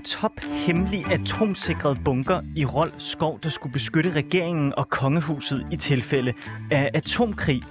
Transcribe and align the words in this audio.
En 0.00 0.04
tophemmelig 0.04 1.06
atomsikret 1.06 1.98
bunker 2.04 2.40
i 2.56 2.64
Rold 2.64 2.92
Skov, 2.98 3.40
der 3.42 3.48
skulle 3.48 3.72
beskytte 3.72 4.10
regeringen 4.10 4.74
og 4.76 4.88
kongehuset 4.88 5.66
i 5.70 5.76
tilfælde 5.76 6.32
af 6.70 6.90
atomkrig. 6.94 7.62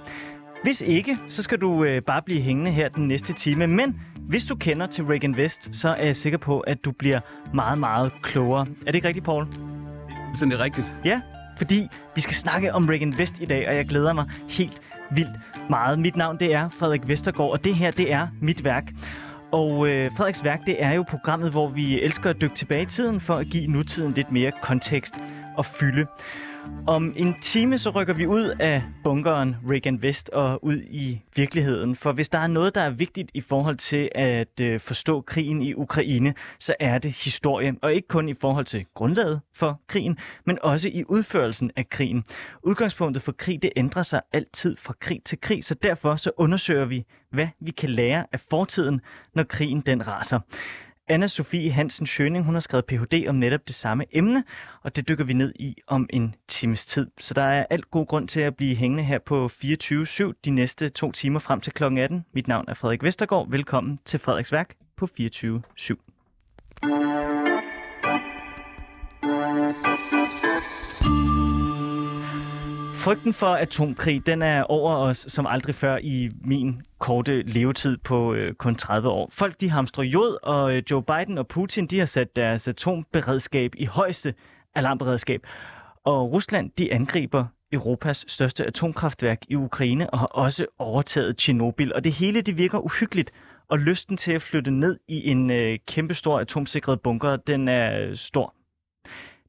Hvis 0.62 0.80
ikke, 0.80 1.18
så 1.28 1.42
skal 1.42 1.58
du 1.58 1.84
øh, 1.84 2.02
bare 2.02 2.22
blive 2.22 2.40
hængende 2.40 2.70
her 2.70 2.88
den 2.88 3.08
næste 3.08 3.32
time. 3.32 3.66
Men 3.66 4.00
hvis 4.16 4.44
du 4.44 4.54
kender 4.56 4.86
til 4.86 5.04
Reagan 5.04 5.34
West, 5.34 5.74
så 5.76 5.88
er 5.88 6.04
jeg 6.04 6.16
sikker 6.16 6.38
på, 6.38 6.60
at 6.60 6.84
du 6.84 6.92
bliver 6.92 7.20
meget, 7.54 7.78
meget 7.78 8.12
klogere. 8.22 8.66
Er 8.80 8.86
det 8.86 8.94
ikke 8.94 9.08
rigtigt, 9.08 9.24
Paul? 9.24 9.46
Sådan 10.34 10.50
det 10.50 10.60
er 10.60 10.64
rigtigt. 10.64 10.94
Ja, 11.04 11.20
fordi 11.58 11.88
vi 12.14 12.20
skal 12.20 12.34
snakke 12.34 12.74
om 12.74 12.88
Reagan 12.88 13.14
West 13.18 13.40
i 13.40 13.44
dag, 13.46 13.68
og 13.68 13.76
jeg 13.76 13.86
glæder 13.86 14.12
mig 14.12 14.30
helt 14.48 14.80
vildt 15.10 15.40
meget. 15.70 15.98
Mit 15.98 16.16
navn 16.16 16.38
det 16.38 16.54
er 16.54 16.68
Frederik 16.68 17.08
Vestergaard, 17.08 17.50
og 17.50 17.64
det 17.64 17.74
her 17.74 17.90
det 17.90 18.12
er 18.12 18.28
mit 18.40 18.64
værk. 18.64 18.92
Og 19.52 19.88
øh, 19.88 20.10
Frederiks 20.16 20.44
værk, 20.44 20.60
det 20.66 20.82
er 20.82 20.92
jo 20.92 21.02
programmet, 21.02 21.50
hvor 21.50 21.68
vi 21.68 22.00
elsker 22.02 22.30
at 22.30 22.40
dykke 22.40 22.54
tilbage 22.54 22.82
i 22.82 22.86
tiden 22.86 23.20
for 23.20 23.34
at 23.34 23.46
give 23.46 23.66
nutiden 23.66 24.12
lidt 24.12 24.32
mere 24.32 24.52
kontekst 24.62 25.14
og 25.56 25.66
fylde. 25.66 26.06
Om 26.86 27.12
en 27.16 27.34
time 27.40 27.78
så 27.78 27.90
rykker 27.90 28.14
vi 28.14 28.26
ud 28.26 28.56
af 28.60 28.82
bunkeren 29.04 29.56
Reagan 29.70 29.96
West 29.96 30.30
og 30.30 30.64
ud 30.64 30.76
i 30.76 31.22
virkeligheden. 31.36 31.96
For 31.96 32.12
hvis 32.12 32.28
der 32.28 32.38
er 32.38 32.46
noget, 32.46 32.74
der 32.74 32.80
er 32.80 32.90
vigtigt 32.90 33.30
i 33.34 33.40
forhold 33.40 33.76
til 33.76 34.08
at 34.14 34.60
øh, 34.60 34.80
forstå 34.80 35.20
krigen 35.20 35.62
i 35.62 35.74
Ukraine, 35.74 36.34
så 36.58 36.74
er 36.80 36.98
det 36.98 37.12
historie. 37.12 37.74
Og 37.82 37.94
ikke 37.94 38.08
kun 38.08 38.28
i 38.28 38.34
forhold 38.40 38.64
til 38.64 38.86
grundlaget 38.94 39.40
for 39.54 39.80
krigen, 39.86 40.18
men 40.46 40.58
også 40.62 40.88
i 40.88 41.04
udførelsen 41.08 41.70
af 41.76 41.88
krigen. 41.88 42.24
Udgangspunktet 42.62 43.22
for 43.22 43.32
krig, 43.32 43.62
det 43.62 43.70
ændrer 43.76 44.02
sig 44.02 44.20
altid 44.32 44.76
fra 44.76 44.94
krig 45.00 45.20
til 45.24 45.40
krig, 45.40 45.64
så 45.64 45.74
derfor 45.74 46.16
så 46.16 46.30
undersøger 46.36 46.84
vi, 46.84 47.04
hvad 47.30 47.48
vi 47.60 47.70
kan 47.70 47.90
lære 47.90 48.26
af 48.32 48.40
fortiden, 48.50 49.00
når 49.34 49.42
krigen 49.42 49.80
den 49.80 50.06
raser. 50.06 50.40
Anna 51.10 51.26
Sofie 51.26 51.72
Hansen 51.72 52.06
Schøning, 52.06 52.44
hun 52.44 52.54
har 52.54 52.60
skrevet 52.60 52.86
Ph.D. 52.86 53.28
om 53.28 53.34
netop 53.34 53.60
det 53.66 53.74
samme 53.74 54.04
emne, 54.12 54.44
og 54.82 54.96
det 54.96 55.08
dykker 55.08 55.24
vi 55.24 55.32
ned 55.32 55.52
i 55.56 55.76
om 55.86 56.06
en 56.10 56.34
times 56.48 56.86
tid. 56.86 57.06
Så 57.18 57.34
der 57.34 57.42
er 57.42 57.66
alt 57.70 57.90
god 57.90 58.06
grund 58.06 58.28
til 58.28 58.40
at 58.40 58.56
blive 58.56 58.74
hængende 58.74 59.04
her 59.04 59.18
på 59.18 59.50
24-7 59.64 60.32
de 60.44 60.50
næste 60.50 60.88
to 60.88 61.12
timer 61.12 61.38
frem 61.38 61.60
til 61.60 61.72
kl. 61.72 61.84
18. 61.84 62.24
Mit 62.34 62.48
navn 62.48 62.64
er 62.68 62.74
Frederik 62.74 63.02
Vestergaard. 63.02 63.50
Velkommen 63.50 63.98
til 64.04 64.20
Frederiks 64.20 64.52
Værk 64.52 64.74
på 64.96 65.08
24-7. 65.20 67.19
Frygten 73.00 73.32
for 73.32 73.46
atomkrig, 73.46 74.26
den 74.26 74.42
er 74.42 74.62
over 74.62 74.96
os 74.96 75.26
som 75.28 75.46
aldrig 75.46 75.74
før 75.74 75.98
i 76.02 76.30
min 76.44 76.82
korte 76.98 77.42
levetid 77.42 77.96
på 77.96 78.34
øh, 78.34 78.54
kun 78.54 78.74
30 78.74 79.08
år. 79.08 79.28
Folk 79.32 79.60
de 79.60 79.70
hamstrer 79.70 80.04
jod, 80.04 80.38
og 80.42 80.76
øh, 80.76 80.82
Joe 80.90 81.02
Biden 81.02 81.38
og 81.38 81.48
Putin 81.48 81.86
de 81.86 81.98
har 81.98 82.06
sat 82.06 82.36
deres 82.36 82.68
atomberedskab 82.68 83.72
i 83.76 83.84
højeste 83.84 84.34
alarmberedskab. 84.74 85.46
Og 86.04 86.32
Rusland 86.32 86.70
de 86.78 86.92
angriber 86.92 87.44
Europas 87.72 88.24
største 88.28 88.66
atomkraftværk 88.66 89.38
i 89.48 89.54
Ukraine 89.54 90.10
og 90.10 90.18
har 90.18 90.26
også 90.26 90.66
overtaget 90.78 91.36
Tjernobyl. 91.36 91.92
Og 91.94 92.04
det 92.04 92.12
hele 92.12 92.40
det 92.40 92.56
virker 92.56 92.78
uhyggeligt, 92.78 93.32
og 93.68 93.78
lysten 93.78 94.16
til 94.16 94.32
at 94.32 94.42
flytte 94.42 94.70
ned 94.70 94.98
i 95.08 95.30
en 95.30 95.50
øh, 95.50 95.78
kæmpestor 95.86 96.40
atomsikret 96.40 97.00
bunker, 97.00 97.36
den 97.36 97.68
er 97.68 98.06
øh, 98.06 98.16
stor. 98.16 98.54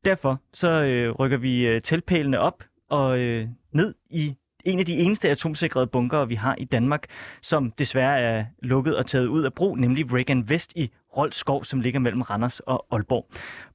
Derfor 0.06 0.42
så 0.54 0.70
øh, 0.84 1.12
rykker 1.12 1.38
vi 1.38 1.68
øh, 1.68 1.82
teltpælene 1.82 2.40
op 2.40 2.64
og 2.92 3.20
øh, 3.20 3.48
ned 3.72 3.94
i 4.10 4.36
en 4.66 4.80
af 4.80 4.86
de 4.86 4.94
eneste 4.94 5.30
atomsikrede 5.30 5.88
bunker, 5.88 6.26
vi 6.26 6.36
har 6.36 6.56
i 6.58 6.66
Danmark, 6.66 7.08
som 7.42 7.72
desværre 7.72 8.20
er 8.20 8.46
lukket 8.62 8.98
og 8.98 9.06
taget 9.06 9.28
ud 9.28 9.44
af 9.44 9.54
brug, 9.54 9.78
nemlig 9.78 10.14
Reagan 10.14 10.50
Vest 10.50 10.74
i 10.76 10.92
Roldskov, 11.18 11.64
som 11.64 11.80
ligger 11.80 12.00
mellem 12.00 12.22
Randers 12.22 12.60
og 12.60 12.86
Aalborg. 12.92 13.28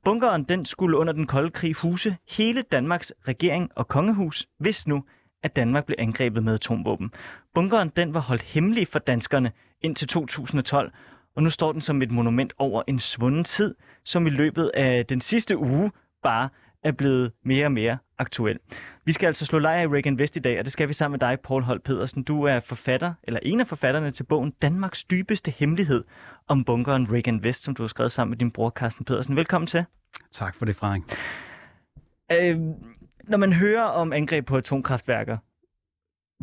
Bunkeren 0.05 0.45
den 0.45 0.65
skulle 0.65 0.97
under 0.97 1.13
den 1.13 1.27
kolde 1.27 1.51
krig 1.51 1.75
huse 1.75 2.17
hele 2.31 2.63
Danmarks 2.63 3.13
regering 3.29 3.71
og 3.77 3.89
kongehus, 3.89 4.47
hvis 4.59 4.87
nu 4.87 5.05
at 5.43 5.57
Danmark 5.57 5.87
blev 5.87 5.97
angrebet 5.99 6.45
med 6.45 6.55
atomvåben. 6.55 7.11
Bunkeren 7.55 7.93
den 7.97 8.15
var 8.15 8.21
holdt 8.21 8.43
hemmelig 8.43 8.89
for 8.89 8.99
danskerne 8.99 9.53
indtil 9.83 10.09
2012, 10.09 10.93
og 11.37 11.43
nu 11.43 11.51
står 11.51 11.73
den 11.73 11.81
som 11.81 12.03
et 12.03 12.11
monument 12.11 12.53
over 12.59 12.83
en 12.87 12.99
svunden 12.99 13.45
tid, 13.45 13.75
som 14.05 14.27
i 14.27 14.31
løbet 14.31 14.71
af 14.75 15.07
den 15.07 15.21
sidste 15.21 15.59
uge 15.59 15.93
bare 16.23 16.49
er 16.85 16.93
blevet 16.93 17.33
mere 17.45 17.67
og 17.67 17.73
mere 17.73 17.99
aktuel. 18.19 18.59
Vi 19.07 19.13
skal 19.13 19.27
altså 19.27 19.47
slå 19.47 19.59
lejr 19.59 19.83
i 19.83 19.87
Reagan 19.87 20.15
West 20.15 20.37
i 20.37 20.39
dag, 20.41 20.59
og 20.59 20.65
det 20.65 20.73
skal 20.73 20.89
vi 20.89 20.93
sammen 20.93 21.13
med 21.21 21.29
dig, 21.29 21.41
Paul 21.41 21.63
Holt 21.63 21.83
Pedersen. 21.83 22.23
Du 22.23 22.43
er 22.43 22.61
forfatter, 22.61 23.15
eller 23.23 23.41
en 23.43 23.61
af 23.61 23.67
forfatterne 23.67 24.11
til 24.11 24.25
bogen 24.25 24.51
Danmarks 24.63 25.05
dybeste 25.05 25.55
hemmelighed 25.57 26.05
om 26.49 26.65
bunkeren 26.65 27.13
Reagan 27.13 27.41
West, 27.41 27.63
som 27.63 27.75
du 27.75 27.83
har 27.83 27.89
skrevet 27.89 28.13
sammen 28.13 28.31
med 28.31 28.39
din 28.39 28.51
bror 28.51 28.71
Carsten 28.71 29.05
Pedersen. 29.05 29.37
Velkommen 29.37 29.67
til. 29.67 29.85
Tak 30.33 30.55
for 30.55 30.65
det, 30.65 30.77
Frederik. 30.77 31.03
Øh, 32.33 32.61
når 33.25 33.37
man 33.37 33.53
hører 33.53 33.85
om 33.85 34.13
angreb 34.13 34.47
på 34.47 34.57
atomkraftværker, 34.57 35.39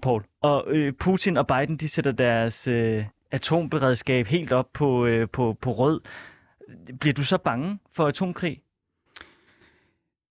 Paul, 0.01 0.23
og 0.41 0.65
øh, 0.67 0.93
Putin 0.93 1.37
og 1.37 1.47
Biden, 1.47 1.77
de 1.77 1.89
sætter 1.89 2.11
deres 2.11 2.67
øh, 2.67 3.05
atomberedskab 3.31 4.27
helt 4.27 4.53
op 4.53 4.73
på, 4.73 5.05
øh, 5.05 5.29
på, 5.29 5.57
på 5.61 5.71
rød. 5.71 6.01
Bliver 6.99 7.13
du 7.13 7.23
så 7.23 7.37
bange 7.37 7.79
for 7.91 8.07
atomkrig? 8.07 8.61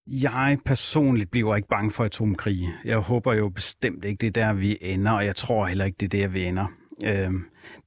Jeg 0.07 0.59
personligt 0.65 1.31
bliver 1.31 1.57
ikke 1.57 1.69
bange 1.69 1.91
for 1.91 2.05
atomkrig. 2.05 2.69
Jeg 2.85 2.99
håber 2.99 3.33
jo 3.33 3.49
bestemt 3.49 4.05
ikke, 4.05 4.21
det 4.21 4.27
er 4.27 4.47
der, 4.47 4.53
vi 4.53 4.79
ender, 4.81 5.13
og 5.13 5.27
jeg 5.27 5.37
tror 5.37 5.67
heller 5.67 5.85
ikke, 5.85 5.97
det 5.97 6.15
er 6.15 6.21
der, 6.21 6.29
vi 6.29 6.45
ender. 6.45 6.67
Øh, 7.05 7.31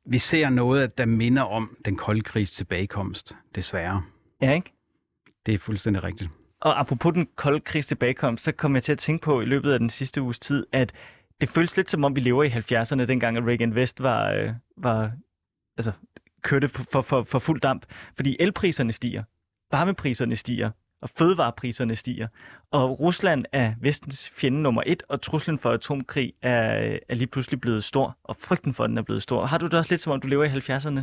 vi 0.06 0.20
ser 0.20 0.50
noget, 0.50 0.98
der 0.98 1.06
minder 1.06 1.44
om 1.44 1.78
den 1.86 1.96
kolde 1.96 2.22
krigs 2.22 2.52
tilbagekomst, 2.52 3.36
desværre. 3.56 4.04
Ja, 4.42 4.54
ikke? 4.54 4.74
Det 5.46 5.54
er 5.54 5.58
fuldstændig 5.58 6.04
rigtigt. 6.04 6.30
Og 6.62 6.80
apropos 6.80 7.14
den 7.14 7.28
kolde 7.36 7.60
krigs 7.60 7.88
tilbagekomst, 7.88 8.44
så 8.44 8.52
kom 8.52 8.76
jeg 8.76 8.84
til 8.84 8.92
at 8.92 8.98
tænke 8.98 9.24
på 9.24 9.42
i 9.42 9.46
løbet 9.46 9.72
af 9.72 9.80
den 9.80 9.90
sidste 9.90 10.22
uges 10.22 10.40
tid, 10.40 10.66
at 10.72 10.94
det 11.42 11.50
føles 11.50 11.78
lidt 11.78 11.92
som 11.92 12.04
om, 12.04 12.16
vi 12.16 12.22
lever 12.22 12.44
i 12.44 12.50
70'erne, 12.50 13.06
dengang 13.06 13.48
Reagan 13.48 13.74
West 13.74 14.04
var, 14.04 14.32
øh, 14.32 14.54
var 14.78 15.12
altså, 15.78 15.92
kørte 16.42 16.70
for, 16.70 17.02
for, 17.02 17.24
for 17.24 17.40
fuld 17.40 17.62
damp. 17.62 17.86
Fordi 18.16 18.38
elpriserne 18.40 18.94
stiger, 18.94 19.24
varmepriserne 19.72 20.36
stiger, 20.36 20.72
og 21.06 21.10
fødevarepriserne 21.18 21.96
stiger. 21.96 22.28
Og 22.72 23.00
Rusland 23.00 23.46
er 23.52 23.74
vestens 23.82 24.32
fjende 24.36 24.62
nummer 24.62 24.84
et, 24.86 25.04
og 25.10 25.22
truslen 25.22 25.60
for 25.60 25.72
atomkrig 25.72 26.34
er, 26.42 26.98
er 27.10 27.16
lige 27.16 27.28
pludselig 27.28 27.62
blevet 27.62 27.84
stor, 27.84 28.18
og 28.24 28.36
frygten 28.40 28.74
for 28.74 28.88
den 28.88 28.98
er 28.98 29.02
blevet 29.02 29.22
stor. 29.22 29.46
Har 29.46 29.58
du 29.58 29.66
det 29.66 29.74
også 29.74 29.92
lidt 29.92 30.02
som 30.02 30.14
om, 30.14 30.22
du 30.22 30.28
lever 30.28 30.44
i 30.44 30.50
70'erne? 30.50 31.02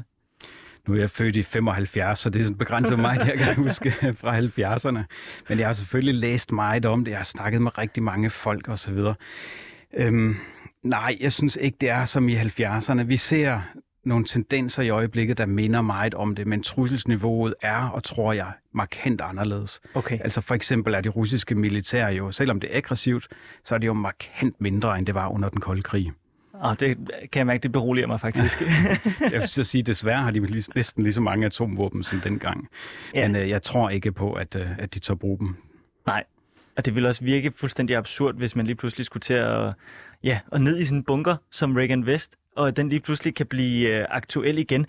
Nu 0.88 0.94
er 0.94 0.98
jeg 0.98 1.10
født 1.10 1.36
i 1.36 1.42
75, 1.42 2.18
så 2.18 2.30
det 2.30 2.40
er 2.40 2.44
sådan 2.44 2.58
begrænset 2.58 2.98
mig, 2.98 3.20
det 3.20 3.26
jeg 3.26 3.38
kan 3.38 3.54
huske 3.56 3.90
fra 4.20 4.38
70'erne. 4.38 5.04
Men 5.48 5.58
jeg 5.58 5.68
har 5.68 5.72
selvfølgelig 5.72 6.14
læst 6.14 6.52
meget 6.52 6.86
om 6.86 7.04
det. 7.04 7.10
Jeg 7.10 7.18
har 7.18 7.24
snakket 7.24 7.62
med 7.62 7.78
rigtig 7.78 8.02
mange 8.02 8.30
folk 8.30 8.68
osv. 8.68 8.98
Øhm, 9.94 10.36
nej, 10.82 11.16
jeg 11.20 11.32
synes 11.32 11.56
ikke, 11.56 11.76
det 11.80 11.88
er 11.88 12.04
som 12.04 12.28
i 12.28 12.36
70'erne. 12.36 13.02
Vi 13.02 13.16
ser 13.16 13.60
nogle 14.04 14.24
tendenser 14.24 14.82
i 14.82 14.88
øjeblikket, 14.88 15.38
der 15.38 15.46
minder 15.46 15.82
meget 15.82 16.14
om 16.14 16.34
det, 16.34 16.46
men 16.46 16.62
trusselsniveauet 16.62 17.54
er, 17.62 17.88
og 17.88 18.04
tror 18.04 18.32
jeg, 18.32 18.52
markant 18.72 19.20
anderledes. 19.20 19.80
Okay. 19.94 20.18
Altså 20.20 20.40
for 20.40 20.54
eksempel 20.54 20.94
er 20.94 21.00
det 21.00 21.16
russiske 21.16 21.54
militær 21.54 22.08
jo, 22.08 22.30
selvom 22.30 22.60
det 22.60 22.72
er 22.72 22.76
aggressivt, 22.76 23.28
så 23.64 23.74
er 23.74 23.78
det 23.78 23.86
jo 23.86 23.92
markant 23.92 24.60
mindre, 24.60 24.98
end 24.98 25.06
det 25.06 25.14
var 25.14 25.28
under 25.28 25.48
den 25.48 25.60
kolde 25.60 25.82
krig. 25.82 26.12
Og 26.52 26.80
det 26.80 26.96
kan 27.32 27.38
jeg 27.38 27.46
mærke, 27.46 27.62
det 27.62 27.72
beroliger 27.72 28.06
mig 28.06 28.20
faktisk. 28.20 28.60
jeg 29.32 29.40
vil 29.40 29.48
så 29.58 29.64
sige, 29.64 29.82
desværre 29.82 30.22
har 30.22 30.30
de 30.30 30.62
næsten 30.74 31.02
lige 31.02 31.12
så 31.12 31.20
mange 31.20 31.46
atomvåben 31.46 32.04
som 32.04 32.20
dengang. 32.20 32.68
Ja. 33.14 33.28
Men 33.28 33.36
øh, 33.36 33.48
jeg 33.48 33.62
tror 33.62 33.90
ikke 33.90 34.12
på, 34.12 34.32
at, 34.32 34.54
øh, 34.54 34.78
at 34.78 34.94
de 34.94 34.98
tør 34.98 35.14
bruge 35.14 35.38
dem. 35.38 35.56
Nej, 36.06 36.24
og 36.76 36.86
det 36.86 36.94
ville 36.94 37.08
også 37.08 37.24
virke 37.24 37.52
fuldstændig 37.56 37.96
absurd, 37.96 38.34
hvis 38.34 38.56
man 38.56 38.66
lige 38.66 38.76
pludselig 38.76 39.06
skulle 39.06 39.20
til 39.20 39.34
at, 39.34 39.74
ja, 40.24 40.40
og 40.46 40.60
ned 40.60 40.78
i 40.78 40.84
sådan 40.84 40.98
en 40.98 41.04
bunker 41.04 41.36
som 41.50 41.76
Reagan 41.76 42.04
West, 42.04 42.36
og 42.56 42.76
den 42.76 42.88
lige 42.88 43.00
pludselig 43.00 43.34
kan 43.34 43.46
blive 43.46 43.88
øh, 43.88 44.06
aktuel 44.08 44.58
igen. 44.58 44.86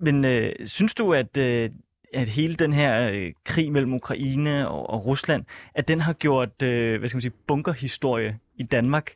Men 0.00 0.24
øh, 0.24 0.52
synes 0.64 0.94
du, 0.94 1.14
at, 1.14 1.36
øh, 1.36 1.70
at 2.14 2.28
hele 2.28 2.54
den 2.54 2.72
her 2.72 3.10
øh, 3.10 3.32
krig 3.44 3.72
mellem 3.72 3.94
Ukraine 3.94 4.68
og, 4.68 4.90
og 4.90 5.06
Rusland, 5.06 5.44
at 5.74 5.88
den 5.88 6.00
har 6.00 6.12
gjort, 6.12 6.62
øh, 6.62 6.98
hvad 6.98 7.08
skal 7.08 7.16
man 7.16 7.22
sige, 7.22 7.34
bunkerhistorie 7.46 8.38
i 8.56 8.62
Danmark 8.62 9.12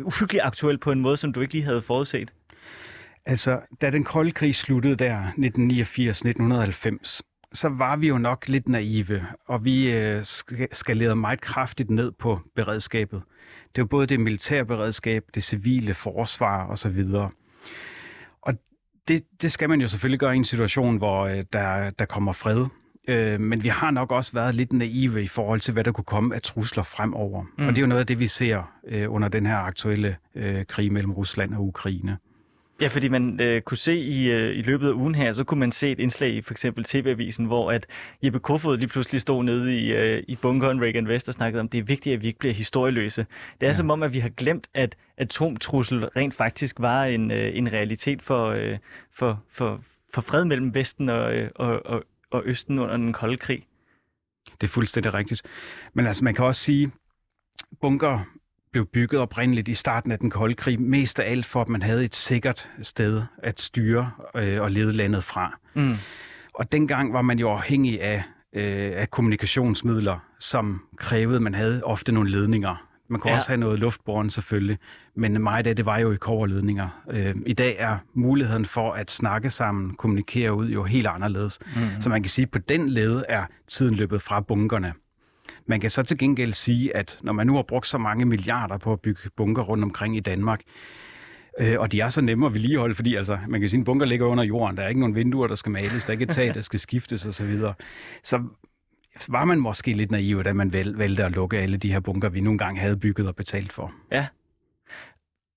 uhyggeligt 0.00 0.44
aktuel 0.44 0.78
på 0.78 0.92
en 0.92 1.00
måde, 1.00 1.16
som 1.16 1.32
du 1.32 1.40
ikke 1.40 1.54
lige 1.54 1.64
havde 1.64 1.82
forudset? 1.82 2.32
Altså, 3.26 3.60
da 3.80 3.90
den 3.90 4.04
kolde 4.04 4.30
krig 4.30 4.54
sluttede 4.54 4.96
der 4.96 5.26
1989-1990, 7.06 7.20
så 7.52 7.68
var 7.68 7.96
vi 7.96 8.08
jo 8.08 8.18
nok 8.18 8.48
lidt 8.48 8.68
naive, 8.68 9.26
og 9.46 9.64
vi 9.64 9.90
øh, 9.90 10.24
skalerede 10.72 11.16
meget 11.16 11.40
kraftigt 11.40 11.90
ned 11.90 12.10
på 12.10 12.40
beredskabet. 12.56 13.22
Det 13.76 13.82
var 13.82 13.86
både 13.86 14.06
det 14.06 14.20
militære 14.20 14.64
beredskab, 14.64 15.24
det 15.34 15.44
civile 15.44 15.94
forsvar 15.94 16.66
osv. 16.66 17.04
Og 18.42 18.54
det, 19.08 19.42
det 19.42 19.52
skal 19.52 19.68
man 19.68 19.80
jo 19.80 19.88
selvfølgelig 19.88 20.20
gøre 20.20 20.34
i 20.34 20.36
en 20.36 20.44
situation, 20.44 20.96
hvor 20.96 21.26
øh, 21.26 21.44
der, 21.52 21.90
der 21.90 22.04
kommer 22.04 22.32
fred. 22.32 22.66
Øh, 23.08 23.40
men 23.40 23.62
vi 23.62 23.68
har 23.68 23.90
nok 23.90 24.12
også 24.12 24.32
været 24.32 24.54
lidt 24.54 24.72
naive 24.72 25.22
i 25.22 25.28
forhold 25.28 25.60
til, 25.60 25.72
hvad 25.72 25.84
der 25.84 25.92
kunne 25.92 26.04
komme 26.04 26.34
af 26.34 26.42
trusler 26.42 26.82
fremover. 26.82 27.44
Mm. 27.58 27.66
Og 27.66 27.72
det 27.72 27.78
er 27.78 27.82
jo 27.82 27.86
noget 27.86 28.00
af 28.00 28.06
det, 28.06 28.18
vi 28.18 28.26
ser 28.26 28.72
øh, 28.86 29.12
under 29.12 29.28
den 29.28 29.46
her 29.46 29.56
aktuelle 29.56 30.16
øh, 30.34 30.66
krig 30.66 30.92
mellem 30.92 31.12
Rusland 31.12 31.54
og 31.54 31.66
Ukraine. 31.66 32.18
Ja, 32.80 32.88
fordi 32.88 33.08
man 33.08 33.40
øh, 33.42 33.62
kunne 33.62 33.76
se 33.76 33.96
i, 33.96 34.30
øh, 34.30 34.56
i 34.56 34.62
løbet 34.62 34.88
af 34.88 34.92
ugen 34.92 35.14
her, 35.14 35.32
så 35.32 35.44
kunne 35.44 35.60
man 35.60 35.72
se 35.72 35.90
et 35.90 35.98
indslag 35.98 36.30
i 36.30 36.40
for 36.40 36.54
eksempel 36.54 36.84
TV-avisen, 36.84 37.44
hvor 37.44 37.72
at 37.72 37.86
Jeppe 38.22 38.38
Kofod 38.38 38.78
lige 38.78 38.88
pludselig 38.88 39.20
stod 39.20 39.44
nede 39.44 39.78
i, 39.78 39.92
øh, 39.92 40.24
i 40.28 40.36
bunkeren 40.36 40.82
Reagan 40.82 41.06
West 41.06 41.28
og 41.28 41.34
snakkede 41.34 41.60
om, 41.60 41.68
det 41.68 41.78
er 41.78 41.82
vigtigt, 41.82 42.14
at 42.14 42.22
vi 42.22 42.26
ikke 42.26 42.38
bliver 42.38 42.54
historieløse. 42.54 43.26
Det 43.60 43.66
er 43.66 43.66
ja. 43.66 43.72
som 43.72 43.90
om, 43.90 44.02
at 44.02 44.12
vi 44.12 44.18
har 44.18 44.28
glemt, 44.28 44.66
at 44.74 44.96
atomtrussel 45.16 46.04
rent 46.04 46.34
faktisk 46.34 46.80
var 46.80 47.04
en, 47.04 47.30
øh, 47.30 47.56
en 47.56 47.72
realitet 47.72 48.22
for, 48.22 48.46
øh, 48.48 48.78
for, 49.12 49.42
for, 49.50 49.80
for 50.14 50.20
fred 50.20 50.44
mellem 50.44 50.74
Vesten 50.74 51.08
og, 51.08 51.34
øh, 51.34 51.50
og, 51.54 51.86
og, 51.86 52.04
og 52.30 52.42
Østen 52.44 52.78
under 52.78 52.96
den 52.96 53.12
kolde 53.12 53.36
krig. 53.36 53.66
Det 54.60 54.66
er 54.66 54.70
fuldstændig 54.70 55.14
rigtigt. 55.14 55.42
Men 55.94 56.06
altså, 56.06 56.24
man 56.24 56.34
kan 56.34 56.44
også 56.44 56.60
sige, 56.60 56.90
bunker 57.80 58.24
blev 58.72 58.86
bygget 58.86 59.20
oprindeligt 59.20 59.68
i 59.68 59.74
starten 59.74 60.12
af 60.12 60.18
den 60.18 60.30
kolde 60.30 60.54
krig, 60.54 60.80
mest 60.80 61.20
af 61.20 61.30
alt 61.30 61.46
for, 61.46 61.60
at 61.60 61.68
man 61.68 61.82
havde 61.82 62.04
et 62.04 62.14
sikkert 62.14 62.68
sted 62.82 63.22
at 63.42 63.60
styre 63.60 64.10
øh, 64.36 64.62
og 64.62 64.70
lede 64.70 64.92
landet 64.92 65.24
fra. 65.24 65.58
Mm. 65.74 65.96
Og 66.54 66.72
dengang 66.72 67.12
var 67.12 67.22
man 67.22 67.38
jo 67.38 67.50
afhængig 67.50 68.02
af, 68.02 68.22
øh, 68.52 68.92
af 68.96 69.10
kommunikationsmidler, 69.10 70.18
som 70.38 70.82
krævede, 70.96 71.36
at 71.36 71.42
man 71.42 71.54
havde 71.54 71.84
ofte 71.84 72.12
nogle 72.12 72.30
ledninger. 72.30 72.86
Man 73.08 73.20
kunne 73.20 73.30
ja. 73.30 73.36
også 73.36 73.48
have 73.50 73.60
noget 73.60 73.78
luftborgen 73.78 74.30
selvfølgelig, 74.30 74.78
men 75.14 75.42
meget 75.42 75.66
af 75.66 75.76
det 75.76 75.86
var 75.86 75.98
jo 75.98 76.12
i 76.12 76.16
koverledninger. 76.16 76.88
Øh, 77.10 77.34
I 77.46 77.52
dag 77.52 77.76
er 77.78 77.98
muligheden 78.14 78.64
for 78.64 78.92
at 78.92 79.10
snakke 79.10 79.50
sammen, 79.50 79.94
kommunikere 79.94 80.54
ud 80.54 80.68
jo 80.68 80.84
helt 80.84 81.06
anderledes. 81.06 81.58
Mm. 81.76 82.02
Så 82.02 82.08
man 82.08 82.22
kan 82.22 82.30
sige, 82.30 82.42
at 82.42 82.50
på 82.50 82.58
den 82.58 82.88
led 82.88 83.22
er 83.28 83.44
tiden 83.68 83.94
løbet 83.94 84.22
fra 84.22 84.40
bunkerne. 84.40 84.92
Man 85.66 85.80
kan 85.80 85.90
så 85.90 86.02
til 86.02 86.18
gengæld 86.18 86.52
sige, 86.52 86.96
at 86.96 87.18
når 87.22 87.32
man 87.32 87.46
nu 87.46 87.54
har 87.54 87.62
brugt 87.62 87.86
så 87.86 87.98
mange 87.98 88.24
milliarder 88.24 88.78
på 88.78 88.92
at 88.92 89.00
bygge 89.00 89.30
bunker 89.36 89.62
rundt 89.62 89.84
omkring 89.84 90.16
i 90.16 90.20
Danmark, 90.20 90.60
øh, 91.58 91.80
og 91.80 91.92
de 91.92 92.00
er 92.00 92.08
så 92.08 92.20
nemme 92.20 92.46
at 92.46 92.54
vedligeholde, 92.54 92.94
fordi 92.94 93.14
altså, 93.14 93.38
man 93.48 93.60
kan 93.60 93.70
sige, 93.70 93.78
at 93.78 93.80
en 93.80 93.84
bunker 93.84 94.06
ligger 94.06 94.26
under 94.26 94.44
jorden, 94.44 94.76
der 94.76 94.82
er 94.82 94.88
ikke 94.88 95.00
nogen 95.00 95.14
vinduer, 95.14 95.46
der 95.46 95.54
skal 95.54 95.72
males, 95.72 96.04
der 96.04 96.10
er 96.10 96.12
ikke 96.12 96.22
et 96.22 96.28
tag, 96.30 96.54
der 96.54 96.60
skal 96.60 96.80
skiftes 96.80 97.26
osv. 97.26 97.32
Så, 97.32 97.44
videre. 97.44 97.74
så 98.22 98.42
var 99.28 99.44
man 99.44 99.60
måske 99.60 99.92
lidt 99.92 100.10
naiv, 100.10 100.44
da 100.44 100.52
man 100.52 100.72
valgte 100.72 101.24
at 101.24 101.32
lukke 101.32 101.58
alle 101.58 101.76
de 101.76 101.92
her 101.92 102.00
bunker, 102.00 102.28
vi 102.28 102.40
nogle 102.40 102.58
gange 102.58 102.80
havde 102.80 102.96
bygget 102.96 103.28
og 103.28 103.36
betalt 103.36 103.72
for. 103.72 103.92
Ja. 104.12 104.26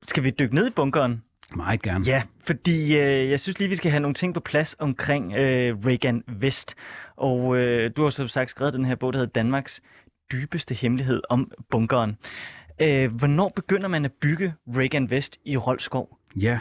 Skal 0.07 0.23
vi 0.23 0.29
dykke 0.29 0.55
ned 0.55 0.67
i 0.67 0.71
bunkeren? 0.71 1.23
Meget 1.55 1.81
gerne. 1.81 2.05
Ja, 2.05 2.23
fordi 2.43 2.97
øh, 2.97 3.29
jeg 3.29 3.39
synes 3.39 3.59
lige, 3.59 3.69
vi 3.69 3.75
skal 3.75 3.91
have 3.91 4.01
nogle 4.01 4.13
ting 4.13 4.33
på 4.33 4.39
plads 4.39 4.75
omkring 4.79 5.33
øh, 5.33 5.77
Reagan 5.85 6.23
Vest. 6.27 6.75
Og 7.15 7.57
øh, 7.57 7.91
du 7.95 8.03
har 8.03 8.09
som 8.09 8.27
sagt 8.27 8.49
skrevet 8.49 8.73
den 8.73 8.85
her 8.85 8.95
bog, 8.95 9.13
der 9.13 9.19
hedder 9.19 9.31
Danmarks 9.31 9.81
dybeste 10.31 10.75
hemmelighed 10.75 11.21
om 11.29 11.51
bunkeren. 11.69 12.17
Øh, 12.81 13.15
hvornår 13.15 13.51
begynder 13.55 13.87
man 13.87 14.05
at 14.05 14.11
bygge 14.11 14.53
Reagan 14.67 15.09
Vest 15.09 15.39
i 15.45 15.57
Rolskov? 15.57 16.17
Ja, 16.35 16.59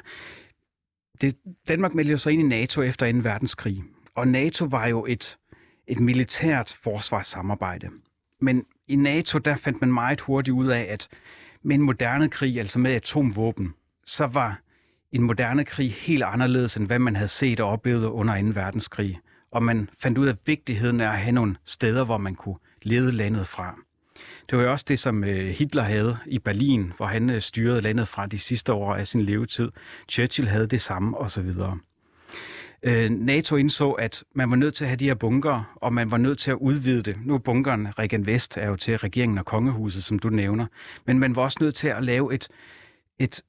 det, 1.20 1.36
Danmark 1.68 1.94
meldte 1.94 2.18
sig 2.18 2.32
ind 2.32 2.42
i 2.42 2.46
NATO 2.46 2.82
efter 2.82 3.12
2. 3.12 3.18
verdenskrig. 3.18 3.82
Og 4.14 4.28
NATO 4.28 4.64
var 4.64 4.86
jo 4.86 5.06
et, 5.06 5.38
et 5.86 6.00
militært 6.00 6.78
forsvarssamarbejde. 6.82 7.88
Men 8.40 8.64
i 8.88 8.96
NATO, 8.96 9.38
der 9.38 9.56
fandt 9.56 9.80
man 9.80 9.92
meget 9.92 10.20
hurtigt 10.20 10.54
ud 10.54 10.66
af, 10.68 10.86
at 10.90 11.08
med 11.62 11.76
en 11.76 11.82
moderne 11.82 12.28
krig, 12.28 12.58
altså 12.58 12.78
med 12.78 12.92
atomvåben, 12.92 13.74
så 14.04 14.26
var 14.26 14.60
en 15.12 15.22
moderne 15.22 15.64
krig 15.64 15.92
helt 15.92 16.22
anderledes, 16.22 16.76
end 16.76 16.86
hvad 16.86 16.98
man 16.98 17.16
havde 17.16 17.28
set 17.28 17.60
og 17.60 17.68
oplevet 17.68 18.04
under 18.06 18.42
2. 18.42 18.48
verdenskrig. 18.48 19.20
Og 19.52 19.62
man 19.62 19.88
fandt 19.98 20.18
ud 20.18 20.26
af 20.26 20.34
vigtigheden 20.46 21.00
af 21.00 21.12
at 21.12 21.18
have 21.18 21.32
nogle 21.32 21.56
steder, 21.64 22.04
hvor 22.04 22.18
man 22.18 22.34
kunne 22.34 22.56
lede 22.82 23.12
landet 23.12 23.46
fra. 23.46 23.76
Det 24.50 24.58
var 24.58 24.64
jo 24.64 24.70
også 24.70 24.84
det, 24.88 24.98
som 24.98 25.24
øh, 25.24 25.48
Hitler 25.48 25.82
havde 25.82 26.16
i 26.26 26.38
Berlin, 26.38 26.92
hvor 26.96 27.06
han 27.06 27.30
øh, 27.30 27.40
styrede 27.40 27.80
landet 27.80 28.08
fra 28.08 28.26
de 28.26 28.38
sidste 28.38 28.72
år 28.72 28.94
af 28.94 29.06
sin 29.06 29.22
levetid. 29.22 29.70
Churchill 30.08 30.48
havde 30.48 30.66
det 30.66 30.80
samme 30.80 31.18
osv. 31.18 31.50
Øh, 32.82 33.10
NATO 33.10 33.56
indså, 33.56 33.90
at 33.90 34.24
man 34.34 34.50
var 34.50 34.56
nødt 34.56 34.74
til 34.74 34.84
at 34.84 34.88
have 34.88 34.96
de 34.96 35.04
her 35.04 35.14
bunker, 35.14 35.76
og 35.76 35.92
man 35.92 36.10
var 36.10 36.16
nødt 36.16 36.38
til 36.38 36.50
at 36.50 36.56
udvide 36.56 37.02
det. 37.02 37.16
Nu 37.24 37.34
er 37.34 37.38
bunkeren 37.38 37.98
Regan 37.98 38.26
Vest 38.26 38.56
er 38.56 38.66
jo 38.66 38.76
til 38.76 38.98
regeringen 38.98 39.38
og 39.38 39.44
kongehuset, 39.44 40.04
som 40.04 40.18
du 40.18 40.28
nævner. 40.28 40.66
Men 41.06 41.18
man 41.18 41.36
var 41.36 41.42
også 41.42 41.58
nødt 41.60 41.74
til 41.74 41.88
at 41.88 42.04
lave 42.04 42.34
et, 42.34 42.48
et 43.18 43.42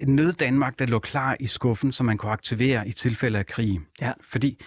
et 0.00 0.08
nød 0.08 0.32
Danmark, 0.32 0.78
der 0.78 0.86
lå 0.86 0.98
klar 0.98 1.36
i 1.40 1.46
skuffen, 1.46 1.92
som 1.92 2.06
man 2.06 2.18
kunne 2.18 2.32
aktivere 2.32 2.88
i 2.88 2.92
tilfælde 2.92 3.38
af 3.38 3.46
krig. 3.46 3.80
Ja. 4.00 4.12
Fordi 4.20 4.58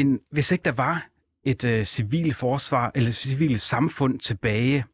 en, 0.00 0.20
hvis 0.30 0.50
ikke 0.50 0.62
der 0.62 0.72
var 0.72 1.08
et 1.44 1.64
øh, 1.64 1.84
civil 1.84 2.34
forsvar 2.34 2.92
eller 2.94 3.10
civil 3.10 3.60
samfund 3.60 4.18
tilbage 4.18 4.84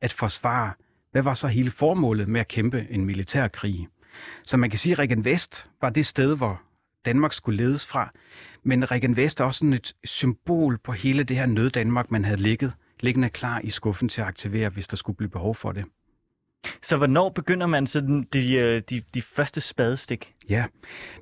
at 0.00 0.12
forsvare, 0.12 0.72
hvad 1.12 1.22
var 1.22 1.34
så 1.34 1.48
hele 1.48 1.70
formålet 1.70 2.28
med 2.28 2.40
at 2.40 2.48
kæmpe 2.48 2.86
en 2.90 3.04
militær 3.04 3.48
krig? 3.48 3.88
Så 4.44 4.56
man 4.56 4.70
kan 4.70 4.78
sige, 4.78 4.92
at 4.92 4.98
Regen 4.98 5.24
Vest 5.24 5.68
var 5.80 5.90
det 5.90 6.06
sted, 6.06 6.36
hvor 6.36 6.62
Danmark 7.04 7.32
skulle 7.32 7.64
ledes 7.64 7.86
fra. 7.86 8.12
Men 8.62 8.90
Regen 8.90 9.16
Vest 9.16 9.40
er 9.40 9.44
også 9.44 9.58
sådan 9.58 9.72
et 9.72 9.94
symbol 10.04 10.78
på 10.78 10.92
hele 10.92 11.24
det 11.24 11.36
her 11.36 11.46
nød 11.46 11.70
Danmark, 11.70 12.10
man 12.10 12.24
havde 12.24 12.42
ligget, 12.42 12.72
liggende 13.00 13.28
klar 13.28 13.60
i 13.64 13.70
skuffen 13.70 14.08
til 14.08 14.20
at 14.20 14.26
aktivere, 14.26 14.68
hvis 14.68 14.88
der 14.88 14.96
skulle 14.96 15.16
blive 15.16 15.30
behov 15.30 15.54
for 15.54 15.72
det. 15.72 15.84
Så 16.82 16.96
hvornår 16.96 17.28
begynder 17.28 17.66
man 17.66 17.86
sådan 17.86 18.28
de, 18.32 18.54
øh, 18.54 18.82
de, 18.90 19.02
de 19.14 19.22
første 19.22 19.60
spadestik? 19.60 20.34
Ja, 20.48 20.64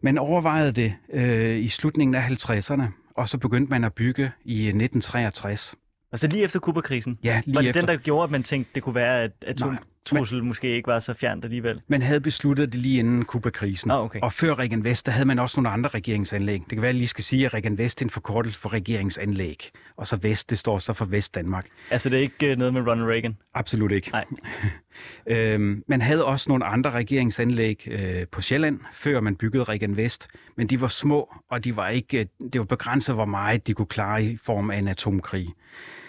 man 0.03 0.19
overvejede 0.19 0.73
det 0.73 0.95
øh, 1.13 1.59
i 1.59 1.69
slutningen 1.69 2.15
af 2.15 2.29
50'erne, 2.29 3.04
og 3.17 3.29
så 3.29 3.39
begyndte 3.39 3.71
man 3.71 3.85
at 3.85 3.93
bygge 3.93 4.33
i 4.45 4.59
1963. 4.67 5.75
Altså 6.13 6.27
lige 6.29 6.45
efter 6.45 6.61
Kuba-krisen? 6.61 7.19
Ja, 7.23 7.43
lige 7.45 7.55
Var 7.55 7.61
det 7.61 7.69
efter. 7.69 7.81
den, 7.81 7.89
der 7.89 7.97
gjorde, 7.97 8.25
at 8.25 8.31
man 8.31 8.43
tænkte, 8.43 8.71
det 8.75 8.83
kunne 8.83 8.95
være, 8.95 9.23
at 9.47 9.63
atomtrussel 10.06 10.39
men, 10.39 10.49
måske 10.49 10.69
ikke 10.69 10.87
var 10.87 10.99
så 10.99 11.15
fjernt 11.15 11.45
alligevel? 11.45 11.81
Man 11.89 12.03
havde 12.03 12.21
besluttet 12.21 12.73
det 12.73 12.81
lige 12.81 12.99
inden 12.99 13.25
Kuba-krisen. 13.25 13.91
Ah, 13.91 14.05
okay. 14.05 14.21
Og 14.23 14.33
før 14.33 14.55
Regan 14.55 14.85
Vest, 14.85 15.06
der 15.06 15.12
havde 15.12 15.27
man 15.27 15.39
også 15.39 15.61
nogle 15.61 15.69
andre 15.71 15.91
regeringsanlæg. 15.91 16.61
Det 16.61 16.69
kan 16.69 16.83
være, 16.83 16.89
at 16.89 16.95
jeg 16.95 16.99
lige 16.99 17.09
skal 17.09 17.25
sige, 17.25 17.47
at 17.47 17.55
Regan 17.55 17.79
Vest 17.79 18.03
er 18.03 18.06
en 18.06 18.11
forkortelse 18.11 18.61
for 18.61 18.73
regeringsanlæg. 18.73 19.71
Og 19.97 20.06
så 20.06 20.17
Vest, 20.17 20.51
det 20.51 20.59
står 20.59 20.79
så 20.79 20.93
for 20.93 21.05
Vest 21.05 21.35
Danmark. 21.35 21.67
Altså 21.91 22.09
det 22.09 22.19
er 22.19 22.23
ikke 22.23 22.53
uh, 22.53 22.59
noget 22.59 22.75
med 22.75 22.83
Ronald 22.87 23.11
Reagan? 23.11 23.37
Absolut 23.55 23.93
ikke. 23.93 24.11
Nej. 24.11 24.25
øhm, 25.37 25.84
man 25.89 26.03
havde 26.03 26.25
også 26.25 26.51
nogle 26.51 26.65
andre 26.65 26.91
regeringsanlæg 26.91 27.89
øh, 27.91 28.27
på 28.32 28.43
Sjælland, 28.43 28.81
før 28.93 29.20
man 29.20 29.37
byggede 29.37 29.65
Regan 29.65 29.96
Vest. 29.96 30.29
Men 30.56 30.67
de 30.67 30.81
var 30.81 30.89
små, 30.89 31.34
og 31.51 31.65
de 31.65 31.77
var 31.77 31.89
ikke, 31.89 32.19
øh, 32.19 32.27
det 32.53 32.58
var 32.58 32.65
begrænset, 32.65 33.15
hvor 33.15 33.25
meget 33.25 33.67
de 33.67 33.75
kunne 33.75 33.87
klare 33.87 34.25
i 34.25 34.37
form 34.37 34.70
af 34.70 34.79
en 34.79 34.89
atomkrig. 34.89 35.49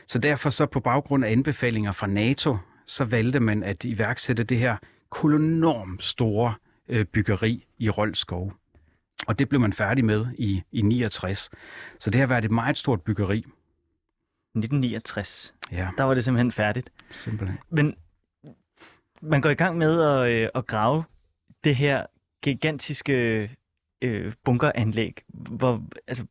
Så 0.08 0.20
derfor 0.20 0.50
så 0.50 0.66
på 0.66 0.80
baggrund 0.80 1.26
af 1.26 1.32
anbefalinger 1.32 1.92
fra 1.92 2.08
NATO, 2.08 2.58
så 2.86 3.06
valgte 3.06 3.40
man 3.40 3.64
at 3.64 3.84
iværksætte 3.84 4.44
det 4.44 4.58
her 4.58 4.78
kolonormt 5.10 6.04
store 6.04 6.54
øh, 6.88 7.06
byggeri 7.06 7.66
i 7.78 7.90
Rolskov. 7.90 8.54
Og 9.28 9.40
det 9.40 9.50
blev 9.50 9.62
man 9.62 9.74
færdig 9.74 10.06
med 10.06 10.26
i, 10.38 10.64
i 10.72 10.82
69. 10.82 11.50
Så 12.00 12.10
det 12.10 12.20
har 12.20 12.28
været 12.28 12.46
et 12.46 12.52
meget 12.52 12.78
stort 12.78 13.02
byggeri. 13.02 13.38
1969. 13.38 15.54
Ja. 15.72 15.90
Der 15.98 16.04
var 16.04 16.14
det 16.14 16.24
simpelthen 16.24 16.52
færdigt. 16.52 16.90
Simpelthen. 17.12 17.58
Men 17.70 17.96
man 19.22 19.42
går 19.42 19.50
i 19.50 19.56
gang 19.56 19.78
med 19.78 20.02
at, 20.02 20.32
øh, 20.32 20.50
at 20.56 20.68
grave 20.68 21.04
det 21.64 21.76
her 21.76 22.06
gigantiske 22.44 23.52
øh, 24.02 24.34
bunkeranlæg. 24.44 25.22
Hvor, 25.28 25.84
altså, 26.08 26.26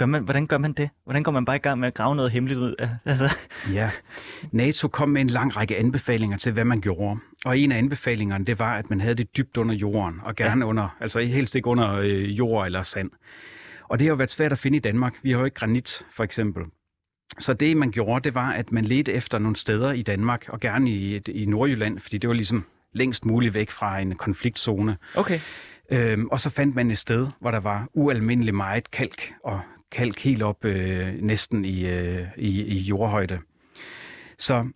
Gør 0.00 0.06
man, 0.06 0.22
hvordan 0.22 0.46
gør 0.46 0.58
man 0.58 0.72
det? 0.72 0.90
Hvordan 1.04 1.22
går 1.22 1.32
man 1.32 1.44
bare 1.44 1.56
i 1.56 1.58
gang 1.58 1.80
med 1.80 1.88
at 1.88 1.94
grave 1.94 2.16
noget 2.16 2.30
hemmeligt 2.30 2.60
ud? 2.60 2.74
Altså. 3.04 3.36
Ja, 3.72 3.90
NATO 4.52 4.88
kom 4.88 5.08
med 5.08 5.20
en 5.20 5.30
lang 5.30 5.56
række 5.56 5.76
anbefalinger 5.76 6.36
til, 6.36 6.52
hvad 6.52 6.64
man 6.64 6.80
gjorde. 6.80 7.20
Og 7.44 7.58
en 7.58 7.72
af 7.72 7.78
anbefalingerne, 7.78 8.44
det 8.44 8.58
var, 8.58 8.76
at 8.76 8.90
man 8.90 9.00
havde 9.00 9.14
det 9.14 9.36
dybt 9.36 9.56
under 9.56 9.74
jorden, 9.74 10.20
og 10.22 10.36
gerne 10.36 10.64
ja. 10.64 10.68
under, 10.68 10.96
altså 11.00 11.20
helst 11.20 11.54
ikke 11.54 11.68
under 11.68 11.92
øh, 11.92 12.38
jord 12.38 12.66
eller 12.66 12.82
sand. 12.82 13.10
Og 13.88 13.98
det 13.98 14.06
har 14.06 14.10
jo 14.10 14.16
været 14.16 14.30
svært 14.30 14.52
at 14.52 14.58
finde 14.58 14.76
i 14.76 14.80
Danmark. 14.80 15.14
Vi 15.22 15.30
har 15.30 15.38
jo 15.38 15.44
ikke 15.44 15.54
granit, 15.54 16.02
for 16.16 16.24
eksempel. 16.24 16.64
Så 17.38 17.52
det, 17.52 17.76
man 17.76 17.90
gjorde, 17.90 18.24
det 18.24 18.34
var, 18.34 18.50
at 18.52 18.72
man 18.72 18.84
ledte 18.84 19.12
efter 19.12 19.38
nogle 19.38 19.56
steder 19.56 19.92
i 19.92 20.02
Danmark, 20.02 20.44
og 20.48 20.60
gerne 20.60 20.90
i, 20.90 21.16
i 21.16 21.46
Nordjylland, 21.46 21.98
fordi 21.98 22.18
det 22.18 22.28
var 22.28 22.34
ligesom 22.34 22.64
længst 22.92 23.24
muligt 23.24 23.54
væk 23.54 23.70
fra 23.70 23.98
en 23.98 24.14
konfliktzone. 24.14 24.96
Okay. 25.14 25.40
Øhm, 25.90 26.28
og 26.28 26.40
så 26.40 26.50
fandt 26.50 26.74
man 26.74 26.90
et 26.90 26.98
sted, 26.98 27.26
hvor 27.40 27.50
der 27.50 27.60
var 27.60 27.88
ualmindelig 27.94 28.54
meget 28.54 28.90
kalk, 28.90 29.32
og 29.44 29.60
kalk 29.92 30.20
helt 30.20 30.42
op 30.42 30.64
øh, 30.64 31.14
næsten 31.22 31.64
i, 31.64 31.86
øh, 31.86 32.26
i, 32.36 32.62
i 32.62 32.78
jordhøjde. 32.78 33.38
Så 34.38 34.68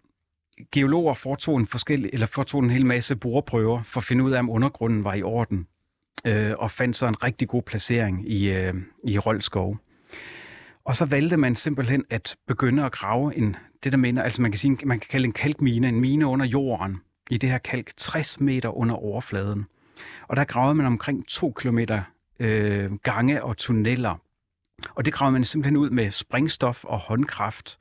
geologer 0.73 1.15
foretog 1.15 1.57
en, 1.57 1.67
forskel, 1.67 2.11
eller 2.13 2.27
foretog 2.27 2.63
en 2.63 2.71
hel 2.71 2.87
masse 2.87 3.17
boreprøver 3.17 3.83
for 3.83 4.01
at 4.01 4.05
finde 4.05 4.25
ud 4.25 4.33
af, 4.33 4.39
om 4.39 4.51
undergrunden 4.51 5.05
var 5.05 5.15
i 5.15 5.23
orden, 5.23 5.67
øh, 6.25 6.53
og 6.59 6.71
fandt 6.71 6.97
så 6.97 7.07
en 7.07 7.25
rigtig 7.25 7.49
god 7.49 7.63
placering 7.63 8.31
i, 8.31 8.51
øh, 8.51 8.75
i 9.05 9.19
Roldskov. 9.19 9.79
Og 10.85 10.97
så 10.97 11.05
valgte 11.05 11.37
man 11.37 11.55
simpelthen 11.55 12.05
at 12.11 12.37
begynde 12.47 12.85
at 12.85 12.93
grave 12.93 13.37
en, 13.37 13.57
det 13.85 13.93
der 13.93 13.99
mener, 13.99 14.23
altså 14.23 14.43
man 14.43 14.51
kan, 14.51 14.59
sige, 14.59 14.79
man 14.85 15.01
kan 15.01 15.09
kalde 15.11 15.25
en 15.25 15.33
kalkmine, 15.33 15.89
en 15.89 16.01
mine 16.01 16.27
under 16.27 16.47
jorden, 16.47 17.01
i 17.31 17.39
det 17.39 17.51
her 17.51 17.59
kalk 17.59 17.93
60 17.97 18.41
meter 18.41 18.77
under 18.77 18.95
overfladen. 18.95 19.67
Og 20.29 20.37
der 20.37 20.45
gravede 20.45 20.75
man 20.75 20.87
omkring 20.87 21.29
2 21.29 21.53
km 21.53 21.79
øh, 22.41 22.93
gange 22.93 23.45
og 23.45 23.57
tunneller 23.57 24.17
og 24.95 25.05
det 25.05 25.13
gravede 25.13 25.33
man 25.33 25.45
simpelthen 25.45 25.77
ud 25.77 25.91
med 25.91 26.11
springstof 26.11 26.85
og 26.85 26.99
håndkraft. 26.99 27.79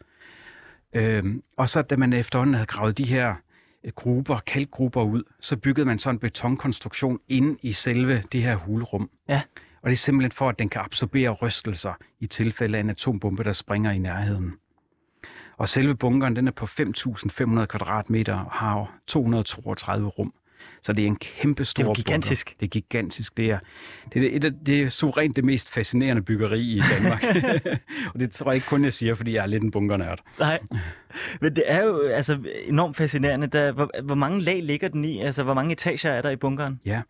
Øhm, 0.94 1.44
og 1.58 1.70
så 1.70 1.82
da 1.82 1.96
man 1.96 2.14
efterhånden 2.14 2.54
havde 2.54 2.68
gravet 2.68 2.98
de 2.98 3.04
her 3.04 3.36
øh, 3.84 3.92
gruber, 3.96 4.40
kalkgrupper 4.40 5.04
ud, 5.04 5.24
så 5.40 5.58
byggede 5.58 5.86
man 5.86 6.00
så 6.00 6.10
en 6.10 6.20
betonkonstruktion 6.20 7.20
inde 7.30 7.58
i 7.62 7.74
selve 7.74 8.24
det 8.32 8.42
her 8.42 8.56
hulrum. 8.56 9.10
Ja. 9.30 9.42
Og 9.82 9.90
det 9.90 9.94
er 9.94 9.98
simpelthen 9.98 10.32
for, 10.32 10.50
at 10.50 10.60
den 10.60 10.70
kan 10.70 10.82
absorbere 10.82 11.30
rystelser 11.30 11.94
i 12.20 12.28
tilfælde 12.28 12.78
af 12.78 12.82
en 12.82 12.90
atombombe, 12.90 13.44
der 13.44 13.54
springer 13.54 13.92
i 13.92 13.98
nærheden. 13.98 14.54
Og 15.58 15.70
selve 15.70 15.96
bunkeren, 15.96 16.36
den 16.36 16.48
er 16.48 16.52
på 16.52 16.66
5.500 16.66 17.66
kvadratmeter 17.66 18.34
og 18.34 18.52
har 18.52 19.00
232 19.08 20.08
rum. 20.08 20.34
Så 20.82 20.94
det 20.94 21.04
er 21.04 21.08
en 21.08 21.16
kæmpe 21.16 21.66
stor 21.66 21.84
Det 21.84 21.90
er 21.90 21.94
gigantisk. 21.94 22.48
Bunker. 22.48 22.58
Det 22.60 22.66
er 22.66 22.70
gigantisk. 22.70 23.38
Det 23.38 23.50
er, 23.52 23.60
det 24.14 24.24
er, 24.24 24.38
et 24.38 24.44
af, 24.46 24.52
det 24.66 24.82
er 24.82 24.90
suverænt 24.90 25.36
det 25.36 25.46
mest 25.46 25.70
fascinerende 25.70 26.22
byggeri 26.22 26.62
i 26.62 26.82
Danmark. 26.96 27.24
og 28.14 28.20
det 28.20 28.32
tror 28.32 28.52
jeg 28.52 28.56
ikke 28.56 28.68
kun, 28.68 28.84
jeg 28.84 28.94
siger, 28.94 29.16
fordi 29.16 29.34
jeg 29.34 29.42
er 29.42 29.46
lidt 29.46 29.64
en 29.64 29.72
bunkernørd. 29.72 30.20
Nej, 30.40 30.60
men 31.42 31.56
det 31.56 31.64
er 31.68 31.84
jo 31.84 32.00
altså 32.08 32.40
enormt 32.66 32.98
fascinerende. 32.98 33.48
Der, 33.48 33.72
hvor, 33.72 34.02
hvor 34.04 34.16
mange 34.16 34.42
lag 34.42 34.64
ligger 34.64 34.88
den 34.88 35.06
i? 35.06 35.22
Altså, 35.22 35.44
hvor 35.44 35.54
mange 35.54 35.72
etager 35.72 36.12
er 36.12 36.22
der 36.22 36.30
i 36.30 36.36
bunkeren? 36.36 36.80
Ja, 36.86 37.02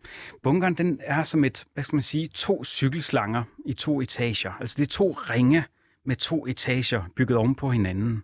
bunkeren 0.42 0.74
den 0.74 1.00
er 1.04 1.22
som 1.22 1.44
et, 1.44 1.64
hvad 1.74 1.84
skal 1.84 1.96
man 1.96 2.02
sige, 2.02 2.28
to 2.28 2.64
cykelslanger 2.64 3.42
i 3.66 3.72
to 3.72 4.00
etager. 4.00 4.52
Altså 4.60 4.74
det 4.78 4.82
er 4.82 4.92
to 4.92 5.12
ringe 5.30 5.64
med 6.04 6.16
to 6.16 6.46
etager 6.46 7.02
bygget 7.16 7.38
oven 7.38 7.54
på 7.54 7.70
hinanden. 7.70 8.22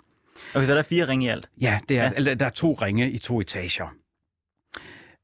Okay, 0.54 0.66
så 0.66 0.72
der 0.72 0.78
er 0.78 0.82
fire 0.82 1.08
ringe 1.08 1.26
i 1.26 1.28
alt. 1.28 1.50
Ja, 1.60 1.78
det 1.88 1.98
er, 1.98 2.04
ja. 2.04 2.10
Eller, 2.16 2.34
der 2.34 2.46
er 2.46 2.50
to 2.50 2.72
ringe 2.72 3.10
i 3.10 3.18
to 3.18 3.40
etager. 3.40 3.94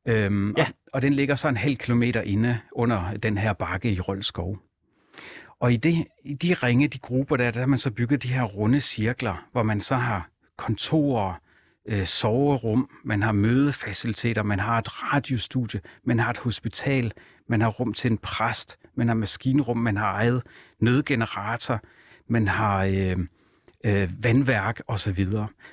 Øhm, 0.07 0.55
Ja. 0.57 0.63
og, 0.65 0.69
og 0.93 1.03
den 1.03 1.13
ligger 1.13 1.35
så 1.35 1.49
en 1.49 1.57
halv 1.57 1.77
kilometer 1.77 2.23
inde 2.23 2.59
under 2.73 3.17
den 3.17 3.39
her 3.39 3.53
bakke 3.53 3.93
i 3.93 4.01
Rølskov. 4.01 4.59
Og 5.61 5.73
i, 5.73 5.77
det, 5.77 6.07
i 6.25 6.35
de 6.35 6.55
ringe, 6.55 6.89
de 6.89 6.99
grupper 6.99 7.37
der, 7.37 7.51
der 7.51 7.61
har 7.61 7.67
man 7.67 7.79
så 7.79 7.91
bygget 7.91 8.23
de 8.23 8.29
her 8.29 8.43
runde 8.43 8.81
cirkler, 8.81 9.47
hvor 9.53 9.63
man 9.63 9.81
så 9.81 9.95
har 9.97 10.29
kontorer, 10.57 11.35
øh, 11.87 12.07
soverum, 12.07 12.91
man 13.05 13.23
har 13.23 13.33
mødefaciliteter, 13.33 14.43
man 14.43 14.61
har 14.61 14.79
et 14.79 15.03
radiostudie, 15.03 15.81
man 16.05 16.19
har 16.19 16.31
et 16.31 16.39
hospital, 16.39 17.13
man 17.49 17.61
har 17.61 17.69
rum 17.69 17.93
til 17.95 18.11
en 18.11 18.19
præst, 18.19 18.79
man 18.95 19.09
har 19.09 19.15
maskinrum, 19.15 19.77
man 19.77 19.97
har 19.97 20.13
eget 20.13 20.43
nødgenerator, 20.81 21.81
man 22.29 22.49
har 22.49 22.85
øh, 22.85 23.17
øh, 23.87 24.09
vandværk 24.25 24.81
osv. 24.89 25.27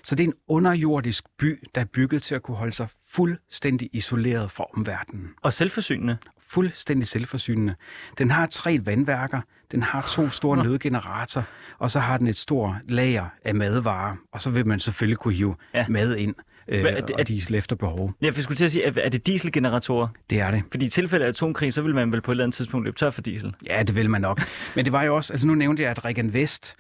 Så 0.04 0.16
det 0.16 0.24
er 0.24 0.28
en 0.28 0.34
underjordisk 0.48 1.24
by, 1.40 1.64
der 1.76 1.82
er 1.82 1.86
bygget 1.86 2.22
til 2.22 2.36
at 2.36 2.44
kunne 2.44 2.58
holde 2.58 2.74
sig 2.74 2.88
fuldstændig 3.12 3.90
isoleret 3.94 4.52
fra 4.52 4.66
omverdenen. 4.78 5.30
Og 5.42 5.54
selvforsynende. 5.54 6.18
Fuldstændig 6.50 7.08
selvforsynende. 7.08 7.76
Den 8.18 8.32
har 8.32 8.46
tre 8.46 8.80
vandværker, 8.84 9.42
den 9.72 9.84
har 9.84 10.02
to 10.10 10.30
store 10.30 10.64
nødgeneratorer, 10.64 11.44
og 11.80 11.92
så 11.92 12.00
har 12.00 12.18
den 12.18 12.28
et 12.28 12.38
stort 12.38 12.76
lager 12.90 13.26
af 13.46 13.56
madvarer, 13.56 14.16
og 14.32 14.42
så 14.42 14.50
vil 14.50 14.68
man 14.68 14.80
selvfølgelig 14.80 15.18
kunne 15.18 15.34
hive 15.34 15.56
Ja. 15.74 15.86
mad 15.90 16.16
ind 16.16 16.36
øh, 16.68 16.82
Hvad 16.82 16.92
er 16.92 17.02
det- 17.02 17.16
og 17.16 17.28
diesel 17.28 17.56
efter 17.56 17.76
behov. 17.76 18.14
Ja, 18.22 18.30
for 18.30 18.36
jeg 18.36 18.44
skulle 18.44 18.58
til 18.58 18.66
at 18.66 18.72
sige, 18.72 18.84
er, 18.86 18.92
er 19.04 19.10
det 19.10 19.28
dieselgeneratorer? 19.28 20.08
Det 20.30 20.40
er 20.40 20.52
det. 20.52 20.64
Fordi 20.72 20.86
i 20.86 20.90
tilfælde 20.90 21.26
af 21.26 21.30
atomkrig, 21.30 21.74
så 21.74 21.82
vil 21.82 21.96
man 21.96 22.12
vel 22.12 22.22
på 22.22 22.32
et 22.32 22.34
eller 22.34 22.44
andet 22.44 22.56
tidspunkt 22.56 22.84
løbe 22.86 22.98
tør 22.98 23.10
for 23.10 23.22
diesel. 23.22 23.56
Ja, 23.66 23.84
det 23.84 23.96
vil 23.96 24.10
man 24.10 24.22
nok. 24.22 24.42
Men 24.76 24.86
det 24.86 24.94
var 24.94 25.04
jo 25.04 25.16
også, 25.16 25.34
altså 25.34 25.48
nu 25.48 25.56
nævnte 25.56 25.84
jeg, 25.84 25.92
at 25.92 26.06
Regan 26.06 26.34
Vest 26.34 26.76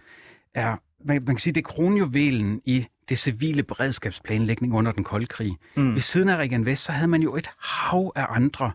er, 0.55 0.75
man, 1.05 1.24
man 1.24 1.36
kan 1.36 1.39
sige, 1.39 1.53
det 1.53 1.62
er 1.62 1.69
kronjuvelen 1.69 2.62
i 2.65 2.86
det 3.10 3.17
civile 3.17 3.63
beredskabsplanlægning 3.63 4.74
under 4.74 4.91
den 4.91 5.03
kolde 5.03 5.25
krig. 5.25 5.57
Mm. 5.75 5.93
Ved 5.93 6.01
siden 6.01 6.29
af 6.29 6.38
Regan 6.38 6.65
Vest, 6.65 6.83
så 6.83 6.91
havde 6.91 7.07
man 7.07 7.22
jo 7.22 7.36
et 7.36 7.50
hav 7.60 8.12
af 8.15 8.25
andre 8.29 8.72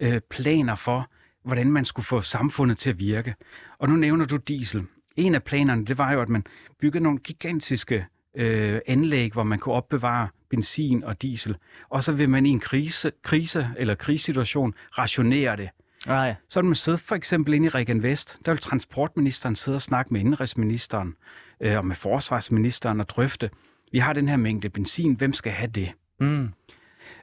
øh, 0.00 0.20
planer 0.30 0.74
for, 0.74 1.10
hvordan 1.42 1.72
man 1.72 1.84
skulle 1.84 2.06
få 2.06 2.20
samfundet 2.20 2.78
til 2.78 2.90
at 2.90 2.98
virke. 2.98 3.34
Og 3.78 3.88
nu 3.88 3.96
nævner 3.96 4.24
du 4.24 4.36
diesel. 4.36 4.84
En 5.16 5.34
af 5.34 5.42
planerne, 5.42 5.84
det 5.84 5.98
var 5.98 6.12
jo, 6.12 6.20
at 6.20 6.28
man 6.28 6.44
byggede 6.80 7.04
nogle 7.04 7.18
gigantiske 7.18 8.06
øh, 8.36 8.80
anlæg, 8.86 9.32
hvor 9.32 9.42
man 9.42 9.58
kunne 9.58 9.74
opbevare 9.74 10.28
benzin 10.50 11.04
og 11.04 11.22
diesel. 11.22 11.56
Og 11.88 12.02
så 12.02 12.12
vil 12.12 12.28
man 12.28 12.46
i 12.46 12.50
en 12.50 12.60
krise, 12.60 13.12
krise 13.22 13.68
eller 13.76 13.94
krigssituation 13.94 14.74
rationere 14.98 15.56
det. 15.56 15.68
Ah, 16.06 16.28
ja. 16.28 16.34
Så 16.48 16.60
vil 16.60 16.66
man 16.66 16.74
sidde 16.74 16.98
for 16.98 17.14
eksempel 17.14 17.54
inde 17.54 17.66
i 17.66 17.68
Regan 17.68 18.02
Vest, 18.02 18.38
der 18.46 18.52
vil 18.52 18.60
transportministeren 18.60 19.56
sidde 19.56 19.76
og 19.76 19.82
snakke 19.82 20.12
med 20.12 20.20
indrigsministeren 20.20 21.14
øh, 21.60 21.76
og 21.76 21.86
med 21.86 21.96
forsvarsministeren 21.96 23.00
og 23.00 23.08
drøfte, 23.08 23.50
vi 23.92 23.98
har 23.98 24.12
den 24.12 24.28
her 24.28 24.36
mængde 24.36 24.68
benzin, 24.68 25.14
hvem 25.14 25.32
skal 25.32 25.52
have 25.52 25.70
det? 25.70 25.92
Mm. 26.20 26.48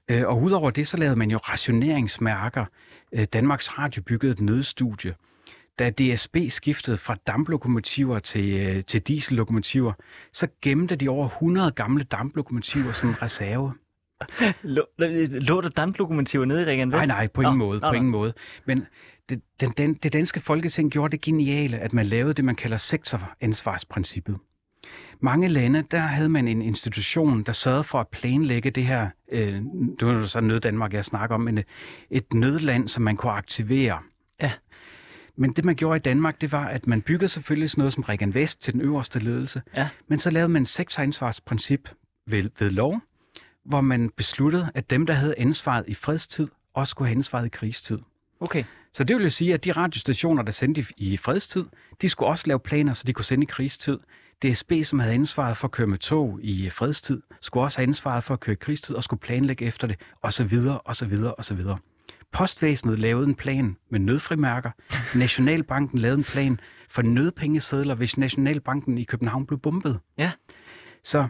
Øh, 0.08 0.28
og 0.28 0.42
udover 0.44 0.72
det, 0.72 0.88
så 0.88 0.98
lavede 0.98 1.16
man 1.16 1.32
jo 1.32 1.38
rationeringsmærker. 1.38 2.66
Øh, 3.12 3.26
Danmarks 3.34 3.80
Radio 3.80 4.02
byggede 4.02 4.32
et 4.32 4.42
nødstudie. 4.42 5.14
Da 5.80 5.90
DSB 5.90 6.38
skiftede 6.50 6.98
fra 6.98 7.16
damplokomotiver 7.28 8.20
til, 8.20 8.54
øh, 8.54 8.84
til 8.84 9.02
diesellokomotiver, 9.02 9.94
så 10.34 10.48
gemte 10.62 10.96
de 10.96 11.10
over 11.10 11.26
100 11.30 11.72
gamle 11.72 12.04
damplokomotiver 12.04 12.92
som 12.92 13.14
reserve. 13.22 13.74
Lå, 14.64 14.82
lå 15.30 15.62
der 15.62 15.70
damplokomotiver 15.70 16.46
nede 16.46 16.62
i 16.62 16.66
Regan 16.66 16.88
Nej, 16.88 17.00
Vest? 17.00 17.08
nej, 17.08 17.28
på 17.28 17.42
ingen 17.42 17.58
Nå, 17.58 17.66
måde. 17.66 17.80
nå, 17.80 17.90
På 17.90 17.96
ingen 17.96 18.12
måde. 18.12 18.34
Men 18.66 18.86
det, 19.30 19.42
den, 19.60 19.72
den, 19.78 19.94
det 19.94 20.14
danske 20.14 20.40
folketing 20.40 20.92
gjorde 20.92 21.12
det 21.12 21.22
geniale, 21.22 21.80
at 21.80 21.94
man 21.94 22.06
lavede 22.06 22.34
det, 22.34 22.46
man 22.46 22.56
kalder 22.56 22.78
sektoransvarsprincippet. 22.78 24.38
Mange 25.20 25.48
lande, 25.48 25.84
der 25.92 26.00
havde 26.00 26.30
man 26.30 26.48
en 26.48 26.62
institution, 26.62 27.44
der 27.44 27.52
sørgede 27.52 27.84
for 27.84 28.00
at 28.00 28.08
planlægge 28.08 28.72
det 28.72 28.86
her, 28.86 29.10
øh, 29.32 29.62
det 30.00 30.08
var 30.08 30.26
så 30.26 30.42
nød 30.42 30.60
Danmark, 30.60 30.94
jeg 30.94 31.06
snakker 31.06 31.36
om, 31.36 31.42
men 31.42 31.58
øh, 31.58 31.64
et 32.10 32.34
nødland, 32.34 32.88
som 32.88 33.04
man 33.04 33.18
kunne 33.18 33.32
aktivere. 33.32 34.00
Ja. 34.42 34.52
Men 35.36 35.54
det, 35.54 35.66
man 35.66 35.76
gjorde 35.76 35.98
i 35.98 36.00
Danmark, 36.00 36.42
det 36.42 36.52
var, 36.52 36.68
at 36.68 36.88
man 36.88 37.02
byggede 37.02 37.30
selvfølgelig 37.30 37.70
sådan 37.70 37.80
noget 37.82 37.94
som 37.94 38.04
Regan 38.04 38.34
Vest 38.34 38.62
til 38.62 38.74
den 38.74 38.82
øverste 38.82 39.20
ledelse, 39.20 39.62
Ja. 39.76 39.90
men 40.08 40.20
så 40.20 40.30
lavede 40.30 40.50
man 40.50 40.62
et 40.62 40.70
sektoransvarsprincip 40.70 41.90
ved, 42.28 42.50
ved 42.60 42.70
lov, 42.70 43.02
hvor 43.66 43.82
man 43.82 44.10
besluttede, 44.10 44.72
at 44.76 44.90
dem, 44.90 45.06
der 45.06 45.14
havde 45.14 45.36
ansvaret 45.38 45.86
i 45.88 45.94
fredstid, 45.94 46.48
også 46.74 46.92
skulle 46.92 47.08
have 47.08 47.16
ansvaret 47.16 47.46
i 47.46 47.50
krigstid. 47.50 48.00
Okay. 48.40 48.64
Så 48.98 49.04
det 49.04 49.16
vil 49.16 49.24
jo 49.24 49.30
sige, 49.30 49.54
at 49.54 49.66
de 49.66 49.72
radiostationer, 49.72 50.44
der 50.44 50.52
sendte 50.52 50.86
i, 50.98 51.18
fredstid, 51.18 51.66
de 52.02 52.10
skulle 52.10 52.30
også 52.30 52.48
lave 52.48 52.60
planer, 52.60 52.94
så 52.94 53.04
de 53.08 53.14
kunne 53.14 53.26
sende 53.26 53.44
i 53.44 53.46
krigstid. 53.46 54.00
DSB, 54.44 54.72
som 54.84 55.00
havde 55.00 55.14
ansvaret 55.14 55.58
for 55.58 55.68
at 55.68 55.72
køre 55.72 55.88
med 55.88 55.98
tog 55.98 56.40
i 56.42 56.70
fredstid, 56.70 57.22
skulle 57.42 57.64
også 57.64 57.80
have 57.80 57.88
ansvaret 57.88 58.24
for 58.24 58.34
at 58.34 58.40
køre 58.40 58.54
i 58.54 58.58
krigstid 58.62 58.96
og 58.96 59.04
skulle 59.04 59.20
planlægge 59.20 59.66
efter 59.66 59.88
det, 59.88 60.00
og 60.22 60.34
så 60.34 60.44
videre, 60.44 60.80
og 60.80 60.96
så 60.96 61.06
videre, 61.06 61.34
og 61.34 61.46
så 61.46 61.54
videre. 61.54 61.78
Postvæsenet 62.32 63.00
lavede 63.00 63.28
en 63.28 63.36
plan 63.36 63.78
med 63.90 64.00
nødfrimærker. 64.00 64.72
Nationalbanken 65.16 66.00
lavede 66.00 66.18
en 66.18 66.24
plan 66.24 66.60
for 66.90 67.02
nødpengesedler, 67.02 67.96
hvis 67.96 68.18
Nationalbanken 68.18 68.98
i 68.98 69.04
København 69.04 69.46
blev 69.46 69.60
bombet. 69.60 70.00
Ja. 70.18 70.32
Så 71.04 71.28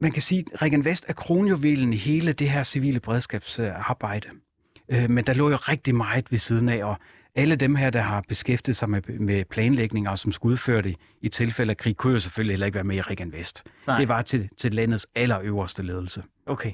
man 0.00 0.12
kan 0.12 0.22
sige, 0.22 0.44
at 0.52 0.62
Regan 0.62 0.84
Vest 0.84 1.04
er 1.08 1.12
kronjuvelen 1.12 1.92
i 1.92 1.96
hele 1.96 2.32
det 2.32 2.50
her 2.50 2.62
civile 2.62 3.00
beredskabsarbejde. 3.00 4.28
Øh, 4.88 5.10
men 5.10 5.24
der 5.24 5.32
lå 5.32 5.50
jo 5.50 5.56
rigtig 5.56 5.94
meget 5.94 6.26
ved 6.30 6.38
siden 6.38 6.68
af, 6.68 6.84
og 6.84 6.96
alle 7.34 7.56
dem 7.56 7.74
her, 7.74 7.90
der 7.90 8.00
har 8.00 8.24
beskæftiget 8.28 8.76
sig 8.76 8.90
med, 8.90 9.02
med 9.02 9.44
planlægninger, 9.44 10.10
og 10.10 10.18
som 10.18 10.32
skulle 10.32 10.52
udføre 10.52 10.82
det 10.82 10.96
i 11.20 11.28
tilfælde 11.28 11.70
af 11.70 11.76
krig, 11.76 11.96
kunne 11.96 12.12
jo 12.12 12.18
selvfølgelig 12.18 12.52
heller 12.52 12.66
ikke 12.66 12.74
være 12.74 12.84
med 12.84 12.96
i 12.96 13.00
Regan 13.00 13.32
Vest. 13.32 13.64
Nej. 13.86 13.98
Det 13.98 14.08
var 14.08 14.22
til, 14.22 14.48
til 14.56 14.74
landets 14.74 15.06
allerøverste 15.14 15.82
ledelse. 15.82 16.22
Okay. 16.46 16.72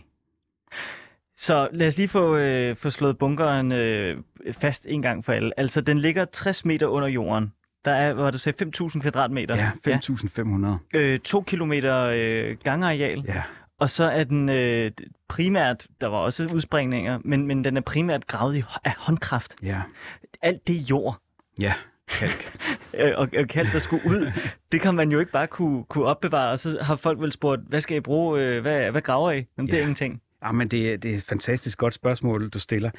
Så 1.36 1.68
lad 1.72 1.86
os 1.88 1.96
lige 1.96 2.08
få, 2.08 2.36
øh, 2.36 2.76
få 2.76 2.90
slået 2.90 3.18
bunkeren 3.18 3.72
øh, 3.72 4.16
fast 4.52 4.86
en 4.88 5.02
gang 5.02 5.24
for 5.24 5.32
alle. 5.32 5.60
Altså, 5.60 5.80
den 5.80 5.98
ligger 5.98 6.24
60 6.24 6.64
meter 6.64 6.86
under 6.86 7.08
jorden. 7.08 7.52
Der 7.84 7.90
er, 7.90 8.12
hvad 8.12 8.32
du 8.32 8.38
sagde, 8.38 8.70
5.000 8.80 9.00
kvadratmeter. 9.00 9.56
Ja, 9.56 9.70
5.500. 9.96 10.98
Øh, 10.98 11.20
to 11.20 11.42
kilometer 11.42 11.98
øh, 12.14 12.56
gangareal. 12.64 13.24
Ja. 13.28 13.42
Og 13.84 13.90
så 13.90 14.04
er 14.04 14.24
den 14.24 14.48
øh, 14.48 14.90
primært, 15.28 15.86
der 16.00 16.06
var 16.06 16.16
også 16.18 16.48
udspringninger, 16.54 17.18
men, 17.24 17.46
men 17.46 17.64
den 17.64 17.76
er 17.76 17.80
primært 17.80 18.26
gravet 18.26 18.56
i, 18.56 18.62
af 18.84 18.94
håndkraft. 18.98 19.54
Ja. 19.62 19.80
Alt 20.42 20.66
det 20.68 20.74
jord. 20.74 21.16
Ja. 21.58 21.74
Kalk. 22.08 22.58
øh, 22.98 23.12
og, 23.16 23.28
og 23.38 23.48
kalk, 23.48 23.72
der 23.72 23.78
skulle 23.78 24.02
ud, 24.06 24.32
det 24.72 24.80
kan 24.80 24.94
man 24.94 25.10
jo 25.12 25.20
ikke 25.20 25.32
bare 25.32 25.46
kunne, 25.46 25.84
kunne 25.84 26.04
opbevare. 26.04 26.50
Og 26.50 26.58
så 26.58 26.78
har 26.82 26.96
folk 26.96 27.20
vel 27.20 27.32
spurgt, 27.32 27.60
hvad 27.68 27.80
skal 27.80 27.96
I 27.96 28.00
bruge? 28.00 28.40
Øh, 28.42 28.60
hvad, 28.62 28.90
hvad 28.90 29.02
graver 29.02 29.30
I? 29.32 29.44
Jamen, 29.56 29.66
det 29.66 29.74
er 29.74 29.78
Ja. 29.78 29.82
ingenting. 29.82 30.20
Ja, 30.44 30.52
men 30.52 30.68
det, 30.68 31.02
det 31.02 31.10
er 31.12 31.16
et 31.16 31.22
fantastisk 31.22 31.78
godt 31.78 31.94
spørgsmål, 31.94 32.48
du 32.48 32.58
stiller. 32.58 32.90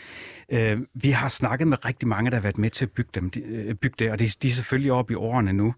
Øh, 0.49 0.79
vi 0.93 1.11
har 1.11 1.29
snakket 1.29 1.67
med 1.67 1.85
rigtig 1.85 2.07
mange, 2.07 2.31
der 2.31 2.37
har 2.37 2.41
været 2.41 2.57
med 2.57 2.69
til 2.69 2.85
at 2.85 2.91
bygge, 2.91 3.09
dem, 3.15 3.29
de, 3.29 3.39
øh, 3.39 3.75
bygge 3.75 3.95
det, 3.99 4.11
og 4.11 4.19
de, 4.19 4.27
de 4.27 4.47
er 4.47 4.51
selvfølgelig 4.51 4.91
oppe 4.91 5.13
i 5.13 5.15
årene 5.15 5.53
nu, 5.53 5.73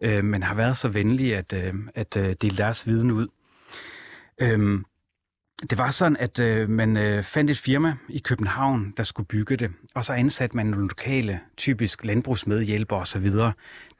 øh, 0.00 0.24
men 0.24 0.42
har 0.42 0.54
været 0.54 0.78
så 0.78 0.88
venlige 0.88 1.36
at, 1.36 1.52
øh, 1.52 1.74
at 1.94 2.16
øh, 2.16 2.36
dele 2.42 2.56
deres 2.56 2.86
viden 2.86 3.10
ud. 3.10 3.28
Øhm, 4.38 4.84
det 5.70 5.78
var 5.78 5.90
sådan, 5.90 6.16
at 6.16 6.38
øh, 6.38 6.68
man 6.68 6.96
øh, 6.96 7.22
fandt 7.22 7.50
et 7.50 7.58
firma 7.58 7.96
i 8.08 8.18
København, 8.18 8.94
der 8.96 9.02
skulle 9.02 9.26
bygge 9.26 9.56
det, 9.56 9.70
og 9.94 10.04
så 10.04 10.12
ansatte 10.12 10.56
man 10.56 10.66
nogle 10.66 10.88
lokale, 10.88 11.40
typisk 11.56 12.04
landbrugsmedhjælper 12.04 12.96
osv., 12.96 13.30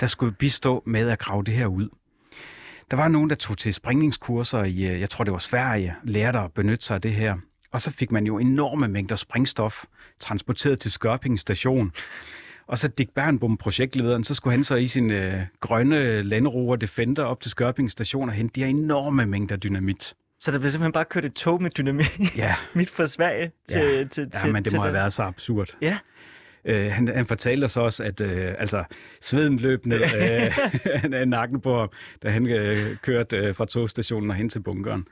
der 0.00 0.06
skulle 0.06 0.32
bistå 0.32 0.82
med 0.86 1.08
at 1.08 1.18
grave 1.18 1.44
det 1.44 1.54
her 1.54 1.66
ud. 1.66 1.88
Der 2.90 2.96
var 2.96 3.08
nogen, 3.08 3.30
der 3.30 3.36
tog 3.36 3.58
til 3.58 3.74
springningskurser 3.74 4.64
i, 4.64 4.84
øh, 4.84 5.00
jeg 5.00 5.10
tror 5.10 5.24
det 5.24 5.32
var 5.32 5.38
Sverige, 5.38 5.94
lærte 6.04 6.38
at 6.38 6.52
benytte 6.52 6.84
sig 6.84 6.94
af 6.94 7.00
det 7.00 7.12
her. 7.12 7.36
Og 7.72 7.80
så 7.80 7.90
fik 7.90 8.12
man 8.12 8.26
jo 8.26 8.38
enorme 8.38 8.88
mængder 8.88 9.16
sprængstof 9.16 9.84
transporteret 10.20 10.78
til 10.78 10.90
Skørping 10.92 11.40
station. 11.40 11.92
Og 12.66 12.78
så 12.78 12.88
Dick 12.88 13.10
Bernbom, 13.14 13.56
projektlederen, 13.56 14.24
så 14.24 14.34
skulle 14.34 14.52
han 14.52 14.64
så 14.64 14.76
i 14.76 14.86
sin 14.86 15.10
øh, 15.10 15.42
grønne 15.60 16.22
landrover 16.22 16.76
Defender 16.76 17.24
op 17.24 17.40
til 17.40 17.50
Skørping 17.50 17.90
station 17.90 18.28
og 18.28 18.34
hente 18.34 18.54
de 18.54 18.60
her 18.60 18.70
enorme 18.70 19.26
mængder 19.26 19.56
dynamit. 19.56 20.14
Så 20.42 20.50
der 20.52 20.58
blev 20.58 20.70
simpelthen 20.70 20.92
bare 20.92 21.04
kørt 21.04 21.24
et 21.24 21.34
tog 21.34 21.62
med 21.62 21.70
dynamit 21.70 22.20
Ja, 22.36 22.54
midt 22.74 22.90
fra 22.90 23.06
Sverige 23.06 23.52
til, 23.68 23.80
Ja. 23.80 24.04
til, 24.04 24.30
ja 24.34 24.38
til 24.38 24.52
men 24.52 24.64
det 24.64 24.70
til 24.70 24.76
må 24.76 24.82
have 24.82 24.94
været 24.94 25.12
så 25.12 25.22
absurd. 25.22 25.76
Ja. 25.80 25.98
Øh, 26.64 26.92
han, 26.92 27.08
han 27.08 27.26
fortalte 27.26 27.64
os 27.64 27.76
også, 27.76 28.04
at 28.04 28.20
øh, 28.20 28.54
altså, 28.58 28.84
sveden 29.20 29.58
løb 29.58 29.86
ned 29.86 30.00
øh, 30.02 31.14
af 31.14 31.28
nakken 31.38 31.60
på 31.60 31.78
ham, 31.78 31.88
da 32.22 32.30
han 32.30 32.46
øh, 32.46 32.96
kørte 32.96 33.36
øh, 33.36 33.54
fra 33.54 33.66
togstationen 33.66 34.30
og 34.30 34.36
hen 34.36 34.48
til 34.48 34.60
bunkeren. 34.60 35.06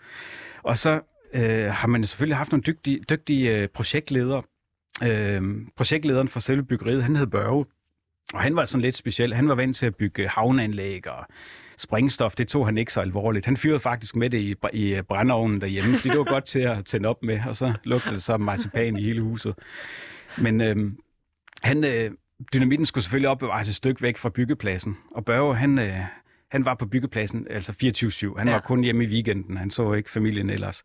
Og 0.63 0.79
så 0.79 1.01
øh, 1.35 1.65
har 1.65 1.87
man 1.89 2.07
selvfølgelig 2.07 2.37
haft 2.37 2.53
nogle 2.53 2.63
dygtige, 2.63 3.01
dygtige 3.11 3.51
øh, 3.51 3.69
projektledere. 3.69 4.43
Øh, 5.03 5.43
projektlederen 5.77 6.29
for 6.29 6.41
selve 6.41 6.63
byggeriet, 6.63 7.03
han 7.03 7.17
hed 7.17 7.27
Børge, 7.27 7.65
og 8.35 8.41
han 8.41 8.57
var 8.57 8.65
sådan 8.65 8.83
lidt 8.83 8.97
speciel. 8.97 9.35
Han 9.35 9.49
var 9.49 9.55
vant 9.55 9.77
til 9.77 9.87
at 9.87 9.97
bygge 9.97 10.29
havneanlæg 10.29 11.09
og 11.09 11.27
sprængstof. 11.81 12.35
Det 12.35 12.49
tog 12.49 12.67
han 12.67 12.79
ikke 12.79 12.93
så 12.93 13.01
alvorligt. 13.01 13.47
Han 13.47 13.57
fyrede 13.57 13.81
faktisk 13.81 14.17
med 14.17 14.31
det 14.31 14.39
i, 14.39 14.55
i 14.73 15.03
brændeovnen 15.03 15.61
derhjemme, 15.61 15.95
fordi 15.97 16.09
det 16.09 16.19
var 16.19 16.25
godt 16.25 16.45
til 16.45 16.59
at 16.61 16.85
tænde 16.87 17.09
op 17.09 17.23
med, 17.23 17.41
og 17.49 17.57
så 17.57 17.73
lugtede 17.85 18.15
det 18.15 18.23
så 18.23 18.37
marcipan 18.37 18.97
i 18.97 19.03
hele 19.03 19.21
huset. 19.23 19.55
Men 20.39 20.61
øh, 20.61 20.77
han, 21.63 21.85
øh, 21.85 22.11
dynamitten 22.55 22.87
skulle 22.87 23.05
selvfølgelig 23.05 23.29
opbevares 23.29 23.69
et 23.69 23.75
stykke 23.75 24.03
væk 24.03 24.17
fra 24.17 24.29
byggepladsen, 24.29 24.97
og 25.11 25.25
Børge, 25.25 25.57
han, 25.57 25.79
øh, 25.79 25.95
han 26.51 26.65
var 26.65 26.75
på 26.75 26.87
byggepladsen, 26.87 27.47
altså 27.51 27.73
24-7. 27.73 28.39
Han 28.39 28.49
Ja. 28.49 28.53
var 28.55 28.61
kun 28.61 28.81
hjemme 28.85 29.05
i 29.05 29.07
weekenden, 29.07 29.57
han 29.57 29.71
så 29.71 29.93
ikke 29.93 30.11
familien 30.11 30.51
ellers. 30.51 30.85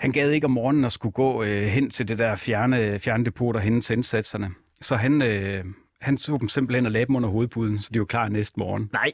Han 0.00 0.12
gad 0.12 0.30
ikke 0.30 0.44
om 0.44 0.50
morgenen 0.50 0.84
at 0.84 0.92
skulle 0.92 1.12
gå 1.12 1.42
øh, 1.42 1.62
hen 1.62 1.90
til 1.90 2.08
det 2.08 2.18
der 2.18 2.36
fjerne, 2.36 2.98
fjerne 2.98 3.24
depot 3.24 3.56
og 3.56 3.62
hente 3.62 3.94
indsatserne. 3.94 4.50
Så 4.80 4.96
han, 4.96 5.22
øh, 5.22 5.64
han 6.00 6.16
tog 6.16 6.40
dem 6.40 6.48
simpelthen 6.48 6.86
og 6.86 6.92
lagde 6.92 7.06
dem 7.06 7.16
under 7.16 7.28
hovedpuden, 7.28 7.78
så 7.78 7.90
de 7.94 7.98
var 7.98 8.04
klar 8.04 8.28
næste 8.28 8.60
morgen. 8.60 8.90
Nej, 8.92 9.12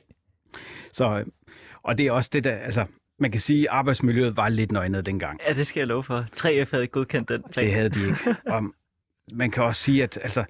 Så, 0.92 1.18
øh, 1.18 1.26
og 1.82 1.98
det 1.98 2.06
er 2.06 2.12
også 2.12 2.30
det 2.32 2.44
der, 2.44 2.54
altså, 2.56 2.84
man 3.18 3.30
kan 3.30 3.40
sige, 3.40 3.62
at 3.62 3.66
arbejdsmiljøet 3.76 4.36
var 4.36 4.48
lidt 4.48 4.72
nøgnet 4.72 5.06
dengang. 5.06 5.40
ja, 5.48 5.52
det 5.52 5.66
skal 5.66 5.80
jeg 5.80 5.86
love 5.86 6.02
for. 6.04 6.20
3F 6.40 6.70
havde 6.70 6.82
ikke 6.82 6.92
godkendt 6.92 7.28
den 7.28 7.42
plan. 7.52 7.66
Det 7.66 7.74
havde 7.74 7.88
de 7.88 8.06
ikke. 8.06 8.36
Og 8.54 8.62
man 9.32 9.50
kan 9.50 9.62
også 9.62 9.82
sige, 9.82 10.02
at 10.02 10.18
altså, 10.22 10.44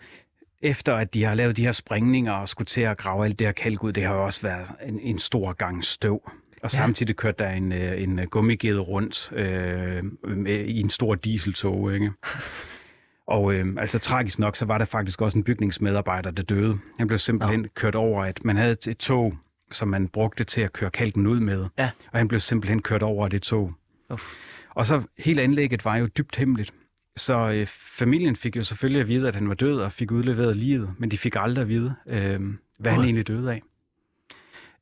efter 0.62 0.94
at 0.94 1.14
de 1.14 1.24
har 1.24 1.34
lavet 1.34 1.56
de 1.56 1.64
her 1.64 1.72
sprængninger 1.72 2.32
og 2.32 2.48
skulle 2.48 2.66
til 2.66 2.80
at 2.80 2.98
grave 2.98 3.24
alt 3.24 3.38
det 3.38 3.46
her 3.46 3.52
kalk 3.52 3.84
ud, 3.84 3.92
det 3.92 4.02
har 4.02 4.14
jo 4.14 4.24
også 4.24 4.42
været 4.42 4.66
en, 4.86 5.00
en 5.00 5.18
stor 5.18 5.52
gang 5.52 5.84
støv. 5.84 6.22
Og 6.62 6.62
Ja. 6.62 6.68
samtidig 6.68 7.16
kørte 7.16 7.44
der 7.44 7.50
en, 7.50 7.72
øh, 7.72 8.02
en 8.02 8.20
gummigede 8.30 8.78
rundt 8.78 9.32
øh, 9.32 10.04
med, 10.36 10.64
i 10.64 10.80
en 10.80 10.90
stor 10.90 11.14
dieseltog, 11.14 11.94
ikke? 11.94 12.10
Og 13.26 13.54
øh, 13.54 13.66
altså 13.78 13.98
tragisk 13.98 14.38
nok, 14.38 14.56
så 14.56 14.64
var 14.64 14.78
der 14.78 14.84
faktisk 14.84 15.22
også 15.22 15.38
en 15.38 15.44
bygningsmedarbejder, 15.44 16.30
der 16.30 16.42
døde. 16.42 16.78
Han 16.98 17.06
blev 17.06 17.18
simpelthen 17.18 17.60
Nå. 17.60 17.68
kørt 17.74 17.94
over, 17.94 18.24
at 18.24 18.44
man 18.44 18.56
havde 18.56 18.72
et, 18.72 18.86
et 18.86 18.98
tog, 18.98 19.34
som 19.70 19.88
man 19.88 20.08
brugte 20.08 20.44
til 20.44 20.60
at 20.60 20.72
køre 20.72 20.90
kalken 20.90 21.26
ud 21.26 21.40
med. 21.40 21.66
Ja. 21.78 21.90
Og 22.12 22.18
han 22.18 22.28
blev 22.28 22.40
simpelthen 22.40 22.82
kørt 22.82 23.02
over 23.02 23.24
af 23.24 23.30
det 23.30 23.42
tog. 23.42 23.74
Uff. 24.10 24.22
Og 24.70 24.86
så 24.86 25.02
hele 25.18 25.42
anlægget 25.42 25.84
var 25.84 25.96
jo 25.96 26.06
dybt 26.06 26.36
hemmeligt. 26.36 26.74
Så 27.16 27.50
øh, 27.50 27.66
familien 27.98 28.36
fik 28.36 28.56
jo 28.56 28.62
selvfølgelig 28.64 29.00
at 29.00 29.08
vide, 29.08 29.28
at 29.28 29.34
han 29.34 29.48
var 29.48 29.54
død 29.54 29.80
og 29.80 29.92
fik 29.92 30.10
udleveret 30.10 30.56
livet, 30.56 30.94
men 30.98 31.10
de 31.10 31.18
fik 31.18 31.34
aldrig 31.38 31.62
at 31.62 31.68
vide, 31.68 31.94
øh, 32.06 32.40
hvad 32.78 32.92
han 32.92 33.04
egentlig 33.04 33.28
døde 33.28 33.52
af. 33.52 33.62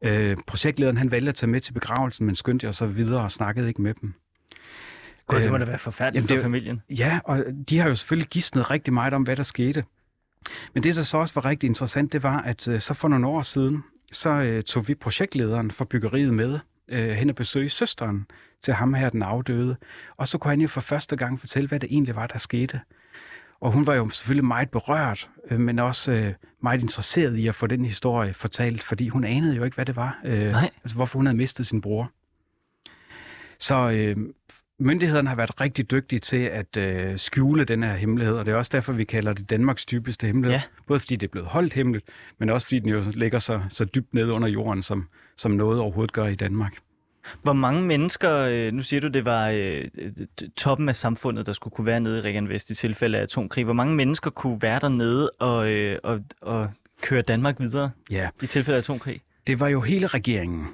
Øh, 0.03 0.37
projektlederen 0.47 0.97
han 0.97 1.11
valgte 1.11 1.29
at 1.29 1.35
tage 1.35 1.51
med 1.51 1.61
til 1.61 1.73
begravelsen, 1.73 2.27
men 2.27 2.37
skyndte 2.37 2.67
jo 2.67 2.73
så 2.73 2.87
videre 2.87 3.21
og 3.23 3.33
snakkede 3.33 3.69
ikke 3.69 3.83
med 3.83 3.95
dem. 3.95 4.15
Gud, 5.27 5.41
det 5.41 5.51
må 5.51 5.57
Øh, 5.57 5.61
da 5.61 5.67
være 5.67 5.79
forfærdeligt 5.79 6.23
jamen, 6.23 6.29
for 6.29 6.35
det- 6.35 6.43
familien. 6.43 6.83
Ja, 6.91 7.19
og 7.25 7.45
de 7.69 7.79
har 7.79 7.89
jo 7.89 7.95
selvfølgelig 7.95 8.29
gidsnet 8.29 8.71
rigtig 8.71 8.93
meget 8.95 9.15
om, 9.15 9.23
hvad 9.23 9.37
der 9.37 9.43
skete. 9.43 9.85
Men 10.75 10.83
det, 10.83 10.97
der 10.97 11.03
så 11.03 11.19
også 11.19 11.35
var 11.35 11.45
rigtig 11.45 11.67
interessant, 11.69 12.13
det 12.13 12.23
var, 12.23 12.41
at 12.43 12.69
øh, 12.69 12.81
så 12.81 12.95
for 12.95 13.09
nogle 13.09 13.27
år 13.27 13.43
siden, 13.43 13.85
så 14.13 14.31
øh, 14.31 14.63
tog 14.63 14.89
vi 14.89 14.95
projektlederen 14.95 15.71
for 15.71 15.85
byggeriet 15.85 16.35
med 16.35 16.59
øh, 16.89 17.11
hen 17.11 17.31
og 17.31 17.37
besøge 17.37 17.71
søsteren 17.71 18.27
til 18.63 18.75
ham 18.75 18.95
her, 18.95 19.11
den 19.11 19.23
afdøde. 19.23 19.77
Og 20.17 20.29
så 20.29 20.39
kunne 20.39 20.51
han 20.51 20.61
jo 20.61 20.69
for 20.69 20.81
første 20.81 21.17
gang 21.17 21.41
fortælle, 21.41 21.69
hvad 21.69 21.81
det 21.81 21.93
egentlig 21.93 22.17
var, 22.17 22.27
der 22.27 22.39
skete. 22.39 22.81
Og 23.61 23.73
hun 23.73 23.87
var 23.87 23.95
jo 23.95 24.11
selvfølgelig 24.11 24.45
meget 24.45 24.71
berørt, 24.71 25.29
øh, 25.51 25.61
men 25.61 25.79
også 25.79 26.13
øh, 26.13 26.35
meget 26.63 26.83
interesseret 26.83 27.37
i 27.37 27.49
at 27.49 27.55
få 27.55 27.67
den 27.67 27.85
historie 27.85 28.35
fortalt, 28.35 28.83
fordi 28.83 29.09
hun 29.09 29.25
anede 29.25 29.57
jo 29.57 29.65
ikke, 29.65 29.75
hvad 29.75 29.87
det 29.87 29.97
var. 29.97 30.21
Øh, 30.25 30.51
Nej. 30.51 30.71
Altså, 30.85 30.97
hvorfor 30.97 31.19
hun 31.19 31.27
havde 31.27 31.37
mistet 31.37 31.67
sin 31.67 31.81
bror. 31.81 32.11
Så 33.59 33.91
øh, 33.91 34.17
myndighederne 34.79 35.29
har 35.29 35.37
været 35.37 35.61
rigtig 35.61 35.91
dygtige 35.91 36.19
til 36.19 36.37
at 36.37 36.77
øh, 36.77 37.19
skjule 37.19 37.65
den 37.65 37.83
her 37.83 37.95
hemmelighed, 37.95 38.35
og 38.35 38.47
det 38.47 38.53
er 38.53 38.57
også 38.57 38.71
derfor, 38.75 38.93
vi 38.93 39.05
kalder 39.05 39.33
det 39.33 39.51
Danmarks 39.51 39.87
dybeste 39.87 40.27
hemmelighed. 40.27 40.59
Ja. 40.59 40.63
Både 40.87 41.01
fordi 41.01 41.17
det 41.17 41.27
er 41.27 41.31
blevet 41.31 41.49
holdt 41.49 41.73
hemmeligt, 41.73 42.09
men 42.39 42.51
også 42.51 42.67
fordi 42.67 42.79
den 42.79 42.89
jo 42.89 43.03
ligger 43.15 43.39
så, 43.39 43.61
så 43.69 43.85
dybt 43.85 44.15
nede 44.15 44.33
under 44.33 44.49
jorden, 44.49 44.83
som, 44.83 45.09
som 45.37 45.51
noget 45.51 45.81
overhovedet 45.81 46.13
gør 46.13 46.27
i 46.27 46.35
Danmark. 46.35 46.77
Hvor 47.43 47.53
mange 47.53 47.83
mennesker, 47.83 48.37
øh, 48.37 48.73
nu 48.73 48.83
siger 48.83 49.01
du, 49.01 49.09
det 49.09 49.25
var 49.25 49.49
øh, 49.49 49.85
toppen 50.57 50.89
af 50.89 50.97
samfundet, 50.97 51.47
der 51.47 51.53
skulle 51.53 51.75
kunne 51.75 51.87
være 51.87 52.01
nede 52.01 52.19
i 52.19 52.21
Regan 52.21 52.49
Vest 52.49 52.71
i 52.71 52.75
tilfælde 52.75 53.19
af 53.19 53.23
atomkrig. 53.23 53.65
Hvor 53.65 53.75
mange 53.75 53.95
mennesker 53.95 54.31
kunne 54.31 54.63
være 54.63 54.79
dernede 54.81 55.31
og, 55.31 55.71
øh, 55.71 55.99
og, 56.03 56.21
og 56.41 56.71
køre 57.03 57.23
Danmark 57.23 57.61
videre 57.61 57.91
Ja, 58.11 58.29
i 58.43 58.47
tilfælde 58.47 58.77
af 58.77 58.81
atomkrig? 58.81 59.21
det 59.47 59.61
var 59.61 59.69
jo 59.69 59.81
hele 59.81 60.07
regeringen, 60.07 60.67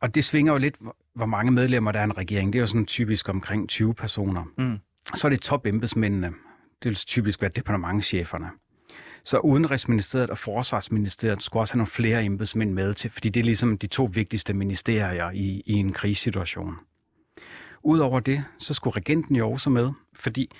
og 0.00 0.14
det 0.14 0.24
svinger 0.24 0.52
jo 0.52 0.58
lidt, 0.58 0.74
hvor- 1.20 1.26
mange 1.26 1.52
medlemmer 1.52 1.92
der 1.92 2.00
er 2.00 2.04
en 2.04 2.18
regering. 2.18 2.52
Det 2.52 2.58
er 2.58 2.60
jo 2.60 2.66
sådan 2.66 2.86
typisk 2.86 3.28
omkring 3.28 3.68
20 3.68 3.94
personer. 3.94 4.44
Mm. 4.58 4.78
Så 5.14 5.26
er 5.26 5.28
det 5.28 5.40
topembedsmændene. 5.40 6.26
Det 6.82 6.88
vil 6.88 6.94
typisk 6.94 7.42
være 7.42 7.50
departementcheferne. 7.56 8.46
Så 9.24 9.38
Udenrigsministeriet 9.38 10.30
og 10.30 10.38
Forsvarsministeriet 10.38 11.42
skulle 11.42 11.62
også 11.62 11.74
have 11.74 11.78
nogle 11.78 11.86
flere 11.90 12.24
embedsmænd 12.24 12.72
med 12.72 12.94
til, 12.94 13.10
fordi 13.10 13.28
det 13.28 13.40
er 13.40 13.44
ligesom 13.44 13.78
de 13.78 13.86
to 13.86 14.10
vigtigste 14.12 14.54
ministerier 14.54 15.30
i, 15.30 15.62
i 15.66 15.72
en 15.72 15.92
krigssituation. 15.92 16.74
Udover 17.82 18.20
det, 18.20 18.44
så 18.58 18.74
skulle 18.74 18.96
regenten 18.96 19.36
jo 19.36 19.50
også 19.52 19.70
med, 19.70 19.90
fordi 20.14 20.50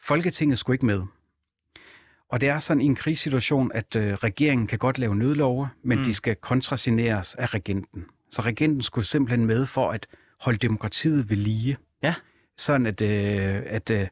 Folketinget 0.00 0.58
skulle 0.58 0.74
ikke 0.74 0.86
med. 0.86 1.02
Og 2.28 2.40
det 2.40 2.48
er 2.48 2.58
sådan 2.58 2.80
i 2.80 2.84
en 2.84 2.94
krigssituation, 2.94 3.70
at 3.74 3.96
øh, 3.96 4.12
regeringen 4.14 4.66
kan 4.66 4.78
godt 4.78 4.98
lave 4.98 5.16
nødlove, 5.16 5.68
men 5.82 5.98
mm. 5.98 6.04
de 6.04 6.14
skal 6.14 6.36
kontrasigneres 6.36 7.34
af 7.34 7.54
regenten. 7.54 8.04
Så 8.30 8.42
regenten 8.42 8.82
skulle 8.82 9.04
simpelthen 9.04 9.46
med 9.46 9.66
for 9.66 9.90
at 9.90 10.06
holde 10.40 10.58
demokratiet 10.58 11.30
ved 11.30 11.36
lige. 11.36 11.76
Ja. 12.02 12.14
Sådan 12.56 12.86
at, 12.86 13.00
øh, 13.00 13.62
at, 13.66 13.90
øh, 13.90 14.08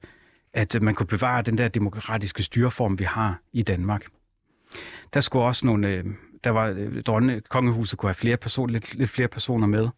at 0.52 0.82
man 0.82 0.94
kunne 0.94 1.06
bevare 1.06 1.42
den 1.42 1.58
der 1.58 1.68
demokratiske 1.68 2.42
styreform, 2.42 2.98
vi 2.98 3.04
har 3.04 3.40
i 3.52 3.62
Danmark. 3.62 4.06
Der 5.14 5.20
skulle 5.20 5.44
også 5.44 5.66
nogle, 5.66 5.88
øh, 5.88 6.04
der 6.44 6.50
var 6.50 6.66
øh, 6.76 7.02
dronne, 7.02 7.40
kongehuset 7.40 7.98
kunne 7.98 8.08
have 8.08 8.14
flere 8.14 8.36
personer, 8.36 8.72
lidt, 8.72 8.94
lidt 8.94 9.10
flere 9.10 9.28
personer 9.28 9.66
med. 9.66 9.88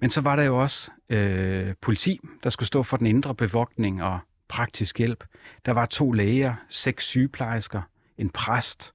Men 0.00 0.10
så 0.10 0.20
var 0.20 0.36
der 0.36 0.42
jo 0.42 0.62
også 0.62 0.90
øh, 1.08 1.74
politi, 1.80 2.20
der 2.44 2.50
skulle 2.50 2.66
stå 2.66 2.82
for 2.82 2.96
den 2.96 3.06
indre 3.06 3.34
bevogtning 3.34 4.02
og 4.02 4.18
praktisk 4.48 4.98
hjælp. 4.98 5.24
Der 5.66 5.72
var 5.72 5.86
to 5.86 6.12
læger, 6.12 6.54
seks 6.68 7.04
sygeplejersker, 7.04 7.82
en 8.18 8.30
præst, 8.30 8.92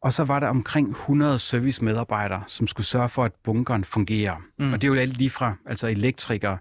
og 0.00 0.12
så 0.12 0.24
var 0.24 0.40
der 0.40 0.46
omkring 0.46 0.90
100 0.90 1.38
servicemedarbejdere, 1.38 2.42
som 2.46 2.66
skulle 2.66 2.86
sørge 2.86 3.08
for, 3.08 3.24
at 3.24 3.32
bunkeren 3.44 3.84
fungerer. 3.84 4.36
Mm. 4.58 4.72
Og 4.72 4.82
det 4.82 4.88
er 4.88 4.92
jo 4.94 5.00
alt 5.00 5.16
lige 5.16 5.30
fra 5.30 5.54
altså 5.66 5.86
elektrikere 5.88 6.58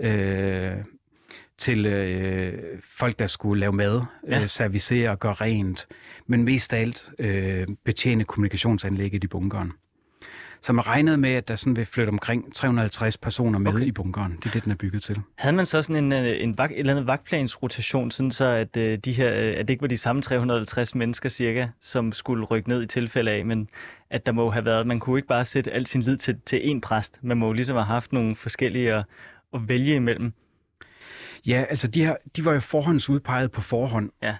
øh, 0.00 0.72
til 1.58 1.86
øh, 1.86 2.58
folk, 2.98 3.18
der 3.18 3.26
skulle 3.26 3.60
lave 3.60 3.72
mad, 3.72 4.02
Ja. 4.28 4.36
ja. 4.36 4.42
øh, 4.42 4.48
servicere 4.48 5.10
og 5.10 5.18
gøre 5.18 5.32
rent, 5.34 5.86
men 6.26 6.44
mest 6.44 6.72
af 6.74 6.80
alt 6.80 7.08
øh, 7.18 7.66
betjene 7.84 8.24
kommunikationsanlægget 8.24 9.24
i 9.24 9.26
bunkeren. 9.26 9.72
Så 10.62 10.72
man 10.72 10.86
regnede 10.86 11.16
med, 11.16 11.30
at 11.30 11.48
der 11.48 11.56
sådan 11.56 11.76
vil 11.76 11.86
flytte 11.86 12.10
omkring 12.10 12.54
350 12.54 13.16
personer 13.16 13.58
med 13.58 13.72
Okay. 13.72 13.84
i 13.84 13.92
bunkeren. 13.92 14.36
Det 14.36 14.46
er 14.46 14.50
det, 14.50 14.64
den 14.64 14.72
er 14.72 14.76
bygget 14.76 15.02
til. 15.02 15.16
Havde 15.34 15.56
man 15.56 15.66
så 15.66 15.82
sådan 15.82 16.04
en, 16.04 16.12
øh, 16.12 16.42
en 16.42 16.58
vagt, 16.58 16.72
et 16.72 16.78
eller 16.78 16.92
andet 16.92 17.06
vagtplansrotation, 17.06 18.10
sådan 18.10 18.30
så 18.30 18.44
at, 18.44 18.76
øh, 18.76 18.98
de 18.98 19.12
her, 19.12 19.28
øh, 19.28 19.54
at 19.56 19.68
det 19.68 19.70
ikke 19.70 19.82
var 19.82 19.88
de 19.88 19.96
samme 19.96 20.22
350 20.22 20.94
mennesker 20.94 21.28
cirka, 21.28 21.66
som 21.80 22.12
skulle 22.12 22.44
rykke 22.44 22.68
ned 22.68 22.82
i 22.82 22.86
tilfælde 22.86 23.30
af, 23.30 23.46
men 23.46 23.68
at 24.10 24.26
der 24.26 24.32
må 24.32 24.50
have 24.50 24.64
været, 24.64 24.86
man 24.86 25.00
kunne 25.00 25.18
ikke 25.18 25.28
bare 25.28 25.44
sætte 25.44 25.72
al 25.72 25.86
sin 25.86 26.02
lid 26.02 26.16
til, 26.16 26.40
til 26.46 26.56
én 26.58 26.80
præst. 26.80 27.18
Man 27.22 27.36
må 27.36 27.46
jo 27.46 27.52
ligesom 27.52 27.76
have 27.76 27.86
haft 27.86 28.12
nogle 28.12 28.36
forskellige 28.36 28.94
at, 28.94 29.04
at 29.54 29.68
vælge 29.68 29.94
imellem. 29.94 30.32
Ja, 31.46 31.64
altså 31.70 31.88
de, 31.88 32.04
her, 32.04 32.16
de 32.36 32.44
var 32.44 32.52
jo 32.52 32.60
forhåndsudpeget 32.60 33.50
på 33.52 33.60
forhånd. 33.60 34.10
Ja. 34.22 34.36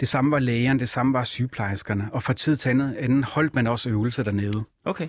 Det 0.00 0.08
samme 0.08 0.30
var 0.30 0.38
lægerne, 0.38 0.78
det 0.78 0.88
samme 0.88 1.12
var 1.12 1.24
sygeplejerskerne, 1.24 2.08
og 2.12 2.22
fra 2.22 2.32
tid 2.32 2.56
til 2.56 2.68
andet, 2.68 2.96
anden 2.96 3.24
holdt 3.24 3.54
man 3.54 3.66
også 3.66 3.88
øvelser 3.88 4.22
dernede. 4.22 4.64
Okay. 4.84 5.08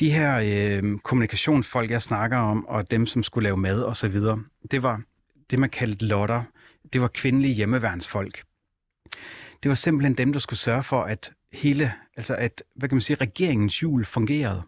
De 0.00 0.10
her 0.10 0.40
øh, 0.44 0.98
kommunikationsfolk, 0.98 1.90
jeg 1.90 2.02
snakker 2.02 2.36
om, 2.38 2.66
og 2.66 2.90
dem, 2.90 3.06
som 3.06 3.22
skulle 3.22 3.44
lave 3.44 3.56
mad 3.56 3.82
og 3.82 3.96
så 3.96 4.08
videre, 4.08 4.42
det 4.70 4.82
var 4.82 5.00
det, 5.50 5.58
man 5.58 5.70
kaldte 5.70 6.04
lotter. 6.04 6.42
Det 6.92 7.00
var 7.00 7.08
kvindelige 7.08 7.54
hjemmeværnsfolk. 7.54 8.42
Det 9.62 9.68
var 9.68 9.74
simpelthen 9.74 10.14
dem, 10.14 10.32
der 10.32 10.40
skulle 10.40 10.60
sørge 10.60 10.82
for, 10.82 11.02
at 11.02 11.32
hele, 11.52 11.92
altså 12.16 12.34
at, 12.34 12.62
hvad 12.74 12.88
kan 12.88 12.96
man 12.96 13.02
sige, 13.02 13.16
regeringens 13.20 13.80
hjul 13.80 14.04
fungerede. 14.04 14.62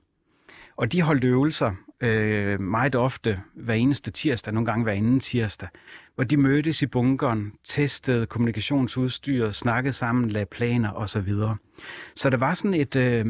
Og 0.77 0.93
de 0.93 1.03
holdt 1.03 1.25
øvelser 1.25 1.73
øh, 2.01 2.61
meget 2.61 2.95
ofte 2.95 3.41
hver 3.55 3.75
eneste 3.75 4.11
tirsdag, 4.11 4.55
nogle 4.55 4.67
gange 4.67 4.83
hver 4.83 4.93
anden 4.93 5.21
tirsdag, 5.21 5.69
hvor 6.15 6.25
de 6.25 6.37
mødtes 6.37 6.83
i 6.83 6.87
bunkeren, 6.87 7.53
testede 7.65 8.27
kommunikationsudstyr, 8.27 9.51
snakkede 9.51 9.93
sammen, 9.93 10.31
lagde 10.31 10.47
planer 10.47 10.93
osv. 10.93 11.33
Så 12.15 12.31
der 12.31 12.37
var 12.37 12.55
sådan 12.55 12.75
et, 12.75 12.97
øh, 12.97 13.27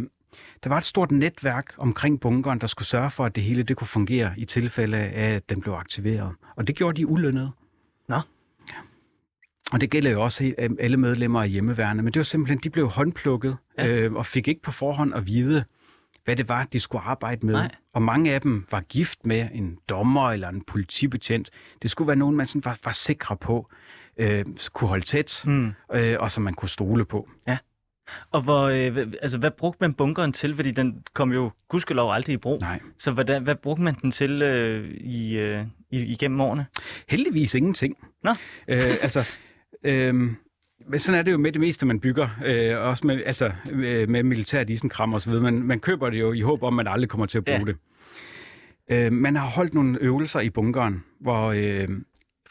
Der 0.64 0.68
var 0.68 0.78
et 0.78 0.84
stort 0.84 1.10
netværk 1.10 1.74
omkring 1.78 2.20
bunkeren, 2.20 2.60
der 2.60 2.66
skulle 2.66 2.86
sørge 2.86 3.10
for, 3.10 3.24
at 3.24 3.34
det 3.34 3.42
hele 3.42 3.62
det 3.62 3.76
kunne 3.76 3.86
fungere 3.86 4.34
i 4.36 4.44
tilfælde 4.44 4.96
af, 4.96 5.34
at 5.34 5.50
den 5.50 5.60
blev 5.60 5.74
aktiveret. 5.74 6.32
Og 6.56 6.66
det 6.66 6.76
gjorde 6.76 6.96
de 6.96 7.06
ulønnet. 7.06 7.52
Nå. 8.08 8.14
Ja. 8.68 8.78
Og 9.72 9.80
det 9.80 9.90
gælder 9.90 10.10
jo 10.10 10.22
også 10.22 10.52
alle 10.78 10.96
medlemmer 10.96 11.42
af 11.42 11.50
hjemmeværende, 11.50 12.02
men 12.02 12.12
det 12.12 12.20
var 12.20 12.24
simpelthen, 12.24 12.58
de 12.58 12.70
blev 12.70 12.88
håndplukket 12.88 13.56
ja. 13.78 13.86
øh, 13.86 14.12
og 14.12 14.26
fik 14.26 14.48
ikke 14.48 14.62
på 14.62 14.70
forhånd 14.70 15.14
at 15.14 15.26
vide, 15.26 15.64
hvad 16.24 16.36
det 16.36 16.48
var, 16.48 16.64
de 16.64 16.80
skulle 16.80 17.02
arbejde 17.04 17.46
med. 17.46 17.54
Nej. 17.54 17.70
Og 17.92 18.02
mange 18.02 18.34
af 18.34 18.40
dem 18.40 18.66
var 18.70 18.80
gift 18.80 19.26
med 19.26 19.48
en 19.52 19.78
dommer 19.88 20.30
eller 20.30 20.48
en 20.48 20.62
politibetjent. 20.64 21.50
Det 21.82 21.90
skulle 21.90 22.08
være 22.08 22.16
nogen, 22.16 22.36
man 22.36 22.46
sådan 22.46 22.64
var, 22.64 22.78
var 22.84 22.92
sikre 22.92 23.36
på, 23.36 23.68
øh, 24.16 24.44
kunne 24.72 24.88
holde 24.88 25.04
tæt, 25.04 25.42
Mm. 25.46 25.72
øh, 25.94 26.16
og 26.20 26.30
som 26.30 26.44
man 26.44 26.54
kunne 26.54 26.68
stole 26.68 27.04
på. 27.04 27.28
Og 28.30 28.42
hvor, 28.42 28.62
øh, 28.68 28.96
altså, 29.22 29.38
hvad 29.38 29.50
brugte 29.50 29.78
man 29.80 29.94
bunkeren 29.94 30.32
til? 30.32 30.56
Fordi 30.56 30.70
den 30.70 31.02
kom 31.14 31.32
jo 31.32 31.50
gudskelov 31.68 32.12
aldrig 32.12 32.32
i 32.34 32.36
brug. 32.36 32.60
Nej. 32.60 32.80
Så 32.98 33.12
hvordan, 33.12 33.42
hvad 33.42 33.54
brugte 33.54 33.82
man 33.82 33.94
den 33.94 34.10
til 34.10 34.42
øh, 34.42 34.90
i, 34.90 35.36
øh, 35.38 35.64
i, 35.90 35.98
igennem 36.02 36.40
årene? 36.40 36.66
Heldigvis 37.08 37.54
ingenting. 37.54 37.96
Nå. 38.22 38.30
Øh, 38.68 38.82
altså, 39.02 39.28
øh, 39.84 40.30
men 40.88 40.98
sådan 40.98 41.18
er 41.18 41.22
det 41.22 41.32
jo 41.32 41.38
med 41.38 41.52
det 41.52 41.60
meste, 41.60 41.86
man 41.86 42.00
bygger. 42.00 42.28
Øh, 42.44 42.78
også 42.78 43.06
med, 43.06 43.22
altså, 43.26 43.52
øh, 43.70 44.08
med 44.08 44.22
militært 44.22 44.70
isenkram 44.70 45.12
og 45.14 45.20
så 45.22 45.30
videre. 45.30 45.42
Man, 45.42 45.62
man 45.62 45.80
køber 45.80 46.10
det 46.10 46.20
jo 46.20 46.32
i 46.32 46.40
håb 46.40 46.62
om, 46.62 46.78
at 46.78 46.84
man 46.84 46.92
aldrig 46.92 47.08
kommer 47.10 47.26
til 47.26 47.38
at 47.38 47.44
bruge 47.44 47.58
Ja. 47.58 47.64
det. 47.64 47.76
Øh, 48.90 49.12
man 49.12 49.36
har 49.36 49.46
holdt 49.46 49.74
nogle 49.74 49.98
øvelser 50.00 50.40
i 50.40 50.50
bunkeren, 50.50 51.04
hvor 51.20 51.46
øh, 51.52 51.88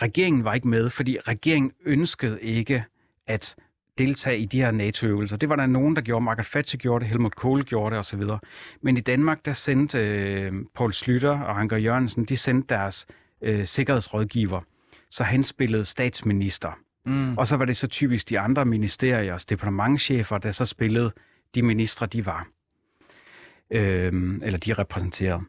regeringen 0.01 0.43
var 0.43 0.53
ikke 0.53 0.67
med, 0.67 0.89
fordi 0.89 1.17
regeringen 1.27 1.71
ønskede 1.85 2.41
ikke 2.41 2.83
at 3.27 3.55
deltage 3.97 4.37
i 4.39 4.45
de 4.45 4.57
her 4.61 4.71
NATO-øvelser. 4.71 5.37
Det 5.37 5.49
var 5.49 5.55
der 5.55 5.65
nogen, 5.65 5.95
der 5.95 6.01
gjorde. 6.01 6.23
Margaret 6.25 6.47
Thatcher 6.47 6.77
gjorde 6.77 7.03
det, 7.03 7.09
Helmut 7.09 7.35
Kohl 7.35 7.63
gjorde 7.63 7.91
det 7.95 7.99
osv. 7.99 8.21
Men 8.81 8.97
i 8.97 9.01
Danmark, 9.01 9.45
der 9.45 9.53
sendte 9.53 9.97
øh, 9.99 10.53
Paul 10.75 10.93
Slytter 10.93 11.39
og 11.39 11.59
Anker 11.59 11.77
Jørgensen, 11.77 12.25
de 12.25 12.37
sendte 12.37 12.75
deres 12.75 13.07
øh, 13.41 13.65
sikkerhedsrådgiver. 13.65 14.61
Så 15.11 15.23
han 15.23 15.43
spillede 15.43 15.85
statsminister. 15.85 16.79
Mm. 17.05 17.37
Og 17.37 17.47
så 17.47 17.57
var 17.57 17.65
det 17.65 17.77
så 17.77 17.87
typisk 17.87 18.29
de 18.29 18.39
andre 18.39 18.65
ministeriers 18.65 19.45
departementchefer, 19.45 20.37
der 20.37 20.51
så 20.51 20.65
spillede 20.65 21.11
de 21.55 21.61
ministre, 21.61 22.05
de 22.05 22.25
var. 22.25 22.47
Øhm, 23.71 24.41
eller 24.43 24.59
de 24.59 24.73
repræsenterede. 24.73 25.41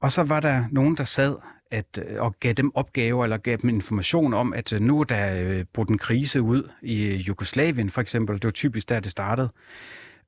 Og 0.00 0.12
så 0.12 0.22
var 0.22 0.40
der 0.40 0.64
nogen, 0.70 0.96
der 0.96 1.04
sad 1.04 1.36
at, 1.70 2.04
øh, 2.08 2.22
og 2.22 2.36
gav 2.40 2.52
dem 2.52 2.76
opgaver, 2.76 3.24
eller 3.24 3.36
gav 3.36 3.56
dem 3.56 3.70
information 3.70 4.34
om, 4.34 4.52
at 4.52 4.72
øh, 4.72 4.80
nu 4.80 5.00
er 5.00 5.04
der 5.04 5.34
øh, 5.34 5.64
brudt 5.72 5.88
en 5.88 5.98
krise 5.98 6.42
ud 6.42 6.70
i 6.82 7.04
øh, 7.04 7.28
Jugoslavien 7.28 7.90
for 7.90 8.00
eksempel. 8.00 8.34
Det 8.34 8.44
var 8.44 8.50
typisk 8.50 8.88
der, 8.88 9.00
det 9.00 9.10
startede. 9.10 9.48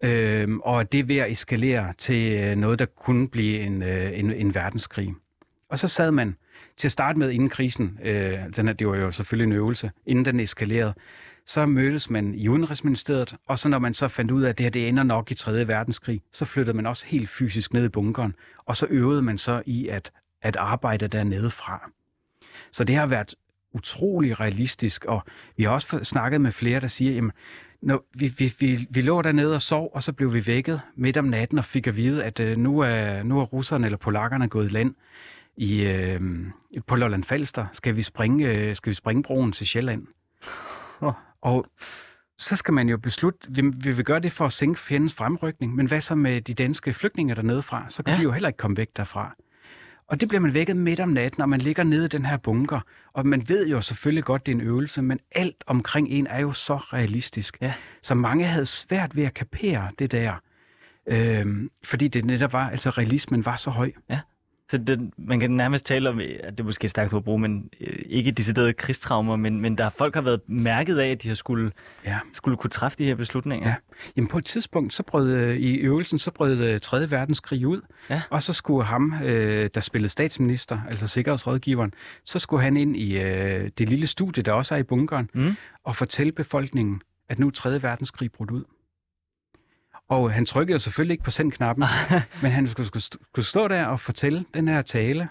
Øhm, 0.04 0.60
og 0.60 0.92
det 0.92 1.00
er 1.00 1.04
ved 1.04 1.16
at 1.16 1.30
eskalere 1.30 1.92
til 1.98 2.58
noget, 2.58 2.78
der 2.78 2.86
kunne 2.86 3.28
blive 3.28 3.60
en, 3.60 3.82
øh, 3.82 4.18
en, 4.18 4.32
en 4.32 4.54
verdenskrig. 4.54 5.14
Og 5.68 5.78
så 5.78 5.88
sad 5.88 6.10
man 6.10 6.36
til 6.80 6.88
at 6.88 6.92
starte 6.92 7.18
med, 7.18 7.30
inden 7.30 7.48
krisen, 7.48 7.98
øh, 8.02 8.38
den 8.56 8.66
her, 8.66 8.72
det 8.72 8.88
var 8.88 8.96
jo 8.96 9.12
selvfølgelig 9.12 9.52
en 9.52 9.58
øvelse, 9.58 9.90
inden 10.06 10.24
den 10.24 10.40
eskalerede, 10.40 10.94
så 11.46 11.66
mødtes 11.66 12.10
man 12.10 12.34
i 12.34 12.48
Udenrigsministeriet, 12.48 13.36
og 13.46 13.58
så 13.58 13.68
når 13.68 13.78
man 13.78 13.94
så 13.94 14.08
fandt 14.08 14.30
ud 14.30 14.42
af, 14.42 14.48
at 14.48 14.58
det 14.58 14.64
her 14.64 14.70
det 14.70 14.88
ender 14.88 15.02
nok 15.02 15.30
i 15.30 15.34
3. 15.34 15.68
verdenskrig, 15.68 16.22
så 16.32 16.44
flyttede 16.44 16.76
man 16.76 16.86
også 16.86 17.06
helt 17.06 17.28
fysisk 17.28 17.72
ned 17.72 17.84
i 17.84 17.88
bunkeren, 17.88 18.34
og 18.58 18.76
så 18.76 18.86
øvede 18.90 19.22
man 19.22 19.38
så 19.38 19.62
i 19.66 19.88
at, 19.88 20.12
at 20.42 20.56
arbejde 20.56 21.08
dernede 21.08 21.50
fra. 21.50 21.90
Så 22.72 22.84
det 22.84 22.96
har 22.96 23.06
været 23.06 23.34
utrolig 23.72 24.40
realistisk, 24.40 25.04
og 25.04 25.22
vi 25.56 25.62
har 25.62 25.70
også 25.70 26.00
snakket 26.02 26.40
med 26.40 26.52
flere, 26.52 26.80
der 26.80 26.86
siger, 26.86 27.12
jamen, 27.12 27.32
når 27.82 28.04
vi, 28.14 28.34
vi, 28.38 28.54
vi, 28.58 28.86
vi 28.90 29.00
lå 29.00 29.22
dernede 29.22 29.54
og 29.54 29.62
sov, 29.62 29.90
og 29.94 30.02
så 30.02 30.12
blev 30.12 30.34
vi 30.34 30.46
vækket 30.46 30.80
midt 30.94 31.16
om 31.16 31.24
natten 31.24 31.58
og 31.58 31.64
fik 31.64 31.86
at 31.86 31.96
vide, 31.96 32.24
at 32.24 32.40
øh, 32.40 32.58
nu, 32.58 32.80
er, 32.80 33.22
nu 33.22 33.40
er 33.40 33.44
russerne 33.44 33.86
eller 33.86 33.98
polakkerne 33.98 34.48
gået 34.48 34.66
i 34.66 34.68
land 34.68 34.94
i, 35.60 35.82
øh, 35.82 36.20
på 36.86 36.96
Lolland 36.96 37.24
Falster. 37.24 37.66
Skal 37.72 37.96
vi, 37.96 38.02
springe, 38.02 38.48
øh, 38.48 38.76
skal 38.76 38.90
vi 38.90 38.94
springe 38.94 39.22
broen 39.22 39.52
til 39.52 39.66
Sjælland? 39.66 40.06
Og 41.42 41.66
så 42.38 42.56
skal 42.56 42.74
man 42.74 42.88
jo 42.88 42.98
beslutte, 42.98 43.38
vi, 43.50 43.60
vi 43.60 43.96
vil 43.96 44.04
gøre 44.04 44.20
det 44.20 44.32
for 44.32 44.46
at 44.46 44.52
sænke 44.52 44.80
fjendens 44.80 45.14
fremrykning, 45.14 45.74
men 45.74 45.86
hvad 45.86 46.00
så 46.00 46.14
med 46.14 46.40
de 46.40 46.54
danske 46.54 46.92
flygtninge 46.92 47.34
dernede 47.34 47.62
fra? 47.62 47.86
Så 47.88 48.02
kan 48.02 48.10
Ja. 48.10 48.14
ja. 48.14 48.18
de 48.18 48.22
jo 48.22 48.30
heller 48.30 48.48
ikke 48.48 48.56
komme 48.56 48.76
væk 48.76 48.88
derfra. 48.96 49.34
Og 50.06 50.20
det 50.20 50.28
bliver 50.28 50.40
man 50.40 50.54
vækket 50.54 50.76
midt 50.76 51.00
om 51.00 51.08
natten, 51.08 51.42
og 51.42 51.48
man 51.48 51.60
ligger 51.60 51.82
nede 51.84 52.04
i 52.04 52.08
den 52.08 52.24
her 52.26 52.36
bunker. 52.36 52.80
Og 53.12 53.26
man 53.26 53.48
ved 53.48 53.66
jo 53.68 53.80
selvfølgelig 53.80 54.24
godt, 54.24 54.46
det 54.46 54.52
er 54.52 54.56
en 54.56 54.60
øvelse, 54.62 55.02
men 55.02 55.18
alt 55.32 55.64
omkring 55.66 56.08
en 56.08 56.26
er 56.26 56.40
jo 56.40 56.52
så 56.52 56.76
realistisk. 56.76 57.56
Ja. 57.60 57.74
Så 58.02 58.14
mange 58.14 58.44
havde 58.44 58.66
svært 58.66 59.16
ved 59.16 59.24
at 59.24 59.34
kapere 59.34 59.90
det 59.98 60.12
der. 60.12 60.34
Øhm, 61.06 61.70
fordi 61.84 62.08
det 62.08 62.24
netop 62.24 62.52
var, 62.52 62.70
altså 62.70 62.90
realismen 62.90 63.44
var 63.44 63.56
så 63.56 63.70
høj. 63.70 63.92
Så 64.70 64.78
det, 64.78 65.10
man 65.18 65.40
kan 65.40 65.50
nærmest 65.50 65.86
tale 65.86 66.08
om, 66.08 66.18
at 66.18 66.50
det 66.50 66.60
er 66.60 66.64
måske 66.64 66.88
stærkt 66.88 67.14
at 67.14 67.24
bruge, 67.24 67.38
men 67.38 67.70
øh, 67.80 67.98
ikke 68.06 68.30
deciderede 68.30 68.72
krigstraumer, 68.72 69.36
men, 69.36 69.60
men 69.60 69.78
der 69.78 69.88
folk 69.88 70.14
har 70.14 70.22
været 70.22 70.40
mærket 70.46 70.98
af, 70.98 71.08
at 71.10 71.22
de 71.22 71.28
har 71.28 71.34
skulle, 71.34 71.72
Ja. 72.04 72.18
skulle 72.32 72.56
kunne 72.56 72.70
træffe 72.70 72.98
de 72.98 73.04
her 73.04 73.14
beslutninger. 73.14 73.68
Ja. 73.68 73.74
Jamen 74.16 74.28
på 74.28 74.38
et 74.38 74.44
tidspunkt, 74.44 74.94
så 74.94 75.02
brød 75.02 75.30
øh, 75.30 75.56
i 75.56 75.74
øvelsen, 75.76 76.18
så 76.18 76.30
brød 76.30 76.58
øh, 76.60 76.80
3. 76.80 77.10
verdenskrig 77.10 77.66
ud, 77.66 77.80
Ja. 78.10 78.22
og 78.30 78.42
så 78.42 78.52
skulle 78.52 78.84
ham, 78.84 79.14
øh, 79.24 79.70
der 79.74 79.80
spillede 79.80 80.08
statsminister, 80.08 80.78
altså 80.88 81.06
sikkerhedsrådgiveren, 81.06 81.92
så 82.24 82.38
skulle 82.38 82.62
han 82.62 82.76
ind 82.76 82.96
i 82.96 83.18
øh, 83.18 83.70
det 83.78 83.88
lille 83.88 84.06
studie, 84.06 84.42
der 84.42 84.52
også 84.52 84.74
er 84.74 84.78
i 84.78 84.82
bunkeren, 84.82 85.30
Mm. 85.34 85.52
og 85.84 85.96
fortælle 85.96 86.32
befolkningen, 86.32 87.02
at 87.28 87.38
nu 87.38 87.46
er 87.46 87.50
3. 87.50 87.82
verdenskrig 87.82 88.32
brudt 88.32 88.50
ud. 88.50 88.64
Og 90.10 90.32
han 90.32 90.46
trykkede 90.46 90.72
jo 90.72 90.78
selvfølgelig 90.78 91.14
ikke 91.14 91.24
på 91.24 91.30
sendknappen, 91.30 91.84
men 92.42 92.50
han 92.50 92.66
skulle, 92.66 92.86
skulle, 92.86 93.02
skulle 93.02 93.46
stå 93.46 93.68
der 93.68 93.84
og 93.84 94.00
fortælle 94.00 94.44
den 94.54 94.68
her 94.68 94.82
tale, 94.82 95.28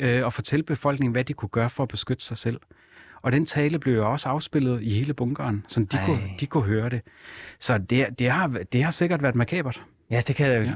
øh, 0.00 0.24
og 0.24 0.32
fortælle 0.32 0.62
befolkningen, 0.62 1.12
hvad 1.12 1.24
de 1.24 1.32
kunne 1.32 1.48
gøre 1.48 1.70
for 1.70 1.82
at 1.82 1.88
beskytte 1.88 2.24
sig 2.24 2.36
selv. 2.36 2.60
Og 3.22 3.32
den 3.32 3.46
tale 3.46 3.78
blev 3.78 3.94
jo 3.94 4.12
også 4.12 4.28
afspillet 4.28 4.82
i 4.82 4.90
hele 4.90 5.14
bunkeren, 5.14 5.64
så 5.68 5.80
de, 5.80 5.96
Ej. 5.96 6.06
kunne, 6.06 6.22
de 6.40 6.46
kunne 6.46 6.64
høre 6.64 6.88
det. 6.88 7.00
Så 7.60 7.78
det, 7.78 8.18
det, 8.18 8.30
har, 8.30 8.48
det 8.72 8.84
har 8.84 8.90
sikkert 8.90 9.22
været 9.22 9.34
makabert. 9.34 9.82
Ja, 10.10 10.20
det 10.20 10.36
kan 10.36 10.46
jeg 10.46 10.64
Ja. 10.64 10.72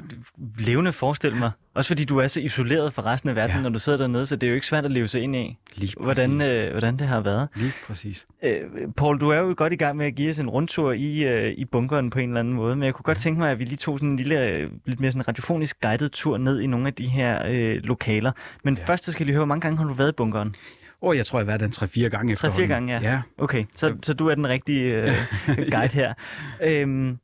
levende 0.59 0.93
forestille 0.93 1.39
mig. 1.39 1.51
Også 1.75 1.89
fordi 1.89 2.05
du 2.05 2.19
er 2.19 2.27
så 2.27 2.41
isoleret 2.41 2.93
fra 2.93 3.03
resten 3.03 3.31
af 3.31 3.37
verden, 3.37 3.57
ja. 3.57 3.63
Når 3.63 3.71
du 3.71 3.79
sidder 3.79 3.99
dernede, 3.99 4.27
så 4.27 4.37
det 4.37 4.47
er 4.47 4.49
jo 4.49 4.55
ikke 4.55 4.67
svært 4.67 4.85
at 4.85 4.91
leve 4.91 5.09
sig 5.09 5.21
ind 5.23 5.37
i, 5.37 5.59
Lige 5.75 5.95
hvordan, 6.01 6.41
øh, 6.43 6.71
hvordan 6.71 6.97
det 6.97 7.07
har 7.07 7.21
været. 7.21 7.49
Lige 7.57 7.73
præcis. 7.87 8.27
Øh, 8.45 8.61
Paul, 8.97 9.21
du 9.21 9.29
er 9.29 9.39
jo 9.39 9.55
godt 9.57 9.73
i 9.73 9.77
gang 9.77 9.97
med 9.97 10.07
at 10.07 10.15
give 10.15 10.31
os 10.31 10.41
en 10.41 10.51
rundtur 10.51 10.93
i, 10.93 11.25
øh, 11.25 11.53
i 11.57 11.65
bunkeren 11.65 12.11
på 12.11 12.19
en 12.19 12.29
eller 12.29 12.41
anden 12.41 12.55
måde, 12.55 12.77
men 12.77 12.83
jeg 12.87 12.95
kunne 12.95 13.03
godt 13.05 13.19
tænke 13.19 13.39
mig, 13.41 13.51
at 13.51 13.59
vi 13.59 13.65
lige 13.65 13.77
tog 13.77 13.99
sådan 13.99 14.09
en 14.09 14.17
lille, 14.17 14.47
øh, 14.49 14.71
lidt 14.87 15.01
mere 15.01 15.13
sådan 15.13 15.29
radiofonisk 15.29 15.81
guided 15.81 16.09
tur 16.09 16.39
ned 16.39 16.61
i 16.61 16.67
nogle 16.67 16.87
af 16.87 16.95
de 16.95 17.07
her 17.07 17.43
øh, 17.49 17.77
lokaler. 17.85 18.33
Men 18.65 18.77
ja. 18.77 18.85
Først 18.85 19.05
så 19.05 19.13
skal 19.13 19.23
jeg 19.25 19.27
lige 19.27 19.35
høre, 19.35 19.41
hvor 19.41 19.55
mange 19.55 19.61
gange 19.61 19.79
har 19.79 19.85
du 19.85 19.93
været 19.93 20.09
i 20.09 20.15
bunkeren? 20.17 20.55
Åh, 21.03 21.17
jeg 21.17 21.27
tror, 21.27 21.39
jeg 21.39 21.47
har 21.47 21.59
været 21.59 21.61
den 21.61 21.89
3-4 22.05 22.09
gange 22.09 22.33
efterhånden. 22.33 22.69
gange, 22.69 22.93
ja. 22.93 23.11
Ja, 23.11 23.21
Okay, 23.39 23.65
så, 23.77 23.97
så 24.03 24.15
du 24.15 24.27
er 24.29 24.35
den 24.35 24.49
rigtige 24.49 24.95
øh, 24.95 25.15
guide 25.73 25.95
her. 25.95 26.15
Øhm, 26.63 27.19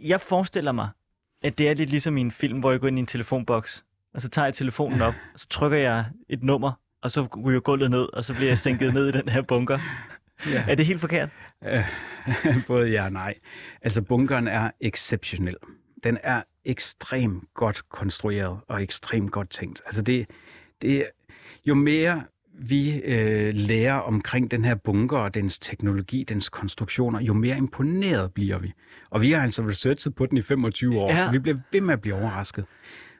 jeg 0.00 0.20
forestiller 0.20 0.72
mig, 0.72 0.88
at 1.42 1.58
det 1.58 1.68
er 1.68 1.74
lidt 1.74 1.90
ligesom 1.90 2.16
i 2.16 2.20
en 2.20 2.30
film, 2.30 2.60
hvor 2.60 2.70
jeg 2.70 2.80
går 2.80 2.88
ind 2.88 2.98
i 2.98 3.00
en 3.00 3.06
telefonboks, 3.06 3.84
og 4.14 4.22
så 4.22 4.28
tager 4.28 4.46
jeg 4.46 4.54
telefonen 4.54 5.02
op, 5.02 5.14
og 5.34 5.40
så 5.40 5.46
trykker 5.48 5.78
jeg 5.78 6.04
et 6.28 6.42
nummer, 6.42 6.72
og 7.02 7.10
så 7.10 7.26
ryger 7.44 7.60
gulvet 7.60 7.90
ned, 7.90 8.08
og 8.12 8.24
så 8.24 8.34
bliver 8.34 8.50
jeg 8.50 8.58
sænket 8.58 8.94
ned 8.94 9.08
i 9.08 9.12
den 9.12 9.28
her 9.28 9.42
bunker. 9.42 9.78
ja. 10.52 10.64
Er 10.68 10.74
det 10.74 10.86
helt 10.86 11.00
forkert? 11.00 11.28
Øh, 11.64 11.84
Både 12.66 12.90
ja 12.90 13.04
og 13.04 13.12
nej. 13.12 13.34
Altså, 13.82 14.02
bunkeren 14.02 14.48
er 14.48 14.70
exceptionel. 14.80 15.56
Den 16.04 16.18
er 16.22 16.42
ekstremt 16.64 17.44
godt 17.54 17.88
konstrueret 17.88 18.60
og 18.68 18.82
ekstremt 18.82 19.32
godt 19.32 19.50
tænkt. 19.50 19.82
Altså, 19.86 20.02
det, 20.02 20.26
det 20.82 21.06
jo 21.64 21.74
mere 21.74 22.22
vi 22.54 23.00
øh, 23.00 23.54
lærer 23.54 23.94
omkring 23.94 24.50
den 24.50 24.64
her 24.64 24.74
bunker 24.74 25.18
og 25.18 25.34
dens 25.34 25.58
teknologi, 25.58 26.24
dens 26.24 26.48
konstruktioner, 26.48 27.20
jo 27.20 27.32
mere 27.34 27.56
imponeret 27.56 28.32
bliver 28.32 28.58
vi. 28.58 28.72
Og 29.12 29.20
vi 29.20 29.32
har 29.32 29.42
altså 29.42 29.62
researchet 29.68 30.14
på 30.14 30.26
den 30.26 30.36
i 30.38 30.42
25 30.42 30.98
år, 31.00 31.12
Ja. 31.14 31.26
og 31.26 31.32
vi 31.32 31.38
bliver 31.38 31.58
ved 31.72 31.80
med 31.80 31.92
at 31.94 32.00
blive 32.00 32.14
overrasket. 32.14 32.64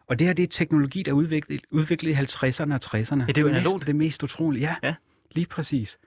Og 0.06 0.18
det 0.18 0.26
her, 0.26 0.34
det 0.34 0.42
er 0.42 0.46
teknologi, 0.46 1.02
der 1.02 1.10
er 1.10 1.14
udviklet, 1.16 1.60
udviklet 1.70 2.10
i 2.10 2.14
50'erne 2.14 2.74
og 2.74 2.80
60'erne. 2.84 3.20
Ja, 3.20 3.26
det 3.26 3.38
er 3.38 3.42
jo 3.42 3.48
analogt. 3.48 3.86
det 3.86 3.96
mest 3.96 4.22
utrolige. 4.22 4.62
Ja, 4.68 4.74
Ja. 4.88 4.94
lige 5.32 5.46
præcis. 5.46 5.98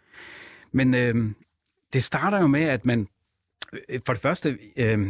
Men 0.71 0.93
øh, 0.93 1.15
det 1.93 2.03
starter 2.03 2.39
jo 2.41 2.47
med, 2.47 2.63
at 2.63 2.85
man 2.85 3.07
øh, 3.89 3.99
for 4.05 4.13
det 4.13 4.21
første, 4.21 4.57
øh, 4.77 5.07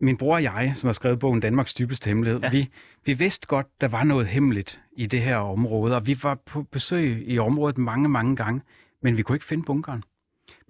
min 0.00 0.16
bror 0.16 0.34
og 0.34 0.42
jeg, 0.42 0.72
som 0.74 0.86
har 0.88 0.92
skrevet 0.92 1.18
bogen 1.18 1.40
Danmarks 1.40 1.74
dybeste 1.74 2.08
hemmelighed, 2.08 2.40
ja. 2.40 2.50
vi, 2.50 2.68
vi 3.04 3.12
vidste 3.12 3.46
godt, 3.46 3.66
der 3.80 3.88
var 3.88 4.04
noget 4.04 4.26
hemmeligt 4.26 4.80
i 4.96 5.06
det 5.06 5.20
her 5.22 5.36
område, 5.36 5.96
og 5.96 6.06
vi 6.06 6.18
var 6.22 6.34
på 6.34 6.62
besøg 6.62 7.24
i 7.28 7.38
området 7.38 7.78
mange, 7.78 8.08
mange 8.08 8.36
gange, 8.36 8.60
men 9.02 9.16
vi 9.16 9.22
kunne 9.22 9.36
ikke 9.36 9.46
finde 9.46 9.64
bunkeren. 9.64 10.04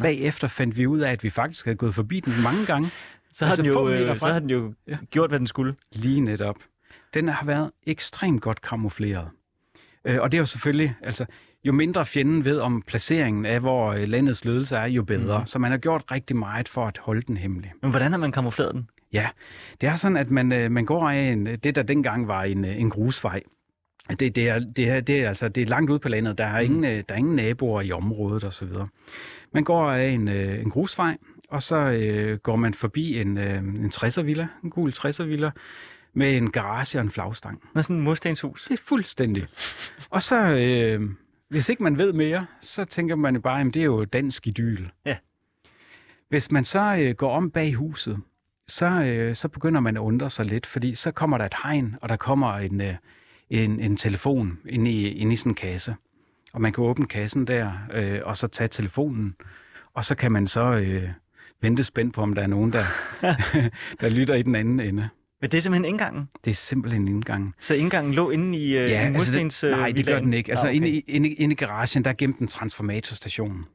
Bagefter 0.02 0.48
fandt 0.48 0.76
vi 0.76 0.86
ud 0.86 0.98
af, 1.00 1.12
at 1.12 1.24
vi 1.24 1.30
faktisk 1.30 1.64
havde 1.64 1.76
gået 1.76 1.94
forbi 1.94 2.20
den 2.20 2.42
mange 2.42 2.66
gange. 2.66 2.90
Så 3.32 3.44
har, 3.44 3.52
Altså, 3.52 3.62
den, 3.62 3.72
jo, 3.72 3.88
øh, 3.88 4.16
så 4.16 4.28
har 4.28 4.38
den 4.38 4.50
jo 4.50 4.74
gjort, 5.10 5.30
hvad 5.30 5.38
den 5.38 5.46
skulle. 5.46 5.74
Lige 5.92 6.20
netop. 6.20 6.56
Den 7.14 7.28
har 7.28 7.46
været 7.46 7.70
ekstremt 7.86 8.42
godt 8.42 8.62
kamufleret. 8.62 9.28
Øh, 10.04 10.20
og 10.20 10.32
det 10.32 10.38
er 10.38 10.40
jo 10.40 10.46
selvfølgelig, 10.46 10.94
altså, 11.02 11.26
jo 11.64 11.72
mindre 11.72 12.06
fjenden 12.06 12.44
ved 12.44 12.58
om 12.58 12.82
placeringen 12.82 13.46
af, 13.46 13.60
hvor 13.60 13.92
øh, 13.92 14.08
landets 14.08 14.44
ledelse 14.44 14.76
er, 14.76 14.86
jo 14.86 15.02
bedre. 15.02 15.40
Mm. 15.40 15.46
Så 15.46 15.58
man 15.58 15.70
har 15.70 15.78
gjort 15.78 16.04
rigtig 16.10 16.36
meget 16.36 16.68
for 16.68 16.86
at 16.86 16.98
holde 16.98 17.22
den 17.22 17.36
hemmelig. 17.36 17.72
Men 17.82 17.90
hvordan 17.90 18.10
har 18.12 18.18
man 18.18 18.32
kamufleret 18.32 18.74
den? 18.74 18.88
Ja, 19.12 19.28
det 19.80 19.88
er 19.88 19.96
sådan, 19.96 20.16
at 20.16 20.30
man, 20.30 20.52
øh, 20.52 20.70
man 20.70 20.84
går 20.84 21.10
af 21.10 21.16
en, 21.16 21.46
det, 21.46 21.74
der 21.74 21.82
dengang 21.82 22.28
var 22.28 22.42
en, 22.42 22.64
øh, 22.64 22.80
en 22.80 22.90
grusvej. 22.90 23.42
Det, 24.10 24.36
det, 24.36 24.48
er, 24.48 24.58
det, 24.58 24.88
er, 24.88 25.00
det, 25.00 25.22
er, 25.22 25.28
altså, 25.28 25.48
det 25.48 25.62
er 25.62 25.66
langt 25.66 25.90
ude 25.90 25.98
på 25.98 26.08
landet. 26.08 26.38
Der 26.38 26.44
er, 26.44 26.60
ingen, 26.60 26.84
øh, 26.84 27.04
der 27.08 27.14
er 27.14 27.18
ingen 27.18 27.36
naboer 27.36 27.80
i 27.80 27.92
området 27.92 28.44
osv. 28.44 28.68
Man 29.52 29.64
går 29.64 29.90
af 29.90 30.08
en, 30.08 30.28
øh, 30.28 30.60
en 30.60 30.70
grusvej, 30.70 31.16
og 31.48 31.62
så 31.62 31.76
øh, 31.76 32.38
går 32.38 32.56
man 32.56 32.74
forbi 32.74 33.20
en, 33.20 33.38
øh, 33.38 33.58
en 33.58 33.90
60'er 33.94 34.22
villa, 34.22 34.48
en 34.64 34.70
gul 34.70 34.92
60'er 34.96 35.22
villa, 35.22 35.50
med 36.12 36.36
en 36.36 36.50
garage 36.50 36.98
og 36.98 37.04
en 37.04 37.10
flagstang. 37.10 37.62
Med 37.74 37.82
sådan 37.82 37.96
en 37.96 38.02
murstenshus. 38.02 38.64
Det 38.64 38.78
er 38.78 38.82
fuldstændig. 38.82 39.46
Og 40.10 40.22
så, 40.22 40.54
øh, 40.54 41.10
hvis 41.48 41.68
ikke 41.68 41.82
man 41.82 41.98
ved 41.98 42.12
mere, 42.12 42.46
så 42.60 42.84
tænker 42.84 43.16
man 43.16 43.34
jo 43.34 43.40
bare, 43.40 43.60
at 43.60 43.66
det 43.66 43.80
er 43.80 43.84
jo 43.84 44.04
dansk 44.04 44.46
idyl. 44.46 44.86
Ja. 45.04 45.16
Hvis 46.28 46.50
man 46.50 46.64
så 46.64 46.96
øh, 46.98 47.14
går 47.14 47.36
om 47.36 47.50
bag 47.50 47.74
huset, 47.74 48.20
så, 48.68 48.86
øh, 48.86 49.36
så 49.36 49.48
begynder 49.48 49.80
man 49.80 49.96
at 49.96 50.00
undre 50.00 50.30
sig 50.30 50.46
lidt, 50.46 50.66
fordi 50.66 50.94
så 50.94 51.10
kommer 51.10 51.38
der 51.38 51.44
et 51.44 51.54
hegn, 51.62 51.96
og 52.00 52.08
der 52.08 52.16
kommer 52.16 52.52
en, 52.52 52.80
øh, 52.80 52.94
en, 53.50 53.80
en 53.80 53.96
telefon 53.96 54.58
ind 54.68 54.88
i, 54.88 55.08
ind 55.08 55.32
i 55.32 55.36
sådan 55.36 55.50
en 55.50 55.54
kasse. 55.54 55.94
Og 56.52 56.60
man 56.60 56.72
kan 56.72 56.84
åbne 56.84 57.06
kassen 57.06 57.46
der, 57.46 57.72
øh, 57.94 58.20
og 58.24 58.36
så 58.36 58.48
tage 58.48 58.68
telefonen, 58.68 59.36
og 59.94 60.04
så 60.04 60.14
kan 60.14 60.32
man 60.32 60.46
så 60.46 60.62
øh, 60.62 61.08
vente 61.60 61.84
spændt 61.84 62.14
på, 62.14 62.22
om 62.22 62.34
der 62.34 62.42
er 62.42 62.46
nogen, 62.46 62.72
der, 62.72 62.84
der 64.00 64.08
lytter 64.08 64.34
i 64.34 64.42
den 64.42 64.54
anden 64.54 64.80
ende. 64.80 65.08
Men 65.40 65.50
det 65.50 65.58
er 65.58 65.62
simpelthen 65.62 65.84
indgangen. 65.84 66.28
Det 66.44 66.50
er 66.50 66.54
simpelthen 66.54 67.08
indgangen. 67.08 67.54
Så 67.60 67.74
indgangen 67.74 68.14
lå 68.14 68.30
inde 68.30 68.58
i 68.58 68.76
øh, 68.76 68.90
ja, 68.90 69.10
murstens 69.10 69.64
altså 69.64 69.76
Nej, 69.76 69.90
det 69.90 70.06
gør 70.06 70.20
den 70.20 70.32
ikke. 70.32 70.50
Altså 70.50 70.66
ah, 70.66 70.70
okay. 70.70 70.76
inde, 70.76 70.88
i, 70.88 71.04
inde, 71.08 71.28
inde 71.28 71.52
i 71.52 71.56
garagen, 71.56 72.04
der 72.04 72.10
er 72.10 72.14
gemt 72.14 72.38
en 72.38 72.46
transformatorstation. 72.46 73.66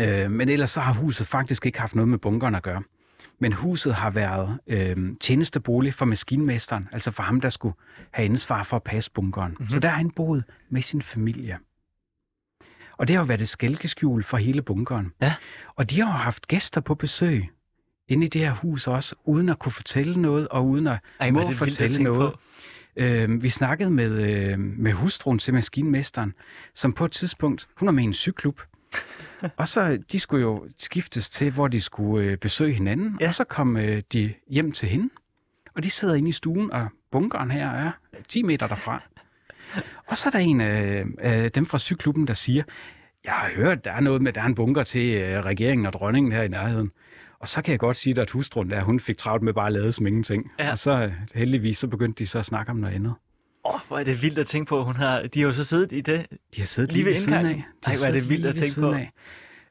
Øh, 0.00 0.30
men 0.30 0.48
ellers 0.48 0.70
så 0.70 0.80
har 0.80 0.94
huset 0.94 1.26
faktisk 1.26 1.66
ikke 1.66 1.80
haft 1.80 1.94
noget 1.94 2.08
med 2.08 2.18
bunkeren 2.18 2.54
at 2.54 2.62
gøre. 2.62 2.82
Men 3.38 3.52
huset 3.52 3.94
har 3.94 4.10
været 4.10 4.58
øh, 4.66 4.96
tjenestebolig 5.20 5.94
for 5.94 6.04
maskinmesteren, 6.04 6.88
altså 6.92 7.10
for 7.10 7.22
ham, 7.22 7.40
der 7.40 7.48
skulle 7.48 7.74
have 8.10 8.24
ansvar 8.24 8.62
for 8.62 8.76
at 8.76 8.82
passe 8.82 9.10
bunkeren. 9.10 9.50
Mm-hmm. 9.50 9.68
Så 9.68 9.80
der 9.80 9.88
har 9.88 9.96
han 9.96 10.10
boet 10.10 10.44
med 10.70 10.82
sin 10.82 11.02
familie. 11.02 11.58
Og 12.92 13.08
det 13.08 13.16
har 13.16 13.22
jo 13.22 13.26
været 13.26 13.40
et 13.40 13.48
skælkeskjul 13.48 14.22
for 14.22 14.36
hele 14.36 14.62
bunkeren. 14.62 15.12
Ja. 15.22 15.34
Og 15.76 15.90
de 15.90 16.00
har 16.00 16.06
jo 16.06 16.18
haft 16.18 16.48
gæster 16.48 16.80
på 16.80 16.94
besøg 16.94 17.48
inde 18.08 18.26
i 18.26 18.28
det 18.28 18.40
her 18.40 18.52
hus 18.52 18.86
også, 18.86 19.14
uden 19.24 19.48
at 19.48 19.58
kunne 19.58 19.72
fortælle 19.72 20.20
noget, 20.20 20.48
og 20.48 20.66
uden 20.66 20.86
at 20.86 20.98
Ej, 21.20 21.30
må 21.30 21.40
det 21.40 21.56
fortælle 21.56 22.02
noget. 22.02 22.34
Øh, 22.96 23.42
vi 23.42 23.48
snakkede 23.48 23.90
med, 23.90 24.10
øh, 24.10 24.58
med 24.58 24.92
hustruen 24.92 25.38
til 25.38 25.54
maskinmesteren, 25.54 26.34
som 26.74 26.92
på 26.92 27.04
et 27.04 27.12
tidspunkt, 27.12 27.68
hun 27.76 27.86
var 27.86 27.92
med 27.92 28.02
i 28.02 28.06
en 28.06 28.14
cyklub, 28.14 28.60
og 29.56 29.68
så, 29.68 29.98
de 30.12 30.20
skulle 30.20 30.42
jo 30.42 30.68
skiftes 30.78 31.30
til, 31.30 31.50
hvor 31.50 31.68
de 31.68 31.80
skulle 31.80 32.26
øh, 32.26 32.36
besøge 32.36 32.74
hinanden, 32.74 33.16
ja. 33.20 33.28
og 33.28 33.34
så 33.34 33.44
kom 33.44 33.76
øh, 33.76 34.02
de 34.12 34.34
hjem 34.48 34.72
til 34.72 34.88
hende, 34.88 35.08
og 35.74 35.84
de 35.84 35.90
sidder 35.90 36.14
inde 36.14 36.28
i 36.28 36.32
stuen, 36.32 36.72
og 36.72 36.88
bunkeren 37.10 37.50
her 37.50 37.70
er 37.70 37.92
10 38.28 38.42
meter 38.42 38.66
derfra. 38.66 39.02
Og 40.06 40.18
så 40.18 40.28
er 40.28 40.30
der 40.30 40.38
en 40.38 40.60
af 40.60 41.04
øh, 41.22 41.50
dem 41.54 41.66
fra 41.66 41.78
cyklubben, 41.78 42.26
der 42.26 42.34
siger, 42.34 42.62
jeg 43.24 43.32
har 43.32 43.50
hørt, 43.56 43.84
der 43.84 43.92
er 43.92 44.00
noget 44.00 44.22
med, 44.22 44.32
der 44.32 44.40
er 44.40 44.46
en 44.46 44.54
bunker 44.54 44.82
til 44.82 45.14
øh, 45.14 45.44
regeringen 45.44 45.86
og 45.86 45.92
dronningen 45.92 46.32
her 46.32 46.42
i 46.42 46.48
nærheden. 46.48 46.90
Og 47.38 47.48
så 47.48 47.62
kan 47.62 47.72
jeg 47.72 47.78
godt 47.78 47.96
sige, 47.96 48.20
at 48.20 48.30
hustruen 48.30 48.70
der, 48.70 48.82
hun 48.82 49.00
fik 49.00 49.18
travlt 49.18 49.42
med 49.42 49.52
bare 49.52 49.66
at 49.66 49.72
lade 49.72 49.92
som 49.92 50.06
ingenting. 50.06 50.52
Ja. 50.58 50.70
Og 50.70 50.78
så 50.78 50.92
øh, 50.92 51.12
heldigvis, 51.34 51.78
så 51.78 51.88
begyndte 51.88 52.18
de 52.18 52.26
så 52.26 52.38
at 52.38 52.44
snakke 52.44 52.70
om 52.70 52.76
noget 52.76 52.94
andet. 52.94 53.14
Åh, 53.64 53.74
oh, 53.74 53.80
hvor 53.88 53.98
er 53.98 54.04
det 54.04 54.22
vildt 54.22 54.38
at 54.38 54.46
tænke 54.46 54.68
på. 54.68 54.84
Hun 54.84 54.96
har, 54.96 55.22
de 55.22 55.40
har 55.40 55.46
jo 55.46 55.52
så 55.52 55.64
siddet 55.64 55.92
i 55.92 56.00
det. 56.00 56.26
De 56.54 56.60
har 56.60 56.66
siddet 56.66 56.92
lige 56.92 57.04
ved 57.04 57.20
indgangen. 57.20 57.64
Nej, 57.86 57.96
hvor 57.96 58.06
er 58.06 58.12
det 58.12 58.28
vildt 58.28 58.46
at 58.46 58.54
tænke 58.54 58.80
på. 58.80 58.92
Af. 58.92 59.10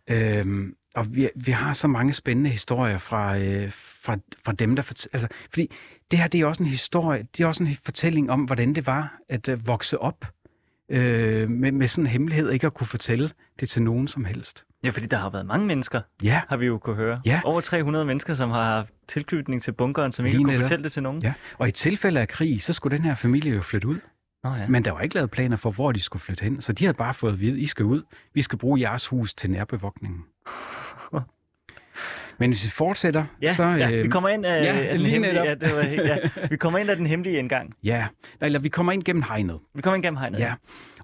Øhm, 0.07 0.75
og 0.95 1.15
vi, 1.15 1.29
vi 1.35 1.51
har 1.51 1.73
så 1.73 1.87
mange 1.87 2.13
spændende 2.13 2.49
historier 2.49 2.97
fra, 2.97 3.37
øh, 3.37 3.71
fra, 3.71 4.17
fra 4.45 4.51
dem, 4.51 4.75
der 4.75 4.83
fortæller. 4.83 5.13
Altså, 5.13 5.27
fordi 5.49 5.71
det 6.11 6.19
her, 6.19 6.27
det 6.27 6.41
er 6.41 6.45
også 6.45 6.63
en 6.63 6.69
historie, 6.69 7.27
det 7.37 7.43
er 7.43 7.47
også 7.47 7.63
en 7.63 7.75
fortælling 7.75 8.31
om, 8.31 8.43
hvordan 8.43 8.75
det 8.75 8.87
var 8.87 9.17
at 9.29 9.49
øh, 9.49 9.67
vokse 9.67 9.99
op 9.99 10.25
øh, 10.89 11.49
med, 11.49 11.71
med 11.71 11.87
sådan 11.87 12.05
en 12.05 12.11
hemmelighed, 12.11 12.51
ikke 12.51 12.67
at 12.67 12.73
kunne 12.73 12.87
fortælle 12.87 13.31
det 13.59 13.69
til 13.69 13.81
nogen 13.81 14.07
som 14.07 14.25
helst. 14.25 14.65
Ja, 14.83 14.89
fordi 14.89 15.05
der 15.05 15.17
har 15.17 15.29
været 15.29 15.45
mange 15.45 15.67
mennesker, 15.67 16.01
ja. 16.23 16.41
har 16.49 16.57
vi 16.57 16.65
jo 16.65 16.77
kunne 16.77 16.95
høre. 16.95 17.21
Ja. 17.25 17.41
Over 17.45 17.61
300 17.61 18.05
mennesker, 18.05 18.33
som 18.33 18.49
har 18.49 18.63
haft 18.63 18.93
tilknytning 19.07 19.61
til 19.61 19.71
bunkeren, 19.71 20.11
som 20.11 20.25
ikke 20.25 20.37
Lige 20.37 20.45
kunne 20.45 20.57
fortælle 20.57 20.83
det 20.83 20.91
til 20.91 21.03
nogen. 21.03 21.21
Ja. 21.21 21.33
Og 21.57 21.67
i 21.67 21.71
tilfælde 21.71 22.19
af 22.19 22.27
krig, 22.27 22.63
så 22.63 22.73
skulle 22.73 22.97
den 22.97 23.05
her 23.05 23.15
familie 23.15 23.53
jo 23.53 23.61
flytte 23.61 23.87
ud. 23.87 23.99
Oh, 24.43 24.59
ja. 24.59 24.67
Men 24.67 24.85
der 24.85 24.91
var 24.91 25.01
ikke 25.01 25.15
lavet 25.15 25.31
planer 25.31 25.57
for, 25.57 25.71
hvor 25.71 25.91
de 25.91 26.01
skulle 26.01 26.21
flytte 26.21 26.43
hen. 26.43 26.61
Så 26.61 26.73
de 26.73 26.85
havde 26.85 26.97
bare 26.97 27.13
fået 27.13 27.33
at 27.33 27.39
vide, 27.39 27.59
I 27.59 27.65
skal 27.65 27.85
ud. 27.85 28.01
Vi 28.33 28.41
skal 28.41 28.59
bruge 28.59 28.79
jeres 28.81 29.07
hus 29.07 29.33
til 29.33 29.51
nærbevogtningen. 29.51 30.23
Men 32.37 32.49
hvis 32.49 32.65
vi 32.65 32.69
fortsætter, 32.69 33.25
ja, 33.41 33.53
så... 33.53 33.63
Ja, 33.63 33.91
øh, 33.91 34.03
vi 34.03 34.09
kommer 34.09 34.29
ind 34.29 34.45
af, 34.45 34.63
ja, 34.63 34.87
af 34.87 34.97
den 34.97 35.07
hemmelige, 35.07 35.43
ja, 35.43 35.55
det 35.55 35.75
var, 35.75 35.83
ja, 35.83 36.17
vi 36.51 36.57
kommer 36.57 36.79
ind 36.79 36.89
af 36.89 36.95
den 36.95 37.07
hemmelige 37.07 37.37
indgang. 37.37 37.73
Ja, 37.83 38.07
eller 38.41 38.59
vi 38.59 38.69
kommer 38.69 38.91
ind 38.91 39.03
gennem 39.03 39.21
hegnet. 39.21 39.59
Vi 39.73 39.81
kommer 39.81 39.95
ind 39.95 40.03
gennem 40.03 40.17
hegnet. 40.17 40.39
Ja, 40.39 40.53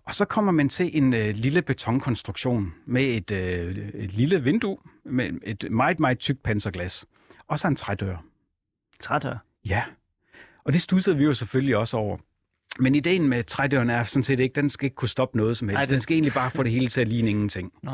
og 0.05 0.15
så 0.15 0.25
kommer 0.25 0.51
man 0.51 0.69
til 0.69 0.97
en 0.97 1.13
øh, 1.13 1.35
lille 1.35 1.61
betonkonstruktion 1.61 2.73
med 2.85 3.03
et, 3.03 3.31
øh, 3.31 3.77
et 3.93 4.13
lille 4.13 4.43
vindue 4.43 4.77
med 5.05 5.29
et 5.43 5.71
meget, 5.71 5.99
meget 5.99 6.19
tykt 6.19 6.43
panserglas. 6.43 7.05
Og 7.47 7.59
så 7.59 7.67
en 7.67 7.75
trædør. 7.75 8.23
Trædør? 8.99 9.37
Ja. 9.65 9.83
Og 10.63 10.73
det 10.73 10.81
stussede 10.81 11.17
vi 11.17 11.23
jo 11.23 11.33
selvfølgelig 11.33 11.77
også 11.77 11.97
over. 11.97 12.17
Men 12.79 12.95
ideen 12.95 13.27
med 13.27 13.43
trædøren 13.43 13.89
er 13.89 14.03
sådan 14.03 14.23
set 14.23 14.39
ikke, 14.39 14.55
den 14.55 14.69
skal 14.69 14.85
ikke 14.85 14.95
kunne 14.95 15.09
stoppe 15.09 15.37
noget 15.37 15.57
som 15.57 15.69
helst. 15.69 15.77
Ej, 15.77 15.81
det... 15.81 15.89
Den 15.89 16.01
skal 16.01 16.13
egentlig 16.13 16.33
bare 16.33 16.51
få 16.51 16.63
det 16.63 16.71
hele 16.71 16.87
til 16.87 17.01
at 17.01 17.07
ligne 17.07 17.29
ingenting. 17.29 17.73
Nå. 17.83 17.91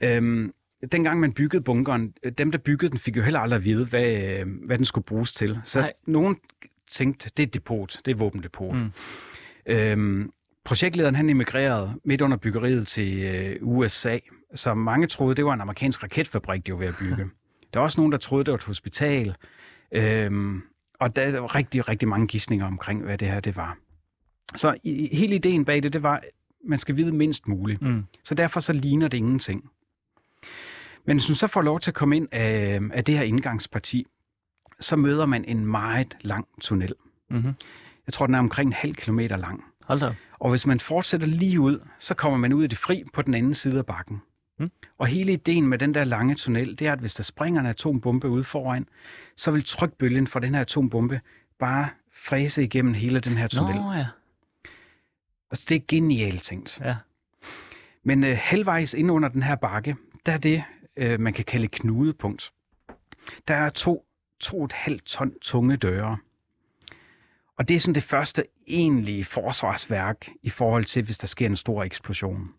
Øhm, 0.00 0.52
dengang 0.92 1.20
man 1.20 1.32
byggede 1.32 1.62
bunkeren, 1.62 2.14
dem 2.38 2.50
der 2.50 2.58
byggede 2.58 2.90
den, 2.90 2.98
fik 2.98 3.16
jo 3.16 3.22
heller 3.22 3.40
aldrig 3.40 3.56
at 3.56 3.64
vide, 3.64 3.84
hvad, 3.84 4.04
øh, 4.04 4.46
hvad 4.66 4.78
den 4.78 4.84
skulle 4.84 5.04
bruges 5.04 5.32
til. 5.32 5.60
Så 5.64 5.80
Nej. 5.80 5.92
nogen 6.06 6.36
tænkte, 6.90 7.30
det 7.36 7.42
er 7.42 7.46
et 7.46 7.54
depot, 7.54 7.98
det 8.04 8.10
er 8.10 8.14
et 8.14 8.20
våbendepot. 8.20 8.76
Mm. 8.76 8.92
Øhm, 9.66 10.32
projektlederen 10.64 11.14
han 11.14 11.30
emigrerede 11.30 11.92
midt 12.04 12.20
under 12.20 12.36
byggeriet 12.36 12.86
til 12.86 13.18
øh, 13.18 13.56
USA, 13.60 14.18
så 14.54 14.74
mange 14.74 15.06
troede, 15.06 15.34
det 15.34 15.44
var 15.44 15.54
en 15.54 15.60
amerikansk 15.60 16.02
raketfabrik, 16.02 16.66
de 16.66 16.72
var 16.72 16.78
ved 16.78 16.86
at 16.86 16.96
bygge. 16.98 17.26
Der 17.74 17.80
er 17.80 17.84
også 17.84 18.00
nogen, 18.00 18.12
der 18.12 18.18
troede, 18.18 18.44
det 18.44 18.52
var 18.52 18.58
et 18.58 18.64
hospital. 18.64 19.34
Øhm, 19.92 20.62
og 21.00 21.16
der 21.16 21.40
var 21.40 21.54
rigtig, 21.54 21.88
rigtig 21.88 22.08
mange 22.08 22.26
gissninger 22.26 22.66
omkring, 22.66 23.02
hvad 23.02 23.18
det 23.18 23.28
her 23.28 23.40
det 23.40 23.56
var. 23.56 23.78
Så 24.56 24.74
i, 24.82 25.16
hele 25.16 25.34
ideen 25.34 25.64
bag 25.64 25.82
det, 25.82 25.92
det 25.92 26.02
var, 26.02 26.16
at 26.16 26.24
man 26.64 26.78
skal 26.78 26.96
vide 26.96 27.12
mindst 27.12 27.48
muligt. 27.48 27.82
Mm. 27.82 28.04
Så 28.24 28.34
derfor 28.34 28.60
så 28.60 28.72
ligner 28.72 29.08
det 29.08 29.18
ingenting. 29.18 29.70
Men 31.04 31.16
hvis 31.16 31.28
man 31.28 31.36
så 31.36 31.46
får 31.46 31.62
lov 31.62 31.80
til 31.80 31.90
at 31.90 31.94
komme 31.94 32.16
ind 32.16 32.28
af, 32.32 32.80
af 32.92 33.04
det 33.04 33.18
her 33.18 33.24
indgangsparti, 33.24 34.06
så 34.80 34.96
møder 34.96 35.26
man 35.26 35.44
en 35.44 35.66
meget 35.66 36.16
lang 36.20 36.46
tunnel. 36.60 36.94
Mm-hmm. 37.30 37.54
Jeg 38.06 38.12
tror, 38.12 38.26
den 38.26 38.34
er 38.34 38.38
omkring 38.38 38.66
en 38.66 38.72
halv 38.72 38.94
kilometer 38.94 39.36
lang. 39.36 39.64
Hold 39.84 40.00
da. 40.00 40.14
Og 40.38 40.50
hvis 40.50 40.66
man 40.66 40.80
fortsætter 40.80 41.26
lige 41.26 41.60
ud, 41.60 41.80
så 41.98 42.14
kommer 42.14 42.38
man 42.38 42.52
ud 42.52 42.64
i 42.64 42.66
det 42.66 42.78
fri 42.78 43.04
på 43.12 43.22
den 43.22 43.34
anden 43.34 43.54
side 43.54 43.78
af 43.78 43.86
bakken. 43.86 44.22
Mm. 44.58 44.70
Og 44.98 45.06
hele 45.06 45.32
ideen 45.32 45.66
med 45.66 45.78
den 45.78 45.94
der 45.94 46.04
lange 46.04 46.34
tunnel, 46.34 46.78
det 46.78 46.86
er, 46.86 46.92
at 46.92 46.98
hvis 46.98 47.14
der 47.14 47.22
springer 47.22 47.60
en 47.60 47.66
atombombe 47.66 48.28
ud 48.28 48.44
foran, 48.44 48.88
så 49.36 49.50
vil 49.50 49.64
trykbølgen 49.64 50.26
fra 50.26 50.40
den 50.40 50.54
her 50.54 50.60
atombombe 50.60 51.20
bare 51.58 51.88
fræse 52.14 52.62
igennem 52.62 52.94
hele 52.94 53.20
den 53.20 53.36
her 53.36 53.46
tunnel. 53.46 53.76
Nå, 53.76 53.92
ja. 53.92 54.06
Altså, 55.50 55.66
det 55.68 55.74
er 55.74 55.80
genialt 55.88 56.42
tænkt. 56.42 56.80
Ja. 56.84 56.96
Men 58.02 58.24
øh, 58.24 58.38
halvvejs 58.40 58.94
ind 58.94 59.10
under 59.10 59.28
den 59.28 59.42
her 59.42 59.54
bakke, 59.54 59.96
der 60.26 60.32
er 60.32 60.38
det, 60.38 60.64
øh, 60.96 61.20
man 61.20 61.32
kan 61.32 61.44
kalde 61.44 61.68
knudepunkt. 61.68 62.52
Der 63.48 63.54
er 63.54 63.68
to, 63.68 64.06
to 64.40 64.64
et 64.64 64.72
halvt 64.72 65.04
ton 65.04 65.32
tunge 65.40 65.76
døre. 65.76 66.18
Og 67.56 67.68
det 67.68 67.76
er 67.76 67.80
sådan 67.80 67.94
det 67.94 68.02
første 68.02 68.44
egentlige 68.66 69.24
forsvarsværk 69.24 70.28
i 70.42 70.50
forhold 70.50 70.84
til, 70.84 71.02
hvis 71.02 71.18
der 71.18 71.26
sker 71.26 71.46
en 71.46 71.56
stor 71.56 71.84
eksplosion. 71.84 72.54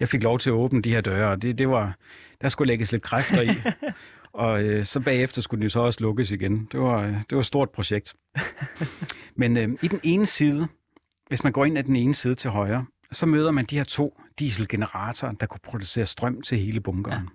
Jeg 0.00 0.08
fik 0.08 0.22
lov 0.22 0.38
til 0.38 0.50
at 0.50 0.54
åbne 0.54 0.82
de 0.82 0.90
her 0.90 1.00
døre, 1.00 1.30
og 1.30 1.42
det, 1.42 1.58
det 1.58 1.68
var, 1.68 1.96
der 2.40 2.48
skulle 2.48 2.66
lægges 2.66 2.92
lidt 2.92 3.02
kræfter 3.02 3.42
i. 3.42 3.48
og 4.32 4.62
øh, 4.62 4.84
så 4.84 5.00
bagefter 5.00 5.42
skulle 5.42 5.64
de 5.64 5.70
så 5.70 5.80
også 5.80 6.00
lukkes 6.00 6.30
igen. 6.30 6.68
Det 6.72 6.80
var, 6.80 7.02
det 7.02 7.32
var 7.32 7.38
et 7.38 7.46
stort 7.46 7.70
projekt. 7.70 8.14
Men 9.40 9.56
øh, 9.56 9.68
i 9.82 9.88
den 9.88 10.00
ene 10.02 10.26
side, 10.26 10.68
hvis 11.28 11.44
man 11.44 11.52
går 11.52 11.64
ind 11.64 11.78
af 11.78 11.84
den 11.84 11.96
ene 11.96 12.14
side 12.14 12.34
til 12.34 12.50
højre, 12.50 12.86
så 13.12 13.26
møder 13.26 13.50
man 13.50 13.64
de 13.64 13.76
her 13.76 13.84
to 13.84 14.20
dieselgeneratorer, 14.38 15.32
der 15.32 15.46
kunne 15.46 15.60
producere 15.62 16.06
strøm 16.06 16.42
til 16.42 16.58
hele 16.58 16.80
bunkeren. 16.80 17.22
Ja. 17.22 17.28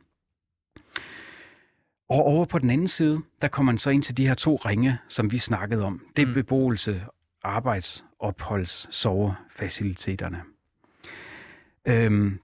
Og 2.09 2.23
over 2.23 2.45
på 2.45 2.59
den 2.59 2.69
anden 2.69 2.88
side, 2.88 3.21
der 3.41 3.47
kommer 3.47 3.71
man 3.71 3.77
så 3.77 3.89
ind 3.89 4.03
til 4.03 4.17
de 4.17 4.27
her 4.27 4.33
to 4.33 4.55
ringe, 4.55 4.97
som 5.07 5.31
vi 5.31 5.38
snakkede 5.38 5.83
om. 5.83 6.05
Det 6.15 6.21
er 6.21 6.25
mm. 6.25 6.33
beboelse, 6.33 7.05
arbejds, 7.43 8.05
opholds, 8.19 8.95
sovefaciliteterne. 8.95 10.41
Øhm, 11.86 12.39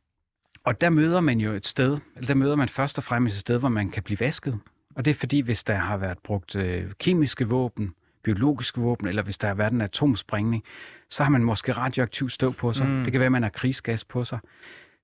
og 0.64 0.82
der 0.82 0.90
møder 0.90 1.22
man 1.22 1.40
jo 1.40 1.52
et 1.52 1.66
sted, 1.66 1.98
eller 2.16 2.28
der 2.28 2.34
møder 2.34 2.56
man 2.56 2.70
først 2.70 2.98
og 2.98 3.04
fremmest 3.04 3.36
et 3.36 3.40
sted, 3.40 3.58
hvor 3.58 3.70
man 3.70 3.90
kan 3.90 4.04
blive 4.04 4.20
vasket. 4.20 4.60
Og 4.96 5.06
det 5.06 5.12
er 5.12 5.16
fordi, 5.16 5.40
hvis 5.40 5.64
der 5.64 5.76
har 5.76 5.98
været 5.98 6.20
brugt 6.20 6.56
øh, 6.56 6.92
kemiske 7.00 7.48
våben, 7.48 7.94
biologiske 8.24 8.82
våben, 8.82 9.08
eller 9.08 9.24
hvis 9.24 9.38
der 9.38 9.48
har 9.48 9.56
været 9.56 9.74
en 9.74 9.82
atomsprængning, 9.82 10.64
så 11.10 11.24
har 11.24 11.30
man 11.30 11.44
måske 11.44 11.72
radioaktiv 11.72 12.30
støv 12.30 12.54
på 12.54 12.74
sig. 12.74 12.88
Mm. 12.88 13.04
Det 13.04 13.12
kan 13.12 13.20
være, 13.20 13.26
at 13.26 13.32
man 13.32 13.44
har 13.44 13.50
krigsgas 13.50 14.04
på 14.06 14.24
sig. 14.24 14.40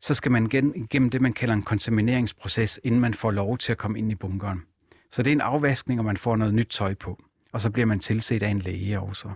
Så 0.01 0.13
skal 0.13 0.31
man 0.31 0.49
gen, 0.49 0.87
gennem 0.89 1.09
det, 1.09 1.21
man 1.21 1.33
kalder 1.33 1.53
en 1.53 1.63
kontamineringsproces, 1.63 2.79
inden 2.83 3.01
man 3.01 3.13
får 3.13 3.31
lov 3.31 3.57
til 3.57 3.71
at 3.71 3.77
komme 3.77 3.99
ind 3.99 4.11
i 4.11 4.15
bunkeren. 4.15 4.63
Så 5.11 5.23
det 5.23 5.31
er 5.31 5.35
en 5.35 5.41
afvaskning, 5.41 5.99
og 5.99 6.05
man 6.05 6.17
får 6.17 6.35
noget 6.35 6.53
nyt 6.53 6.67
tøj 6.67 6.93
på. 6.93 7.23
Og 7.51 7.61
så 7.61 7.69
bliver 7.69 7.85
man 7.85 7.99
tilset 7.99 8.43
af 8.43 8.49
en 8.49 8.59
læge 8.59 8.99
også. 8.99 9.29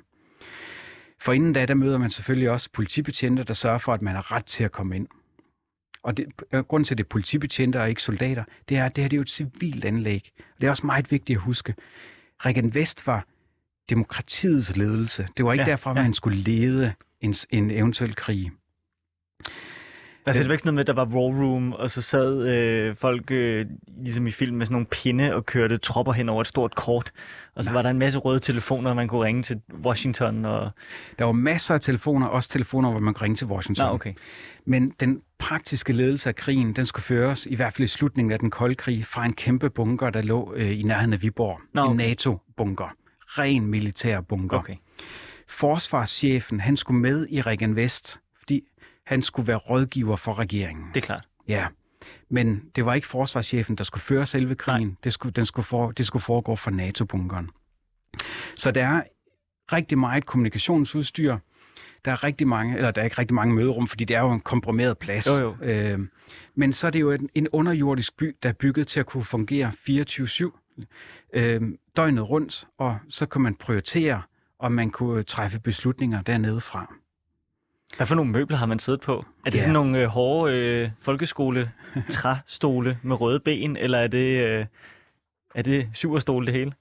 For 1.20 1.34
inden 1.34 1.54
da, 1.54 1.66
der 1.66 1.74
møder 1.74 1.98
man 1.98 2.10
selvfølgelig 2.10 2.50
også 2.50 2.70
politibetjente, 2.74 3.44
der 3.44 3.54
sørger 3.54 3.78
for, 3.78 3.94
at 3.94 4.02
man 4.02 4.16
har 4.16 4.32
ret 4.32 4.46
til 4.46 4.64
at 4.64 4.72
komme 4.72 4.96
ind. 4.96 5.08
Og 6.04 6.18
det, 6.18 6.26
øh, 6.52 6.64
grunden 6.64 6.86
til, 6.86 6.94
at 6.94 6.98
det 6.98 7.04
er 7.04 7.10
politibetjente 7.10 7.82
og 7.82 7.90
ikke 7.90 8.02
soldater, 8.02 8.44
det 8.70 8.78
er, 8.78 8.86
at 8.86 8.96
det 8.96 9.04
her 9.04 9.10
det 9.10 9.16
er 9.16 9.18
jo 9.18 9.22
et 9.22 9.30
civilt 9.30 9.86
anlæg. 9.86 10.32
Og 10.38 10.62
det 10.62 10.68
er 10.68 10.72
også 10.72 10.86
meget 10.86 11.12
vigtigt 11.12 11.38
at 11.38 11.44
huske. 11.44 11.76
Regan 12.46 12.74
Vest 12.74 13.08
var 13.08 13.26
demokratiets 13.90 14.76
ledelse. 14.76 15.28
Det 15.38 15.46
var 15.46 15.54
ikke 15.54 15.64
ja, 15.64 15.72
derfor, 15.72 15.90
ja. 15.90 16.02
man 16.02 16.14
skulle 16.14 16.38
lede 16.38 16.94
en, 17.22 17.36
en 17.50 17.72
eventuel 17.72 18.16
krig. 18.16 18.52
Altså, 20.26 20.44
det 20.44 20.50
var 20.50 20.54
ikke 20.54 20.62
sådan 20.62 20.74
noget 20.74 20.88
med, 20.88 20.94
at 20.94 20.98
der 20.98 21.06
var 21.06 21.20
raw 21.20 21.44
room, 21.44 21.74
og 21.74 21.92
så 21.92 22.02
sad 22.02 22.48
øh, 22.48 22.96
folk, 22.96 23.32
øh, 23.32 23.66
ligesom 23.98 24.28
i 24.28 24.32
film, 24.32 24.58
med 24.58 24.66
sådan 24.66 24.74
nogle 24.74 24.86
pinde 24.86 25.36
og 25.36 25.46
kørte 25.46 25.78
tropper 25.78 26.14
hen 26.14 26.30
over 26.30 26.42
et 26.42 26.48
stort 26.48 26.76
kort. 26.76 27.12
Og 27.56 27.64
så 27.64 27.70
Nej. 27.70 27.76
var 27.78 27.82
der 27.82 27.90
en 27.90 28.00
masse 28.00 28.20
røde 28.20 28.40
telefoner, 28.40 28.94
man 28.94 29.08
kunne 29.08 29.24
ringe 29.26 29.44
til 29.44 29.62
Washington. 29.84 30.46
Og... 30.46 30.72
Der 31.20 31.26
var 31.26 31.32
masser 31.32 31.74
af 31.74 31.82
telefoner, 31.82 32.28
også 32.28 32.50
telefoner, 32.50 32.92
hvor 32.92 33.00
man 33.00 33.14
kunne 33.14 33.24
ringe 33.24 33.36
til 33.36 33.48
Washington. 33.48 33.86
Nå, 33.86 33.94
okay. 33.94 34.14
Men 34.66 34.94
den 35.00 35.22
praktiske 35.40 35.94
ledelse 35.94 36.30
af 36.30 36.36
krigen, 36.36 36.74
den 36.74 36.86
skulle 36.86 37.04
føres, 37.04 37.46
i 37.46 37.56
hvert 37.56 37.74
fald 37.74 37.84
i 37.86 37.88
slutningen 37.88 38.32
af 38.32 38.40
den 38.40 38.52
kolde 38.52 38.76
krig, 38.76 39.06
fra 39.06 39.26
en 39.26 39.34
kæmpe 39.34 39.70
bunker, 39.70 40.10
der 40.10 40.22
lå 40.22 40.54
øh, 40.56 40.80
i 40.80 40.84
nærheden 40.84 41.14
af 41.14 41.22
Viborg. 41.22 41.60
Nå, 41.74 41.84
En 41.84 41.90
okay. 41.90 42.08
NATO-bunker. 42.10 42.96
Ren 43.38 43.66
militær 43.66 44.22
bunker. 44.22 44.58
okay. 44.58 44.76
Forsvarschefen, 45.48 46.60
han 46.60 46.78
skulle 46.78 47.00
med 47.02 47.28
i 47.30 47.42
Regan 47.42 47.76
Vest, 47.76 48.20
fordi 48.38 48.64
han 49.06 49.22
skulle 49.22 49.48
være 49.48 49.58
rådgiver 49.58 50.16
for 50.16 50.40
regeringen. 50.40 50.86
Det 50.94 51.02
er 51.02 51.06
klart. 51.06 51.28
Ja, 51.48 51.68
men 52.30 52.64
det 52.76 52.86
var 52.86 52.94
ikke 52.94 53.08
forsvarschefen, 53.08 53.76
der 53.76 53.84
skulle 53.84 54.02
føre 54.02 54.26
selve 54.26 54.56
krigen. 54.56 54.98
Det 55.04 55.14
skulle, 55.14 55.34
den 55.34 55.46
skulle 55.46 55.66
for, 55.66 55.92
det 55.92 56.06
skulle 56.08 56.24
foregå 56.24 56.56
fra 56.56 56.72
NATO-bunkeren. 56.72 57.50
Så 58.56 58.72
der 58.72 58.86
er 58.86 59.04
rigtig 59.72 59.98
meget 59.98 60.26
kommunikationsudstyr. 60.26 61.38
Der 62.06 62.12
er 62.12 62.24
rigtig 62.24 62.48
mange, 62.48 62.76
eller 62.76 62.92
der 62.92 63.02
er 63.02 63.06
ikke 63.06 63.18
rigtig 63.18 63.36
mange 63.36 63.56
møderum, 63.56 63.88
fordi 63.88 64.06
det 64.06 64.16
er 64.16 64.20
jo 64.22 64.32
en 64.32 64.40
komprimeret 64.40 64.98
plads. 64.98 65.28
Jo, 65.28 65.34
jo. 65.34 65.56
Øh, 65.66 66.00
men 66.56 66.74
så 66.74 66.88
er 66.88 66.92
det 66.92 67.00
jo 67.00 67.12
en, 67.12 67.30
en 67.36 67.48
underjordisk 67.48 68.18
by, 68.18 68.36
der 68.44 68.50
er 68.50 68.54
bygget 68.54 68.88
til 68.88 69.00
at 69.00 69.06
kunne 69.06 69.24
fungere 69.24 69.72
24-7 69.90 70.69
øh, 71.34 71.62
døgnet 71.98 72.30
rundt, 72.30 72.68
og 72.78 72.98
så 73.10 73.26
kan 73.26 73.42
man 73.42 73.56
prioritere, 73.56 74.22
og 74.60 74.72
man 74.72 74.90
kunne 74.92 75.24
træffe 75.24 75.60
beslutninger 75.60 76.22
dernede 76.22 76.62
fra. 76.62 76.94
Hvad 77.98 78.08
for 78.08 78.16
nogle 78.16 78.32
møbler 78.32 78.58
har 78.58 78.66
man 78.66 78.80
siddet 78.80 79.02
på? 79.02 79.26
Er 79.46 79.50
det 79.50 79.58
Ja. 79.58 79.60
sådan 79.64 79.74
nogle 79.74 80.00
øh, 80.00 80.06
hårde 80.08 80.54
øh, 80.56 80.90
folkeskole 81.02 81.72
træstole 82.10 83.00
med 83.04 83.22
røde 83.22 83.40
ben, 83.40 83.78
eller 83.78 83.98
er 83.98 84.08
det, 84.08 84.46
øh, 84.48 84.66
er 85.56 85.62
det 85.62 85.90
syverstole 85.94 86.46
det 86.46 86.54
hele? 86.54 86.74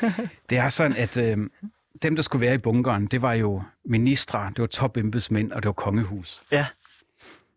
Det 0.50 0.58
er 0.58 0.68
sådan, 0.68 0.96
at 0.96 1.16
øh, 1.16 1.36
dem, 2.02 2.16
der 2.16 2.22
skulle 2.22 2.46
være 2.46 2.54
i 2.54 2.58
bunkeren, 2.58 3.06
det 3.06 3.22
var 3.22 3.32
jo 3.32 3.62
ministre, 3.84 4.48
det 4.48 4.58
var 4.60 4.66
topembedsmænd, 4.66 5.52
og 5.52 5.62
det 5.62 5.66
var 5.66 5.72
kongehus. 5.72 6.42
Ja. 6.52 6.66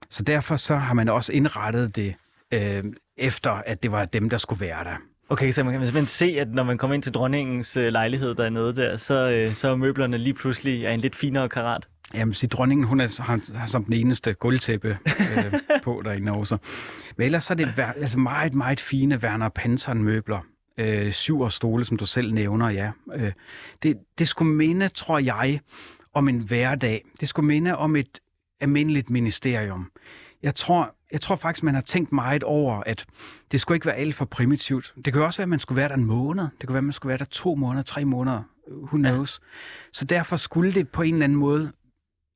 Så 0.10 0.24
derfor 0.24 0.56
så 0.56 0.76
har 0.76 0.94
man 0.94 1.10
også 1.10 1.34
indrettet 1.34 1.96
det 1.96 2.16
øh, 2.52 2.84
efter, 3.18 3.52
at 3.52 3.84
det 3.84 3.92
var 3.92 4.06
dem, 4.06 4.30
der 4.30 4.38
skulle 4.38 4.62
være 4.62 4.84
der. 4.84 4.96
Okay, 5.30 5.52
så 5.52 5.64
man 5.64 5.74
kan 5.74 5.88
simpelthen 5.88 6.08
se, 6.08 6.26
at 6.40 6.48
når 6.54 6.64
man 6.64 6.78
kommer 6.78 6.94
ind 6.94 7.04
til 7.04 7.14
dronningens 7.14 7.78
øh, 7.78 7.88
lejlighed 7.88 8.36
dernede 8.36 8.76
der, 8.76 8.98
så, 8.98 9.30
øh, 9.30 9.54
så 9.54 9.70
er 9.70 9.76
møblerne 9.76 10.18
lige 10.18 10.34
pludselig 10.34 10.88
af 10.88 10.94
en 10.94 11.00
lidt 11.00 11.16
finere 11.16 11.50
karat. 11.50 11.88
Jamen, 12.14 12.34
sige, 12.34 12.48
dronningen, 12.48 12.88
hun 12.88 13.00
er, 13.00 13.22
har, 13.22 13.40
har 13.56 13.66
som 13.66 13.84
den 13.84 13.94
eneste 13.94 14.34
gulvtæppe 14.34 14.98
øh, 15.06 15.54
på 15.84 16.02
derinde 16.06 16.32
også. 16.32 16.58
Men 17.18 17.26
ellers 17.26 17.44
så 17.44 17.54
er 17.54 17.56
det 17.56 17.74
altså 17.78 18.20
meget, 18.20 18.54
meget 18.54 18.80
fine 18.80 19.18
Werner 19.18 19.50
Panton 19.50 20.04
møbler. 20.04 20.40
Øh, 20.78 21.12
syv 21.12 21.40
og 21.40 21.52
stole, 21.52 21.86
som 21.86 21.98
du 21.98 22.06
selv 22.06 22.34
nævner, 22.34 22.70
ja. 22.70 22.92
Øh, 23.16 23.32
det, 23.84 23.98
det 24.20 24.28
skulle 24.28 24.54
minde, 24.54 24.88
tror 24.88 25.20
jeg, 25.20 25.60
om 26.14 26.30
en 26.30 26.40
hverdag. 26.40 27.06
Det 27.20 27.30
skulle 27.30 27.48
minde 27.48 27.78
om 27.78 27.96
et 27.96 28.20
almindeligt 28.62 29.10
ministerium. 29.10 29.92
Jeg 30.44 30.56
tror, 30.56 30.96
jeg 31.12 31.22
tror 31.22 31.36
faktisk, 31.36 31.64
man 31.64 31.74
har 31.74 31.82
tænkt 31.82 32.12
meget 32.12 32.44
over, 32.44 32.84
at 32.86 33.06
det 33.52 33.62
skulle 33.62 33.76
ikke 33.76 33.86
være 33.86 33.96
alt 33.96 34.16
for 34.16 34.26
primitivt. 34.26 34.94
Det 34.96 35.14
kan 35.14 35.20
jo 35.20 35.26
også 35.26 35.38
være, 35.40 35.46
at 35.46 35.50
man 35.50 35.60
skulle 35.60 35.78
være 35.78 35.90
der 35.90 35.96
en 35.96 36.06
måned. 36.06 36.44
Det 36.44 36.68
kunne 36.68 36.74
være, 36.74 36.78
at 36.78 36.84
man 36.84 36.94
skulle 36.94 37.10
være 37.10 37.18
der 37.18 37.26
to 37.26 37.56
måneder, 37.56 37.84
tre 37.84 38.06
måneder. 38.06 38.44
Who 38.68 38.98
knows? 38.98 39.42
Ja. 39.42 39.48
Så 39.94 40.06
derfor 40.06 40.36
skulle 40.36 40.74
det 40.74 40.90
på 40.90 41.02
en 41.02 41.14
eller 41.14 41.24
anden 41.24 41.38
måde 41.38 41.72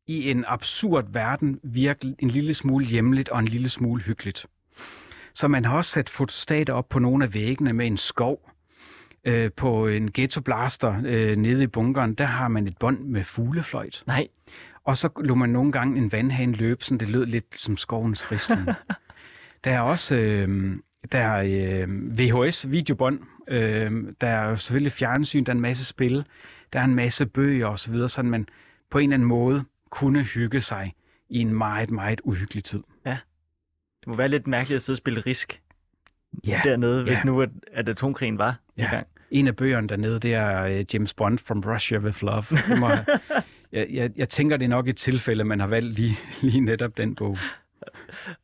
i 0.07 0.31
en 0.31 0.45
absurd 0.47 1.05
verden 1.11 1.59
virke 1.63 2.15
en 2.19 2.29
lille 2.29 2.53
smule 2.53 2.85
hjemligt 2.85 3.29
og 3.29 3.39
en 3.39 3.47
lille 3.47 3.69
smule 3.69 4.01
hyggeligt. 4.01 4.45
Så 5.33 5.47
man 5.47 5.65
har 5.65 5.77
også 5.77 5.91
sat 5.91 6.09
fotostater 6.09 6.73
op 6.73 6.89
på 6.89 6.99
nogle 6.99 7.25
af 7.25 7.33
væggene 7.33 7.73
med 7.73 7.87
en 7.87 7.97
skov. 7.97 8.51
Øh, 9.25 9.51
på 9.51 9.87
en 9.87 10.11
ghetto 10.11 10.41
blaster 10.41 11.01
øh, 11.05 11.37
nede 11.37 11.63
i 11.63 11.67
bunkeren, 11.67 12.13
der 12.13 12.25
har 12.25 12.47
man 12.47 12.67
et 12.67 12.77
bånd 12.77 12.99
med 12.99 13.23
fuglefløjt. 13.23 14.03
Nej, 14.07 14.27
Og 14.83 14.97
så 14.97 15.09
lå 15.23 15.35
man 15.35 15.49
nogle 15.49 15.71
gange 15.71 15.97
en 15.97 16.11
vandhane 16.11 16.53
løbe, 16.53 16.83
så 16.83 16.95
det 16.97 17.09
lød 17.09 17.25
lidt 17.25 17.59
som 17.59 17.77
skovens 17.77 18.31
risten. 18.31 18.57
der 19.63 19.71
er 19.71 19.79
også 19.79 20.15
øh, 20.15 20.75
der 21.11 21.19
er, 21.19 21.43
øh, 21.83 22.19
VHS-videobånd. 22.19 23.19
Øh, 23.47 23.91
der 24.21 24.27
er 24.27 24.49
jo 24.49 24.55
selvfølgelig 24.55 24.91
fjernsyn, 24.91 25.43
der 25.43 25.51
er 25.51 25.55
en 25.55 25.61
masse 25.61 25.85
spil. 25.85 26.25
Der 26.73 26.79
er 26.79 26.83
en 26.83 26.95
masse 26.95 27.25
bøger 27.25 27.67
osv., 27.67 28.07
så 28.07 28.23
man 28.23 28.47
på 28.91 28.97
en 28.97 29.03
eller 29.03 29.13
anden 29.13 29.27
måde 29.27 29.63
kunne 29.89 30.23
hygge 30.23 30.61
sig 30.61 30.93
i 31.29 31.37
en 31.39 31.53
meget, 31.53 31.91
meget 31.91 32.21
uhyggelig 32.23 32.63
tid. 32.63 32.83
det 33.99 34.07
må 34.07 34.15
være 34.15 34.27
lidt 34.27 34.47
mærkeligt 34.47 34.75
at 34.75 34.81
sidde 34.81 34.93
og 34.93 34.97
spille 34.97 35.21
risk 35.21 35.61
Ja, 36.47 36.61
dernede, 36.63 37.03
hvis 37.03 37.19
ja. 37.19 37.23
nu 37.23 37.41
at, 37.41 37.49
at 37.73 37.89
atomkrigen 37.89 38.37
var 38.37 38.55
i 38.75 38.81
Ja. 38.81 38.89
gang. 38.89 39.07
En 39.31 39.47
af 39.47 39.55
bøgerne 39.55 39.87
dernede, 39.87 40.19
det 40.19 40.33
er 40.33 40.63
øh, 40.63 40.85
James 40.93 41.13
Bond 41.13 41.37
from 41.39 41.59
Russia 41.65 41.97
with 41.99 42.23
Love. 42.23 42.43
Det 42.67 42.79
må, 42.79 42.89
jeg, 43.71 43.87
jeg, 43.89 44.11
jeg 44.15 44.29
tænker, 44.29 44.57
det 44.57 44.65
er 44.65 44.69
nok 44.69 44.87
et 44.87 44.97
tilfælde, 44.97 45.43
man 45.43 45.59
har 45.59 45.67
valgt 45.67 45.93
lige, 45.95 46.19
lige 46.41 46.61
netop 46.61 46.97
den 46.97 47.15
bog. 47.15 47.37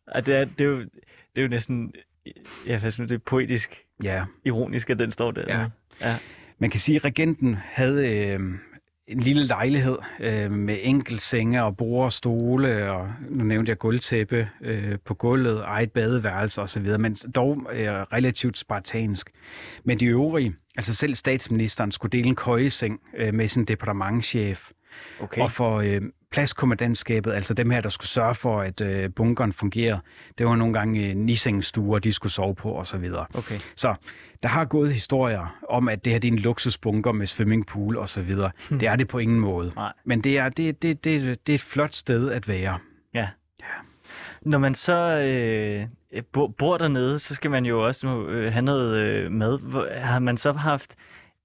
Og 0.07 0.25
det, 0.25 0.35
er, 0.35 0.45
det, 0.45 0.61
er 0.61 0.69
jo, 0.69 0.79
det 0.79 1.37
er 1.37 1.41
jo 1.41 1.47
næsten 1.47 1.93
ja, 2.67 2.79
hvad 2.79 2.91
man 2.97 3.07
sige, 3.07 3.19
poetisk 3.19 3.83
Ja, 4.03 4.23
ironisk, 4.45 4.89
at 4.89 4.99
den 4.99 5.11
står 5.11 5.31
der. 5.31 5.43
Ja. 5.47 5.65
ja. 6.09 6.17
Man 6.59 6.69
kan 6.69 6.79
sige, 6.79 6.95
at 6.95 7.05
regenten 7.05 7.57
havde 7.63 8.15
øh, 8.15 8.39
en 9.07 9.19
lille 9.19 9.45
lejlighed 9.45 9.97
øh, 10.19 10.51
med 10.51 10.77
enkelt 10.81 11.21
senge 11.21 11.63
og 11.63 11.77
bord 11.77 12.05
og 12.05 12.13
stole, 12.13 12.91
og 12.91 13.13
nu 13.29 13.43
nævnte 13.43 13.69
jeg 13.69 13.77
gulvtæppe 13.77 14.49
øh, 14.61 14.97
på 15.05 15.13
gulvet, 15.13 15.61
eget 15.65 15.91
badeværelse 15.91 16.61
osv., 16.61 16.97
men 16.99 17.15
dog 17.15 17.69
øh, 17.73 17.87
relativt 17.89 18.57
spartansk. 18.57 19.31
Men 19.83 19.99
de 19.99 20.05
øvrige, 20.05 20.55
altså 20.77 20.93
selv 20.93 21.15
statsministeren, 21.15 21.91
skulle 21.91 22.11
dele 22.11 22.27
en 22.27 22.35
køjeseng 22.35 23.01
øh, 23.17 23.33
med 23.33 23.47
sin 23.47 23.65
departementchef. 23.65 24.69
Okay. 25.19 25.41
Og 25.41 25.51
for 25.51 25.77
øh, 25.77 26.01
pladskommandantskabet, 26.31 27.33
altså 27.33 27.53
dem 27.53 27.69
her, 27.69 27.81
der 27.81 27.89
skulle 27.89 28.09
sørge 28.09 28.35
for, 28.35 28.61
at 28.61 28.81
øh, 28.81 29.09
bunkeren 29.15 29.53
fungerede, 29.53 29.99
det 30.37 30.45
var 30.45 30.55
nogle 30.55 30.73
gange 30.73 31.09
øh, 31.09 31.15
nissengestuer, 31.15 31.99
de 31.99 32.13
skulle 32.13 32.33
sove 32.33 32.55
på 32.55 32.75
osv. 32.79 33.11
okay. 33.33 33.59
Så 33.75 33.95
der 34.43 34.49
har 34.49 34.65
gået 34.65 34.93
historier 34.93 35.57
om, 35.69 35.89
at 35.89 36.05
det 36.05 36.13
her 36.13 36.19
det 36.19 36.27
er 36.27 36.31
en 36.31 36.39
luksusbunker 36.39 37.11
med 37.11 37.25
swimmingpool 37.25 37.97
og 37.97 38.09
så 38.09 38.21
videre. 38.21 38.51
Det 38.69 38.83
er 38.83 38.95
det 38.95 39.07
på 39.07 39.17
ingen 39.19 39.39
måde. 39.39 39.71
Nej. 39.75 39.93
Men 40.05 40.21
det 40.21 40.37
er, 40.37 40.49
det, 40.49 40.81
det, 40.81 41.03
det, 41.03 41.47
det 41.47 41.53
er 41.53 41.55
et 41.55 41.61
flot 41.61 41.93
sted 41.93 42.31
at 42.31 42.47
være. 42.47 42.79
Når 44.41 44.57
man 44.57 44.75
så 44.75 45.19
øh, 45.19 45.87
bor, 46.57 46.77
dernede, 46.77 47.19
så 47.19 47.35
skal 47.35 47.51
man 47.51 47.65
jo 47.65 47.85
også 47.85 48.07
nu, 48.07 48.27
øh, 48.27 48.53
have 48.53 48.61
noget 48.61 48.97
øh, 48.97 49.31
mad. 49.31 49.59
Har 50.01 50.19
man 50.19 50.37
så 50.37 50.51
haft, 50.51 50.95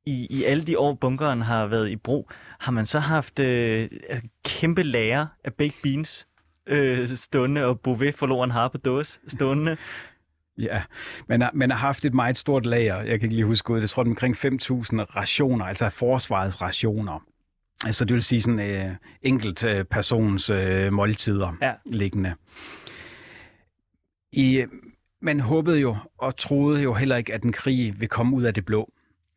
i, 0.07 0.27
i 0.31 0.45
alle 0.45 0.65
de 0.65 0.79
år 0.79 0.95
bunkeren 0.95 1.43
har 1.43 1.67
været 1.67 1.91
i 1.91 1.97
brug, 1.97 2.31
har 2.59 2.73
man 2.73 2.87
så 2.87 2.99
haft 2.99 3.41
øh, 3.41 3.89
kæmpe 4.45 4.83
lager 4.83 5.27
af 5.45 5.55
baked 5.55 5.83
beans 5.83 6.27
øh, 6.67 7.09
stående, 7.09 7.65
og 7.65 7.81
Bouvet 7.81 8.15
forloren 8.15 8.51
har 8.51 8.69
på 8.69 8.79
dåse 8.79 9.21
stående? 9.29 9.77
Ja, 10.59 10.83
man 11.29 11.41
har, 11.41 11.51
man 11.55 11.71
har 11.71 11.79
haft 11.79 12.05
et 12.05 12.15
meget 12.15 12.37
stort 12.39 12.67
lager. 12.67 12.97
Jeg 12.97 13.07
kan 13.07 13.13
ikke 13.27 13.35
lige 13.35 13.45
huske 13.45 13.73
ud. 13.73 13.81
Jeg 13.81 13.91
tror, 13.91 14.03
det 14.03 14.11
er 14.11 14.13
omkring 14.13 14.37
5.000 14.37 14.43
rationer, 15.17 15.65
altså 15.65 15.89
forsvarets 15.89 16.63
rationer. 16.63 17.25
Altså 17.85 18.05
det 18.05 18.15
vil 18.15 18.23
sige 18.23 18.43
sådan 18.43 18.61
øh, 18.61 18.91
enkelt 19.23 19.65
øh, 19.65 19.85
persons 19.85 20.51
øh, 20.51 20.93
måltider 20.93 21.53
Ja. 21.63 21.73
liggende. 21.87 22.35
I, 24.33 24.57
øh, 24.57 24.69
man 25.23 25.41
håbede 25.41 25.79
jo 25.81 25.97
og 26.19 26.37
troede 26.37 26.83
jo 26.83 26.95
heller 26.95 27.17
ikke, 27.17 27.35
at 27.35 27.43
en 27.43 27.53
krig 27.53 28.01
vil 28.01 28.09
komme 28.09 28.37
ud 28.37 28.43
af 28.43 28.55
det 28.55 28.65
blå. 28.65 28.93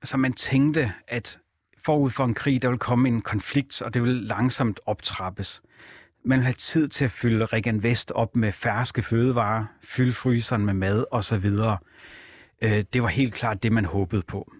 Så 0.05 0.17
man 0.17 0.33
tænkte, 0.33 0.91
at 1.07 1.39
forud 1.85 2.09
for 2.09 2.25
en 2.25 2.33
krig, 2.33 2.61
der 2.61 2.69
vil 2.69 2.79
komme 2.79 3.07
en 3.07 3.21
konflikt, 3.21 3.81
og 3.81 3.93
det 3.93 4.03
vil 4.03 4.13
langsomt 4.13 4.79
optrappes. 4.85 5.61
Man 6.23 6.39
vil 6.39 6.45
have 6.45 6.53
tid 6.53 6.87
til 6.87 7.05
at 7.05 7.11
fylde 7.11 7.45
Regan 7.45 7.83
Vest 7.83 8.11
op 8.11 8.35
med 8.35 8.51
ferske 8.51 9.01
fødevarer, 9.01 9.65
fylde 9.83 10.11
fryseren 10.11 10.65
med 10.65 10.73
mad 10.73 11.05
osv. 11.11 11.45
Øh, 12.61 12.83
det 12.93 13.01
var 13.03 13.07
helt 13.07 13.33
klart 13.33 13.63
det, 13.63 13.71
man 13.71 13.85
håbede 13.85 14.21
på. 14.21 14.51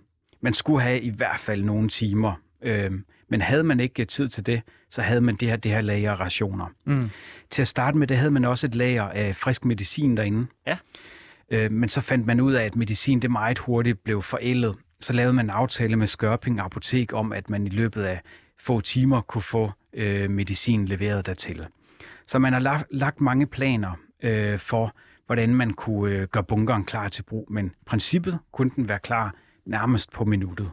Man 0.41 0.53
skulle 0.53 0.81
have 0.81 1.01
i 1.01 1.09
hvert 1.09 1.39
fald 1.39 1.63
nogle 1.63 1.89
timer. 1.89 2.33
Øh, 2.61 2.91
men 3.29 3.41
havde 3.41 3.63
man 3.63 3.79
ikke 3.79 4.05
tid 4.05 4.27
til 4.27 4.45
det, 4.45 4.61
så 4.89 5.01
havde 5.01 5.21
man 5.21 5.35
det 5.35 5.47
her, 5.47 5.55
det 5.55 5.71
her 5.71 5.81
lager 5.81 6.11
af 6.11 6.19
rationer. 6.19 6.65
Mm. 6.85 7.09
Til 7.49 7.61
at 7.61 7.67
starte 7.67 7.97
med, 7.97 8.07
der 8.07 8.15
havde 8.15 8.31
man 8.31 8.45
også 8.45 8.67
et 8.67 8.75
lager 8.75 9.03
af 9.03 9.35
frisk 9.35 9.65
medicin 9.65 10.17
derinde. 10.17 10.47
Ja. 10.67 10.77
Øh, 11.49 11.71
men 11.71 11.89
så 11.89 12.01
fandt 12.01 12.25
man 12.25 12.41
ud 12.41 12.53
af, 12.53 12.65
at 12.65 12.75
medicin 12.75 13.19
det 13.19 13.31
meget 13.31 13.59
hurtigt 13.59 14.03
blev 14.03 14.21
forældet. 14.21 14.75
Så 14.99 15.13
lavede 15.13 15.33
man 15.33 15.45
en 15.45 15.49
aftale 15.49 15.95
med 15.95 16.07
Skørping 16.07 16.59
Apotek 16.59 17.13
om, 17.13 17.33
at 17.33 17.49
man 17.49 17.67
i 17.67 17.69
løbet 17.69 18.03
af 18.03 18.21
få 18.59 18.81
timer 18.81 19.21
kunne 19.21 19.41
få 19.41 19.71
øh, 19.93 20.29
medicin 20.29 20.85
leveret 20.85 21.25
dertil. 21.25 21.65
Så 22.27 22.39
man 22.39 22.53
har 22.53 22.59
lagt, 22.59 22.87
lagt 22.91 23.21
mange 23.21 23.47
planer 23.47 23.91
øh, 24.23 24.59
for, 24.59 24.95
hvordan 25.25 25.55
man 25.55 25.73
kunne 25.73 26.15
øh, 26.15 26.27
gøre 26.27 26.43
bunkeren 26.43 26.83
klar 26.83 27.09
til 27.09 27.23
brug, 27.23 27.47
men 27.51 27.71
princippet 27.85 28.39
kunne 28.51 28.71
den 28.75 28.89
være 28.89 28.99
klar 28.99 29.35
nærmest 29.65 30.11
på 30.11 30.25
minuttet. 30.25 30.71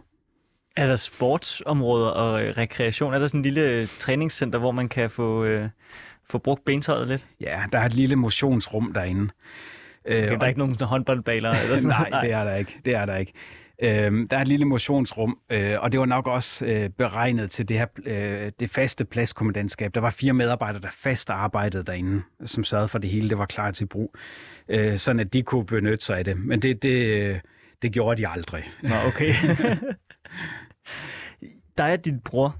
Er 0.76 0.86
der 0.86 0.96
sportsområder 0.96 2.08
og 2.08 2.44
øh, 2.44 2.56
rekreation? 2.56 3.14
Er 3.14 3.18
der 3.18 3.26
sådan 3.26 3.38
en 3.38 3.42
lille 3.42 3.60
øh, 3.60 3.86
træningscenter, 3.98 4.58
hvor 4.58 4.72
man 4.72 4.88
kan 4.88 5.10
få, 5.10 5.44
øh, 5.44 5.68
få 6.30 6.38
brugt 6.38 6.64
bentøjet 6.64 7.08
lidt? 7.08 7.26
Ja, 7.40 7.62
der 7.72 7.78
er 7.78 7.86
et 7.86 7.94
lille 7.94 8.16
motionsrum 8.16 8.92
derinde. 8.92 9.30
Okay, 10.06 10.22
øh, 10.24 10.30
der 10.30 10.40
er 10.40 10.46
ikke 10.46 10.58
nogen 10.58 10.76
håndboldbaler? 10.80 11.50
Eller 11.50 11.78
sådan. 11.80 12.10
nej, 12.10 12.20
det 12.20 12.32
er 12.32 12.44
der 12.44 12.54
ikke. 12.54 12.80
Det 12.84 12.94
er 12.94 13.06
der 13.06 13.16
ikke. 13.16 13.32
Øh, 13.82 14.26
der 14.30 14.36
er 14.36 14.40
et 14.40 14.48
lille 14.48 14.64
motionsrum, 14.64 15.38
øh, 15.50 15.76
og 15.80 15.92
det 15.92 16.00
var 16.00 16.06
nok 16.06 16.26
også 16.26 16.66
øh, 16.66 16.90
beregnet 16.90 17.50
til 17.50 17.68
det 17.68 17.78
her 17.78 17.86
øh, 18.04 18.52
det 18.60 18.70
faste 18.70 19.04
pladskommandantskab. 19.04 19.94
Der 19.94 20.00
var 20.00 20.10
fire 20.10 20.32
medarbejdere, 20.32 20.82
der 20.82 20.90
fast 20.90 21.30
arbejdede 21.30 21.84
derinde, 21.84 22.22
som 22.44 22.64
sørgede 22.64 22.88
for, 22.88 22.98
at 22.98 23.02
det 23.02 23.10
hele 23.10 23.30
det 23.30 23.38
var 23.38 23.46
klar 23.46 23.70
til 23.70 23.86
brug, 23.86 24.16
øh, 24.68 24.98
sådan 24.98 25.20
at 25.20 25.32
de 25.32 25.42
kunne 25.42 25.66
benytte 25.66 26.04
sig 26.04 26.18
af 26.18 26.24
det. 26.24 26.38
Men 26.38 26.62
det, 26.62 26.82
det, 26.82 27.40
det 27.82 27.92
gjorde 27.92 28.22
de 28.22 28.28
aldrig. 28.28 28.64
Nå, 28.82 28.94
okay. 29.06 29.34
Dig 31.78 31.92
og 31.92 32.04
din 32.04 32.20
bror, 32.20 32.56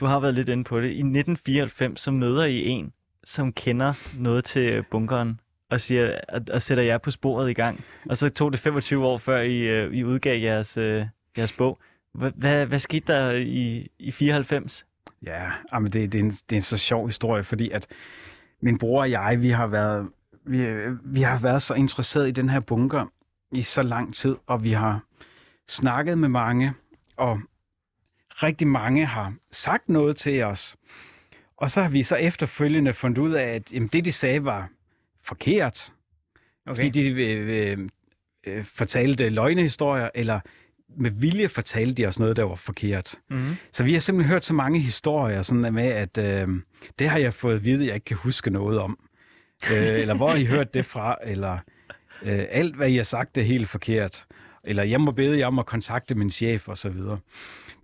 du 0.00 0.06
har 0.06 0.20
været 0.20 0.34
lidt 0.34 0.48
inde 0.48 0.64
på 0.64 0.80
det. 0.80 0.86
I 0.86 0.90
1994, 0.90 2.00
så 2.00 2.10
møder 2.10 2.44
I 2.44 2.66
en, 2.66 2.92
som 3.24 3.52
kender 3.52 3.94
noget 4.18 4.44
til 4.44 4.84
bunkeren 4.90 5.40
og, 5.70 5.80
siger, 5.80 6.18
og, 6.28 6.40
og 6.52 6.62
sætter 6.62 6.84
jer 6.84 6.98
på 6.98 7.10
sporet 7.10 7.50
i 7.50 7.52
gang. 7.52 7.84
Og 8.10 8.16
så 8.16 8.28
tog 8.28 8.52
det 8.52 8.60
25 8.60 9.06
år, 9.06 9.18
før 9.18 9.40
I, 9.40 9.86
uh, 9.86 9.94
I 9.94 10.04
udgav 10.04 10.40
jeres, 10.40 10.78
uh, 10.78 11.02
jeres 11.38 11.52
bog. 11.52 11.78
Hvad, 12.12 12.30
hvad, 12.36 12.66
hvad 12.66 12.78
skete 12.78 13.12
der 13.12 13.30
i, 13.32 13.88
i 13.98 14.10
94? 14.10 14.86
Ja, 15.22 15.50
men 15.80 15.92
det, 15.92 16.12
det, 16.12 16.18
er 16.18 16.24
en, 16.24 16.30
det 16.30 16.52
er 16.52 16.56
en 16.56 16.62
så 16.62 16.76
sjov 16.76 17.06
historie, 17.06 17.44
fordi 17.44 17.70
at 17.70 17.86
min 18.60 18.78
bror 18.78 19.00
og 19.00 19.10
jeg, 19.10 19.38
vi 19.40 19.50
har 19.50 19.66
været, 19.66 20.08
vi, 20.44 20.66
vi 21.04 21.22
har 21.22 21.38
været 21.38 21.62
så 21.62 21.74
interesseret 21.74 22.28
i 22.28 22.30
den 22.30 22.48
her 22.48 22.60
bunker 22.60 23.12
i 23.52 23.62
så 23.62 23.82
lang 23.82 24.14
tid, 24.14 24.36
og 24.46 24.64
vi 24.64 24.72
har 24.72 25.00
snakket 25.68 26.18
med 26.18 26.28
mange, 26.28 26.72
og 27.16 27.40
rigtig 28.30 28.66
mange 28.66 29.06
har 29.06 29.34
sagt 29.50 29.88
noget 29.88 30.16
til 30.16 30.42
os. 30.42 30.76
Og 31.56 31.70
så 31.70 31.82
har 31.82 31.88
vi 31.88 32.02
så 32.02 32.16
efterfølgende 32.16 32.92
fundet 32.92 33.18
ud 33.18 33.32
af, 33.32 33.44
at 33.44 33.72
jamen, 33.72 33.88
det, 33.88 34.04
de 34.04 34.12
sagde, 34.12 34.44
var 34.44 34.68
forkert. 35.26 35.92
Okay. 36.66 36.74
Fordi 36.74 36.88
de 36.88 37.10
øh, 37.10 37.72
øh, 37.72 37.88
øh, 38.46 38.64
fortalte 38.64 39.28
løgnehistorier, 39.28 40.10
eller 40.14 40.40
med 40.88 41.10
vilje 41.10 41.48
fortalte 41.48 42.02
de 42.02 42.06
os 42.06 42.18
noget, 42.18 42.36
der 42.36 42.42
var 42.42 42.54
forkert. 42.54 43.14
Mm-hmm. 43.30 43.56
Så 43.72 43.84
vi 43.84 43.92
har 43.92 44.00
simpelthen 44.00 44.30
hørt 44.32 44.44
så 44.44 44.54
mange 44.54 44.80
historier 44.80 45.42
sådan 45.42 45.74
med, 45.74 45.86
at 45.86 46.18
øh, 46.18 46.48
det 46.98 47.08
har 47.08 47.18
jeg 47.18 47.34
fået 47.34 47.54
at 47.54 47.64
vide, 47.64 47.86
jeg 47.86 47.94
ikke 47.94 48.04
kan 48.04 48.16
huske 48.16 48.50
noget 48.50 48.78
om. 48.78 48.98
øh, 49.72 50.00
eller 50.00 50.14
hvor 50.14 50.28
har 50.28 50.36
I 50.36 50.44
hørt 50.54 50.74
det 50.74 50.84
fra? 50.86 51.16
Eller 51.24 51.58
øh, 52.22 52.44
alt, 52.50 52.76
hvad 52.76 52.88
I 52.90 52.96
har 52.96 53.02
sagt, 53.02 53.38
er 53.38 53.42
helt 53.42 53.68
forkert. 53.68 54.24
Eller 54.64 54.82
jeg 54.82 55.00
må 55.00 55.10
bede 55.10 55.38
jer 55.38 55.46
om 55.46 55.58
at 55.58 55.66
kontakte 55.66 56.14
min 56.14 56.30
chef, 56.30 56.68
og 56.68 56.78
så 56.78 56.88
videre. 56.88 57.18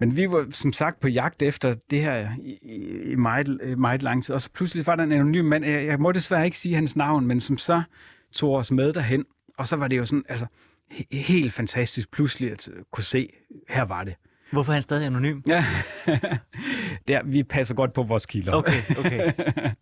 Men 0.03 0.17
vi 0.17 0.31
var 0.31 0.47
som 0.51 0.73
sagt 0.73 1.01
på 1.01 1.09
jagt 1.09 1.43
efter 1.43 1.75
det 1.91 2.01
her 2.01 2.29
i, 2.43 2.59
i 3.13 3.15
meget, 3.15 3.79
meget 3.79 4.03
lang 4.03 4.25
tid. 4.25 4.35
Og 4.35 4.43
så 4.43 4.51
pludselig 4.55 4.87
var 4.87 4.97
der 4.97 5.05
en 5.05 5.13
anonym 5.13 5.45
mand. 5.45 5.65
Jeg, 5.65 5.87
jeg 5.87 5.99
må 6.01 6.13
desværre 6.13 6.45
ikke 6.45 6.59
sige 6.59 6.75
hans 6.75 6.97
navn, 6.97 7.27
men 7.27 7.41
som 7.41 7.59
så 7.59 7.83
tog 8.33 8.55
os 8.55 8.71
med 8.71 8.93
derhen. 8.93 9.25
Og 9.59 9.67
så 9.67 9.77
var 9.77 9.89
det 9.89 9.97
jo 9.97 10.05
sådan, 10.05 10.25
altså 10.29 10.47
helt 11.13 11.53
fantastisk 11.53 12.11
pludselig 12.11 12.53
at 12.53 12.69
kunne 12.91 13.05
se, 13.05 13.33
her 13.69 13.83
var 13.83 14.05
det. 14.05 14.15
Hvorfor 14.53 14.73
er 14.73 14.75
han 14.75 14.83
stadig 14.83 15.07
anonym? 15.07 15.41
Ja, 15.47 15.65
Der, 17.09 17.23
vi 17.25 17.43
passer 17.43 17.75
godt 17.75 17.93
på 17.93 18.03
vores 18.03 18.27
kilder. 18.27 18.53
Okay, 18.53 18.83
okay. 18.99 19.33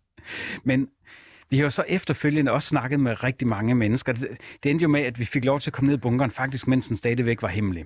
men 0.69 0.89
vi 1.49 1.57
har 1.57 1.63
jo 1.63 1.69
så 1.69 1.83
efterfølgende 1.87 2.51
også 2.51 2.67
snakket 2.67 2.99
med 2.99 3.23
rigtig 3.23 3.47
mange 3.47 3.75
mennesker. 3.75 4.13
Det, 4.13 4.27
det 4.63 4.69
endte 4.69 4.83
jo 4.83 4.89
med, 4.89 5.01
at 5.01 5.19
vi 5.19 5.25
fik 5.25 5.45
lov 5.45 5.59
til 5.59 5.69
at 5.69 5.73
komme 5.73 5.87
ned 5.87 5.97
i 5.97 6.01
bunkeren, 6.01 6.31
faktisk 6.31 6.67
mens 6.67 6.87
den 6.87 6.97
stadigvæk 6.97 7.41
var 7.41 7.47
hemmelig 7.47 7.85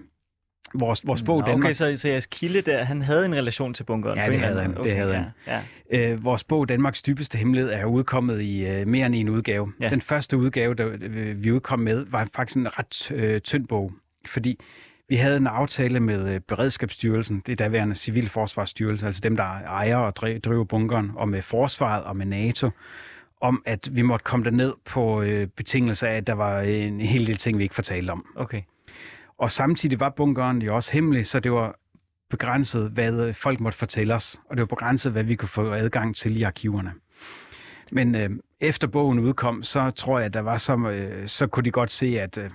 vores, 0.74 1.08
vores 1.08 1.22
bog 1.22 1.46
Danmark... 1.46 1.64
Okay, 1.64 1.74
så, 1.74 1.96
så 1.96 2.10
jeres 2.10 2.26
kilde 2.26 2.62
der, 2.62 2.84
han 2.84 3.02
havde 3.02 3.26
en 3.26 3.36
relation 3.36 3.74
til 3.74 3.84
bunkeren? 3.84 4.20
Ja, 4.20 4.30
det 4.30 4.40
havde 4.40 4.62
han. 4.62 4.78
Okay, 4.78 4.90
det 4.90 4.98
havde 4.98 5.16
han. 5.16 5.26
Ja. 5.48 5.62
Øh, 5.92 6.24
vores 6.24 6.44
bog 6.44 6.70
Danmarks 6.70 7.02
dybeste 7.02 7.38
hemmelighed 7.38 7.72
er 7.72 7.86
udkommet 7.86 8.42
i 8.42 8.66
øh, 8.66 8.88
mere 8.88 9.06
end 9.06 9.16
en 9.16 9.30
udgave. 9.30 9.74
Ja. 9.82 9.90
Den 9.90 10.02
første 10.02 10.38
udgave, 10.38 10.74
der 10.74 10.88
øh, 11.02 11.44
vi 11.44 11.52
udkom 11.52 11.80
med, 11.80 12.06
var 12.10 12.28
faktisk 12.36 12.58
en 12.58 12.80
ret 12.80 13.12
øh, 13.12 13.42
tynd 13.42 13.68
bog, 13.68 13.92
fordi 14.26 14.60
vi 15.10 15.16
havde 15.16 15.38
en 15.38 15.48
aftale 15.48 16.00
med 16.00 16.34
øh, 16.34 16.40
Beredskabsstyrelsen, 16.40 17.44
det 17.46 17.52
er 17.52 17.56
daværende 17.56 17.96
Civilforsvarsstyrelse, 17.96 19.08
altså 19.08 19.22
dem, 19.22 19.36
der 19.36 19.44
ejer 19.44 19.98
og 19.98 20.16
driver 20.16 20.64
bunkeren, 20.64 21.12
og 21.16 21.30
med 21.30 21.42
Forsvaret 21.42 22.04
og 22.04 22.18
med 22.18 22.26
NATO, 22.26 22.70
om 23.42 23.64
at 23.66 23.90
vi 23.92 24.02
måtte 24.02 24.24
komme 24.24 24.52
ned 24.52 24.74
på 24.86 25.22
øh, 25.22 25.48
betingelse 25.48 26.08
af, 26.08 26.18
at 26.18 26.28
der 26.28 26.34
var 26.34 26.62
en 26.62 27.00
hel 27.00 27.28
del 27.28 27.38
ting, 27.38 27.58
vi 27.58 27.64
ikke 27.64 27.76
fortalte 27.76 28.12
om. 28.12 28.26
Okay. 28.36 28.62
Og 29.38 29.52
samtidig 29.52 30.00
var 30.00 30.10
bunkeren 30.10 30.62
jo 30.62 30.76
også 30.76 30.94
hemmelig, 30.94 31.26
så 31.26 31.40
det 31.40 31.52
var 31.52 31.76
begrænset, 32.30 32.90
hvad 32.90 33.28
øh, 33.28 33.34
folk 33.34 33.60
måtte 33.60 33.78
fortælle 33.78 34.14
os, 34.16 34.40
og 34.50 34.58
det 34.58 34.62
var 34.62 34.68
begrænset, 34.68 35.12
hvad 35.12 35.24
vi 35.24 35.36
kunne 35.36 35.50
få 35.50 35.74
adgang 35.74 36.16
til 36.16 36.38
i 36.38 36.44
arkiverne. 36.44 36.94
Men 37.92 38.16
øh, 38.16 38.30
efter 38.60 38.88
bogen 38.88 39.20
udkom, 39.20 39.64
så 39.64 39.92
tror 39.92 40.20
jeg, 40.20 40.26
at 40.26 40.34
der 40.34 40.40
var 40.40 40.58
så, 40.58 40.78
øh, 40.78 41.28
så 41.28 41.48
kunne 41.48 41.64
de 41.64 41.72
godt 41.72 41.92
se, 41.92 42.20
at 42.20 42.38
øh, 42.38 42.50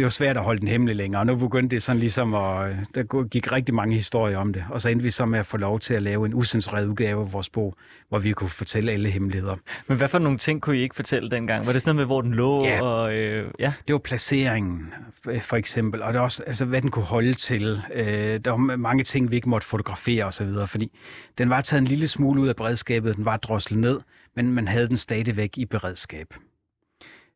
det 0.00 0.04
var 0.04 0.10
svært 0.10 0.36
at 0.36 0.42
holde 0.42 0.60
den 0.60 0.68
hemmelig 0.68 0.96
længere, 0.96 1.22
og 1.22 1.26
nu 1.26 1.36
begyndte 1.36 1.76
det 1.76 1.82
sådan 1.82 2.00
ligesom 2.00 2.34
at, 2.34 2.76
der 2.94 3.28
gik 3.28 3.52
rigtig 3.52 3.74
mange 3.74 3.94
historier 3.94 4.38
om 4.38 4.52
det, 4.52 4.64
og 4.70 4.80
så 4.80 4.88
endte 4.88 5.02
vi 5.02 5.10
så 5.10 5.26
med 5.26 5.38
at 5.38 5.46
få 5.46 5.56
lov 5.56 5.80
til 5.80 5.94
at 5.94 6.02
lave 6.02 6.26
en 6.26 6.34
usensureret 6.34 6.86
udgave 6.86 7.20
af 7.20 7.32
vores 7.32 7.48
bog, 7.48 7.76
hvor 8.08 8.18
vi 8.18 8.32
kunne 8.32 8.50
fortælle 8.50 8.92
alle 8.92 9.10
hemmeligheder. 9.10 9.56
Men 9.86 9.96
hvad 9.96 10.08
for 10.08 10.18
nogle 10.18 10.38
ting 10.38 10.62
kunne 10.62 10.78
I 10.78 10.82
ikke 10.82 10.96
fortælle 10.96 11.30
dengang? 11.30 11.66
Var 11.66 11.72
det 11.72 11.80
sådan 11.80 11.96
noget 11.96 12.08
med, 12.08 12.14
hvor 12.14 12.20
den 12.20 12.34
lå? 12.34 12.64
Ja, 12.64 12.82
og, 12.82 13.14
øh, 13.14 13.50
ja? 13.58 13.72
det 13.86 13.92
var 13.92 13.98
placeringen, 13.98 14.92
for 15.40 15.56
eksempel, 15.56 16.02
og 16.02 16.12
det 16.12 16.20
også, 16.20 16.42
altså, 16.46 16.64
hvad 16.64 16.82
den 16.82 16.90
kunne 16.90 17.04
holde 17.04 17.34
til. 17.34 17.82
Øh, 17.94 18.40
der 18.44 18.50
var 18.50 18.76
mange 18.76 19.04
ting, 19.04 19.30
vi 19.30 19.36
ikke 19.36 19.48
måtte 19.48 19.66
fotografere 19.66 20.24
osv., 20.24 20.48
fordi 20.66 20.92
den 21.38 21.50
var 21.50 21.60
taget 21.60 21.80
en 21.80 21.86
lille 21.86 22.08
smule 22.08 22.40
ud 22.40 22.48
af 22.48 22.56
beredskabet, 22.56 23.16
den 23.16 23.24
var 23.24 23.36
droslet 23.36 23.78
ned, 23.78 24.00
men 24.36 24.52
man 24.52 24.68
havde 24.68 24.88
den 24.88 24.96
stadigvæk 24.96 25.58
i 25.58 25.64
beredskab. 25.64 26.34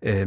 Øh, 0.02 0.26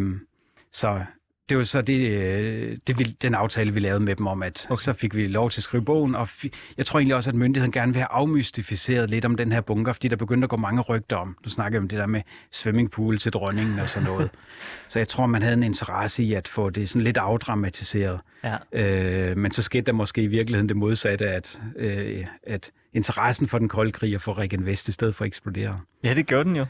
så 0.72 1.02
det 1.50 1.58
var 1.58 1.64
så 1.64 1.82
det, 1.82 1.94
øh, 1.94 2.78
det, 2.88 3.22
den 3.22 3.36
aftale, 3.36 3.74
vi 3.74 3.80
lavede 3.80 4.00
med 4.00 4.16
dem 4.16 4.28
om, 4.28 4.44
at 4.44 4.68
okay. 4.70 4.82
så 4.82 4.94
fik 4.94 5.16
vi 5.16 5.28
lov 5.28 5.50
til 5.50 5.60
at 5.60 5.64
skrive 5.64 5.86
bogen, 5.86 6.16
og 6.16 6.30
jeg 6.78 6.86
tror 6.86 7.00
egentlig 7.00 7.16
også, 7.16 7.30
at 7.30 7.36
myndigheden 7.36 7.72
gerne 7.72 7.94
vil 7.94 8.00
have 8.00 8.12
afmystificeret 8.12 9.10
lidt 9.10 9.26
om 9.26 9.36
den 9.36 9.52
her 9.52 9.62
bunker, 9.62 9.94
fordi 9.94 10.08
der 10.08 10.16
begyndte 10.16 10.46
at 10.46 10.50
gå 10.50 10.58
mange 10.58 10.82
rygter 10.82 11.16
om. 11.16 11.38
Du 11.46 11.50
snakker 11.50 11.80
om 11.80 11.88
det 11.88 12.00
der 12.00 12.06
med 12.06 12.22
swimmingpool 12.52 13.18
til 13.18 13.34
dronningen 13.34 13.80
og 13.80 13.90
sådan 13.90 14.10
noget. 14.10 14.30
så 14.90 15.00
jeg 15.00 15.08
tror, 15.08 15.26
man 15.26 15.42
havde 15.42 15.54
en 15.54 15.64
interesse 15.64 16.24
i 16.24 16.34
at 16.34 16.48
få 16.48 16.70
det 16.70 16.90
sådan 16.90 17.04
lidt 17.04 17.18
afdramatiseret. 17.18 18.20
Ja. 18.44 18.58
Øh, 18.72 19.38
men 19.38 19.52
så 19.52 19.64
skete 19.64 19.86
der 19.86 19.92
måske 19.92 20.22
i 20.22 20.28
virkeligheden 20.28 20.70
det 20.70 20.78
modsatte, 20.78 21.30
at, 21.30 21.62
øh, 21.76 22.26
at 22.44 22.72
interessen 22.94 23.48
for 23.48 23.60
den 23.60 23.70
kolde 23.70 23.92
krig 23.92 24.16
og 24.16 24.22
for 24.22 24.34
Regen 24.34 24.66
Vest 24.66 24.88
i 24.88 24.92
stedet 24.92 25.16
for 25.16 25.26
at 25.26 25.28
eksplodere. 25.28 25.80
Ja, 26.04 26.14
det 26.14 26.28
gjorde 26.28 26.50
den 26.50 26.56
jo 26.56 26.66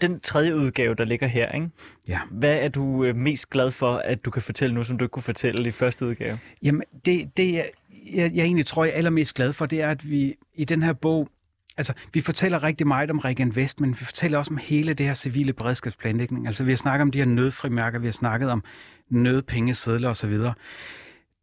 den 0.00 0.20
tredje 0.20 0.56
udgave, 0.56 0.94
der 0.94 1.04
ligger 1.04 1.26
her, 1.26 1.52
ikke? 1.52 1.68
Ja. 2.08 2.20
hvad 2.30 2.58
er 2.58 2.68
du 2.68 3.04
øh, 3.04 3.16
mest 3.16 3.50
glad 3.50 3.70
for, 3.70 3.92
at 3.92 4.24
du 4.24 4.30
kan 4.30 4.42
fortælle 4.42 4.74
nu, 4.74 4.84
som 4.84 4.98
du 4.98 5.04
ikke 5.04 5.12
kunne 5.12 5.22
fortælle 5.22 5.68
i 5.68 5.72
første 5.72 6.06
udgave? 6.06 6.38
Jamen, 6.62 6.82
det, 7.04 7.36
det 7.36 7.54
jeg, 7.54 7.70
jeg, 8.14 8.30
jeg 8.34 8.44
egentlig 8.44 8.66
tror, 8.66 8.84
jeg 8.84 8.92
er 8.92 8.96
allermest 8.96 9.34
glad 9.34 9.52
for, 9.52 9.66
det 9.66 9.80
er, 9.80 9.90
at 9.90 10.10
vi 10.10 10.36
i 10.54 10.64
den 10.64 10.82
her 10.82 10.92
bog, 10.92 11.28
altså 11.76 11.92
vi 12.12 12.20
fortæller 12.20 12.62
rigtig 12.62 12.86
meget 12.86 13.10
om 13.10 13.18
Regen 13.18 13.56
Vest, 13.56 13.80
men 13.80 13.90
vi 13.90 14.04
fortæller 14.04 14.38
også 14.38 14.50
om 14.50 14.56
hele 14.56 14.94
det 14.94 15.06
her 15.06 15.14
civile 15.14 15.52
beredskabsplanlægning. 15.52 16.46
Altså 16.46 16.64
vi 16.64 16.70
har 16.70 16.76
snakket 16.76 17.02
om 17.02 17.10
de 17.10 17.18
her 17.18 17.26
nødfrimærker, 17.26 17.98
vi 17.98 18.06
har 18.06 18.12
snakket 18.12 18.50
om 18.50 18.64
nødpengesedler 19.08 20.08
osv. 20.08 20.38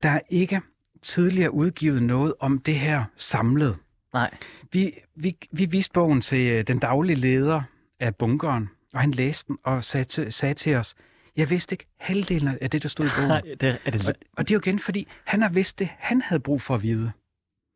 Der 0.04 0.10
er 0.10 0.20
ikke 0.30 0.62
tidligere 1.02 1.54
udgivet 1.54 2.04
noget 2.04 2.34
om 2.40 2.60
det 2.60 2.76
her 2.76 3.04
samlet. 3.16 3.78
Nej. 4.14 4.34
Vi, 4.72 4.94
vi, 5.16 5.38
vi 5.52 5.66
viste 5.66 5.94
bogen 5.94 6.22
til 6.22 6.48
øh, 6.48 6.64
den 6.68 6.80
daglige 6.80 7.16
leder 7.16 7.62
af 8.00 8.16
bunkeren, 8.16 8.70
og 8.94 9.02
han 9.02 9.12
læste 9.12 9.48
den 9.48 9.58
og 9.64 9.84
sagde 9.84 10.06
til, 10.06 10.34
sagde 10.34 10.54
til 10.54 10.76
os, 10.76 10.96
jeg 11.38 11.50
vidste 11.50 11.74
ikke 11.74 11.86
halvdelen 12.00 12.58
af 12.62 12.70
det, 12.70 12.84
der 12.84 12.90
stod 12.90 13.06
i 13.06 13.10
bogen. 13.18 13.44
det, 13.62 13.80
er 13.86 13.92
det... 13.92 14.10
Og, 14.10 14.16
og 14.38 14.48
det 14.48 14.54
er 14.54 14.56
jo 14.56 14.60
igen, 14.60 14.80
fordi 14.80 15.08
han 15.24 15.42
har 15.42 15.50
vidst 15.50 15.80
det, 15.80 15.90
han 15.98 16.22
havde 16.22 16.40
brug 16.40 16.62
for 16.62 16.76
at 16.76 16.84
vide. 16.84 17.12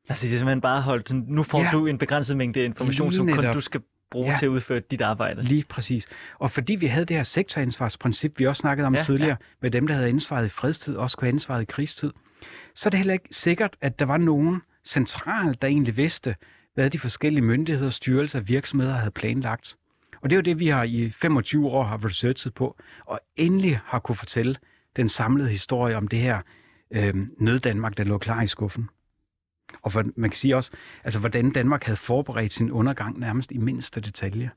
Altså 0.10 0.28
det 0.28 0.34
er 0.34 0.38
simpelthen 0.38 0.62
bare 0.62 0.82
holdt 0.82 1.10
sådan, 1.10 1.26
nu 1.28 1.44
får 1.44 1.64
ja. 1.64 1.70
du 1.72 1.88
en 1.88 1.98
begrænset 1.98 2.38
mængde 2.38 2.66
information, 2.66 3.12
som 3.12 3.34
kun 3.34 3.44
du 3.44 3.62
skal 3.62 3.82
bruge 4.12 4.30
ja. 4.30 4.36
til 4.36 4.46
at 4.46 4.50
udføre 4.50 4.80
dit 4.80 5.02
arbejde. 5.02 5.42
Lige 5.42 5.66
præcis. 5.70 6.08
Og 6.40 6.52
fordi 6.52 6.76
vi 6.76 6.86
havde 6.86 7.06
det 7.06 7.16
her 7.16 7.24
sektoransvarsprincip, 7.24 8.40
vi 8.40 8.48
også 8.48 8.60
snakkede 8.60 8.88
om 8.88 8.96
ja, 8.96 9.02
tidligere, 9.02 9.30
ja. 9.30 9.46
med 9.62 9.72
dem, 9.72 9.88
der 9.88 9.94
havde 9.94 10.10
ansvaret 10.10 10.46
i 10.46 10.50
fredstid, 10.50 10.96
også 10.96 11.18
kunne 11.18 11.26
have 11.26 11.34
ansvaret 11.34 11.62
i 11.62 11.66
krigstid, 11.66 12.12
så 12.76 12.90
er 12.90 12.92
det 12.92 12.98
heller 12.98 13.14
ikke 13.14 13.28
sikkert, 13.32 13.78
at 13.82 14.00
der 14.00 14.06
var 14.06 14.18
nogen 14.18 14.62
centralt, 14.86 15.62
der 15.62 15.68
egentlig 15.68 15.98
vidste, 15.98 16.36
hvad 16.74 16.90
de 16.90 17.00
forskellige 17.00 17.44
myndigheder, 17.44 17.90
styrelser 17.90 18.40
og 18.40 18.48
virksomheder 18.48 18.94
havde 18.94 19.12
planlagt. 19.12 19.78
Og 20.22 20.30
det 20.30 20.36
er 20.36 20.38
jo 20.38 20.42
det, 20.42 20.60
vi 20.60 20.68
har 20.68 20.84
i 20.84 21.10
25 21.10 21.68
år 21.68 21.84
har 21.84 22.06
researchet 22.06 22.54
på, 22.54 22.78
og 23.06 23.20
endelig 23.36 23.80
har 23.86 24.00
kunne 24.00 24.16
fortælle 24.16 24.56
den 24.96 25.10
samlede 25.10 25.50
historie 25.50 25.98
om 25.98 26.08
det 26.08 26.20
her 26.20 26.42
øh, 26.92 27.14
nød-Danmark, 27.38 27.98
der 27.98 28.04
lå 28.04 28.18
klar 28.18 28.42
i 28.42 28.48
skuffen. 28.48 28.90
Og 29.82 29.92
for, 29.92 30.04
man 30.16 30.30
kan 30.30 30.38
sige 30.38 30.56
også, 30.56 30.72
altså, 31.04 31.20
hvordan 31.20 31.52
Danmark 31.52 31.84
havde 31.84 31.98
forberedt 31.98 32.54
sin 32.54 32.72
undergang 32.72 33.20
nærmest 33.20 33.52
i 33.52 33.58
mindste 33.58 34.02
detalje. 34.02 34.52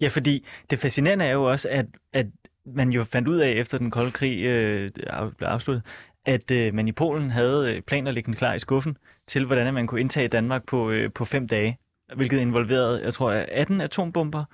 Ja, 0.00 0.08
fordi 0.08 0.46
det 0.70 0.78
fascinerende 0.78 1.24
er 1.24 1.32
jo 1.32 1.44
også, 1.44 1.68
at, 1.70 1.86
at 2.12 2.26
man 2.66 2.90
jo 2.90 3.04
fandt 3.04 3.28
ud 3.28 3.36
af, 3.36 3.50
efter 3.50 3.78
den 3.78 3.90
kolde 3.90 4.10
krig 4.10 4.44
øh, 4.44 4.90
blev 5.36 5.48
afsluttet, 5.48 5.82
at 6.24 6.50
øh, 6.50 6.74
man 6.74 6.88
i 6.88 6.92
Polen 6.92 7.30
havde 7.30 7.74
øh, 7.76 7.82
planer 7.82 8.10
liggende 8.10 8.38
klar 8.38 8.54
i 8.54 8.58
skuffen 8.58 8.96
til, 9.26 9.44
hvordan 9.44 9.74
man 9.74 9.86
kunne 9.86 10.00
indtage 10.00 10.28
Danmark 10.28 10.66
på, 10.66 10.90
øh, 10.90 11.12
på 11.12 11.24
fem 11.24 11.48
dage, 11.48 11.78
hvilket 12.16 12.40
involverede, 12.40 13.02
jeg 13.04 13.14
tror, 13.14 13.30
18 13.30 13.80
atombomber 13.80 14.44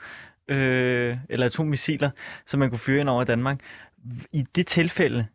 øh, 0.49 1.17
eller 1.29 1.47
atommissiler, 1.47 2.11
som 2.47 2.61
man 2.61 2.71
kunne 2.71 2.79
fyre 2.79 3.01
ind 3.01 3.09
over 3.09 3.25
Danmark. 3.25 3.61
I 4.33 4.43
det 4.55 4.67
tilfælde, 4.67 5.27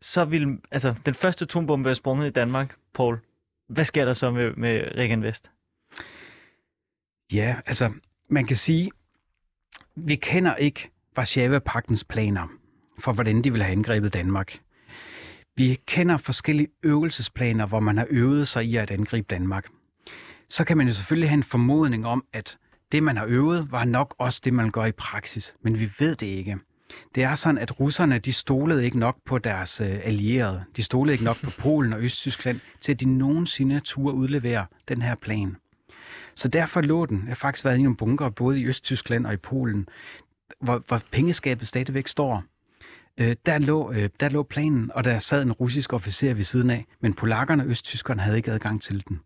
så 0.00 0.24
ville 0.24 0.58
altså, 0.70 0.94
den 1.06 1.14
første 1.14 1.42
atombombe 1.42 1.84
være 1.84 1.94
sprunget 1.94 2.26
i 2.26 2.30
Danmark, 2.30 2.76
Paul. 2.94 3.18
Hvad 3.68 3.84
sker 3.84 4.04
der 4.04 4.12
så 4.12 4.30
med, 4.30 4.52
med 4.56 4.82
Regan 4.96 5.22
Vest? 5.22 5.50
Ja, 7.32 7.56
altså, 7.66 7.92
man 8.28 8.46
kan 8.46 8.56
sige, 8.56 8.90
vi 9.94 10.16
kender 10.16 10.54
ikke 10.54 10.90
Varsava-paktens 11.16 12.04
planer 12.04 12.48
for, 12.98 13.12
hvordan 13.12 13.44
de 13.44 13.52
vil 13.52 13.62
have 13.62 13.72
angrebet 13.72 14.14
Danmark. 14.14 14.60
Vi 15.56 15.80
kender 15.86 16.16
forskellige 16.16 16.68
øvelsesplaner, 16.82 17.66
hvor 17.66 17.80
man 17.80 17.96
har 17.96 18.06
øvet 18.10 18.48
sig 18.48 18.64
i 18.64 18.76
at 18.76 18.90
angribe 18.90 19.26
Danmark. 19.30 19.66
Så 20.48 20.64
kan 20.64 20.76
man 20.76 20.86
jo 20.86 20.92
selvfølgelig 20.92 21.28
have 21.28 21.36
en 21.36 21.42
formodning 21.42 22.06
om, 22.06 22.24
at 22.32 22.58
det, 22.96 23.02
man 23.02 23.16
har 23.16 23.26
øvet, 23.28 23.72
var 23.72 23.84
nok 23.84 24.14
også 24.18 24.40
det, 24.44 24.54
man 24.54 24.70
gør 24.70 24.84
i 24.84 24.92
praksis. 24.92 25.54
Men 25.62 25.78
vi 25.80 25.90
ved 25.98 26.14
det 26.14 26.26
ikke. 26.26 26.58
Det 27.14 27.22
er 27.22 27.34
sådan, 27.34 27.58
at 27.58 27.80
russerne 27.80 28.18
de 28.18 28.32
stolede 28.32 28.84
ikke 28.84 28.98
nok 28.98 29.16
på 29.24 29.38
deres 29.38 29.80
øh, 29.80 30.00
allierede. 30.04 30.64
De 30.76 30.82
stolede 30.82 31.12
ikke 31.12 31.24
nok 31.24 31.36
på 31.42 31.50
Polen 31.62 31.92
og 31.92 32.02
Østtyskland, 32.02 32.60
til 32.80 32.92
at 32.92 33.00
de 33.00 33.18
nogensinde 33.18 33.80
turde 33.80 34.14
udlevere 34.14 34.66
den 34.88 35.02
her 35.02 35.14
plan. 35.14 35.56
Så 36.34 36.48
derfor 36.48 36.80
lå 36.80 37.06
den, 37.06 37.18
jeg 37.18 37.28
har 37.28 37.34
faktisk 37.34 37.64
været 37.64 37.78
i 37.78 37.82
nogle 37.82 37.96
bunker, 37.96 38.28
både 38.28 38.60
i 38.60 38.66
Østtyskland 38.66 39.26
og 39.26 39.32
i 39.32 39.36
Polen, 39.36 39.88
hvor, 40.60 40.82
hvor 40.88 41.02
pengeskabet 41.10 41.68
stadigvæk 41.68 42.08
står. 42.08 42.44
Øh, 43.18 43.36
der, 43.46 43.58
lå, 43.58 43.92
øh, 43.92 44.08
der 44.20 44.28
lå 44.28 44.42
planen, 44.42 44.90
og 44.94 45.04
der 45.04 45.18
sad 45.18 45.42
en 45.42 45.52
russisk 45.52 45.92
officer 45.92 46.34
ved 46.34 46.44
siden 46.44 46.70
af, 46.70 46.86
men 47.00 47.14
polakkerne 47.14 47.62
og 47.62 47.68
østtyskerne 47.68 48.22
havde 48.22 48.36
ikke 48.36 48.52
adgang 48.52 48.82
til 48.82 49.04
den. 49.08 49.20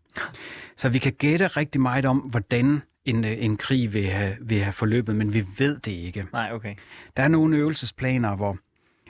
Så 0.77 0.89
vi 0.89 0.99
kan 0.99 1.13
gætte 1.13 1.47
rigtig 1.47 1.81
meget 1.81 2.05
om, 2.05 2.17
hvordan 2.17 2.81
en, 3.05 3.25
øh, 3.25 3.35
en 3.39 3.57
krig 3.57 3.93
vil 3.93 4.09
have, 4.09 4.35
vil 4.41 4.63
have 4.63 4.73
forløbet, 4.73 5.15
men 5.15 5.33
vi 5.33 5.45
ved 5.57 5.79
det 5.79 5.91
ikke. 5.91 6.25
Nej, 6.33 6.49
okay. 6.53 6.75
Der 7.17 7.23
er 7.23 7.27
nogle 7.27 7.57
øvelsesplaner, 7.57 8.35
hvor... 8.35 8.57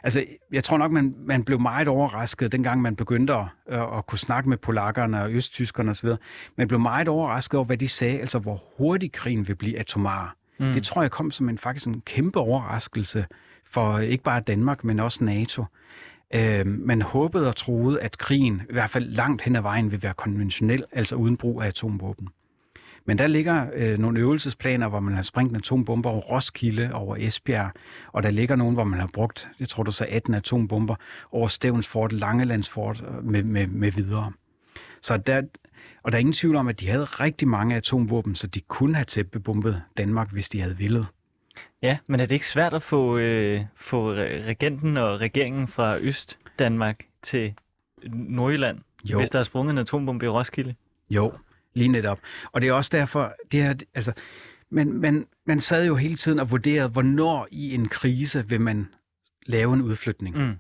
Altså, 0.04 0.26
jeg 0.52 0.64
tror 0.64 0.78
nok, 0.78 0.92
man, 0.92 1.16
man 1.18 1.44
blev 1.44 1.60
meget 1.60 1.88
overrasket, 1.88 2.52
dengang 2.52 2.82
man 2.82 2.96
begyndte 2.96 3.34
at, 3.34 3.46
at, 3.66 3.98
at 3.98 4.06
kunne 4.06 4.20
snakke 4.20 4.50
med 4.50 4.58
polakkerne 4.58 5.24
og 5.24 5.32
østtyskerne 5.32 5.92
osv. 5.92 6.10
Man 6.56 6.68
blev 6.68 6.80
meget 6.80 7.08
overrasket 7.08 7.58
over, 7.58 7.66
hvad 7.66 7.78
de 7.78 7.88
sagde, 7.88 8.20
altså 8.20 8.40
hvor 8.40 8.64
hurtigt 8.78 9.14
krigen 9.14 9.48
vil 9.48 9.56
blive 9.56 9.80
atomar. 9.80 10.36
Mm. 10.60 10.74
Det 10.74 10.84
tror 10.84 11.02
jeg 11.02 11.12
kom 11.12 11.32
som 11.32 11.50
en 11.50 11.58
faktisk 11.58 11.88
en 11.88 12.02
kæmpe 12.02 12.40
overraskelse 12.40 13.26
for 13.66 14.00
ikke 14.00 14.24
bare 14.24 14.40
Danmark, 14.40 14.84
men 14.84 15.00
også 15.00 15.24
NATO. 15.24 15.66
Øh, 16.34 16.68
man 16.68 17.02
håbede 17.02 17.48
og 17.48 17.56
troede, 17.56 18.02
at 18.02 18.18
krigen 18.18 18.62
i 18.70 18.74
hvert 18.74 18.90
fald 18.90 19.10
langt 19.10 19.42
hen 19.42 19.56
ad 19.56 19.62
vejen 19.62 19.92
vil 19.92 20.04
være 20.04 20.14
konventionel, 20.14 20.84
altså 20.92 21.16
uden 21.16 21.38
brug 21.38 21.62
af 21.62 21.68
atomvåben. 21.68 22.30
Men 23.06 23.18
der 23.18 23.28
ligger 23.28 23.66
øh, 23.74 24.00
nogle 24.00 24.20
øvelsesplaner, 24.20 24.88
hvor 24.88 25.00
man 25.00 25.14
har 25.14 25.22
sprængt 25.22 25.58
atombomber 25.58 26.10
over 26.10 26.22
Roskilde, 26.22 26.90
over 26.94 27.16
Esbjerg, 27.20 27.72
og 28.12 28.24
der 28.24 28.30
ligger 28.30 28.56
nogle, 28.56 28.74
hvor 28.74 28.84
man 28.84 29.00
har 29.00 29.10
brugt, 29.14 29.50
jeg 29.60 29.70
tror 29.70 29.84
du 29.84 29.92
så 29.92 30.06
18 30.10 30.34
atombomber 30.34 30.96
over 31.32 31.48
Stævnsfort, 31.48 32.14
Langelandsfort 32.14 33.04
øh, 33.08 33.26
med, 33.26 33.44
med, 33.44 33.68
med 33.68 33.92
videre. 33.92 34.32
Så 35.02 35.18
der, 35.18 35.42
og 36.04 36.12
der 36.12 36.18
er 36.18 36.20
ingen 36.20 36.34
tvivl 36.34 36.56
om, 36.56 36.68
at 36.68 36.80
de 36.80 36.90
havde 36.90 37.04
rigtig 37.04 37.48
mange 37.48 37.76
atomvåben, 37.76 38.36
så 38.36 38.48
de 38.48 38.62
kunne 38.62 38.96
have 38.96 39.06
tæppebumpet 39.06 39.82
Danmark, 39.98 40.32
hvis 40.32 40.50
de 40.50 40.62
havde 40.62 40.78
villet. 40.78 41.08
Ja, 41.82 41.98
men 42.08 42.20
er 42.20 42.26
det 42.26 42.36
ikke 42.36 42.48
svært 42.48 42.74
at 42.74 42.84
få, 42.84 43.18
øh, 43.18 43.62
få 43.76 44.14
regenten 44.14 44.98
og 44.98 45.22
regeringen 45.22 45.68
fra 45.68 45.98
Øst-Danmark 46.00 47.00
til 47.22 47.54
Nordjylland, 48.14 48.80
jo. 49.04 49.18
hvis 49.18 49.30
der 49.30 49.40
er 49.40 49.44
sprunget 49.44 49.72
en 49.72 49.78
atombombe 49.78 50.26
i 50.26 50.30
Roskilde? 50.30 50.76
Jo, 51.10 51.34
lige 51.74 51.88
netop. 51.88 52.20
Og 52.52 52.62
det 52.62 52.68
er 52.68 52.74
også 52.74 52.90
derfor, 52.94 53.34
det 53.52 53.62
er, 53.62 53.74
altså, 53.94 54.14
men, 54.70 55.02
men 55.02 55.26
man 55.46 55.60
sad 55.60 55.86
jo 55.86 55.96
hele 55.96 56.16
tiden 56.16 56.40
og 56.40 56.52
vurderede, 56.52 56.90
hvornår 56.90 57.48
i 57.52 57.74
en 57.74 57.88
krise 57.88 58.50
vil 58.50 58.62
man 58.62 58.88
lave 59.46 59.74
en 59.74 59.82
udflytning. 59.82 60.38
Mm. 60.38 60.54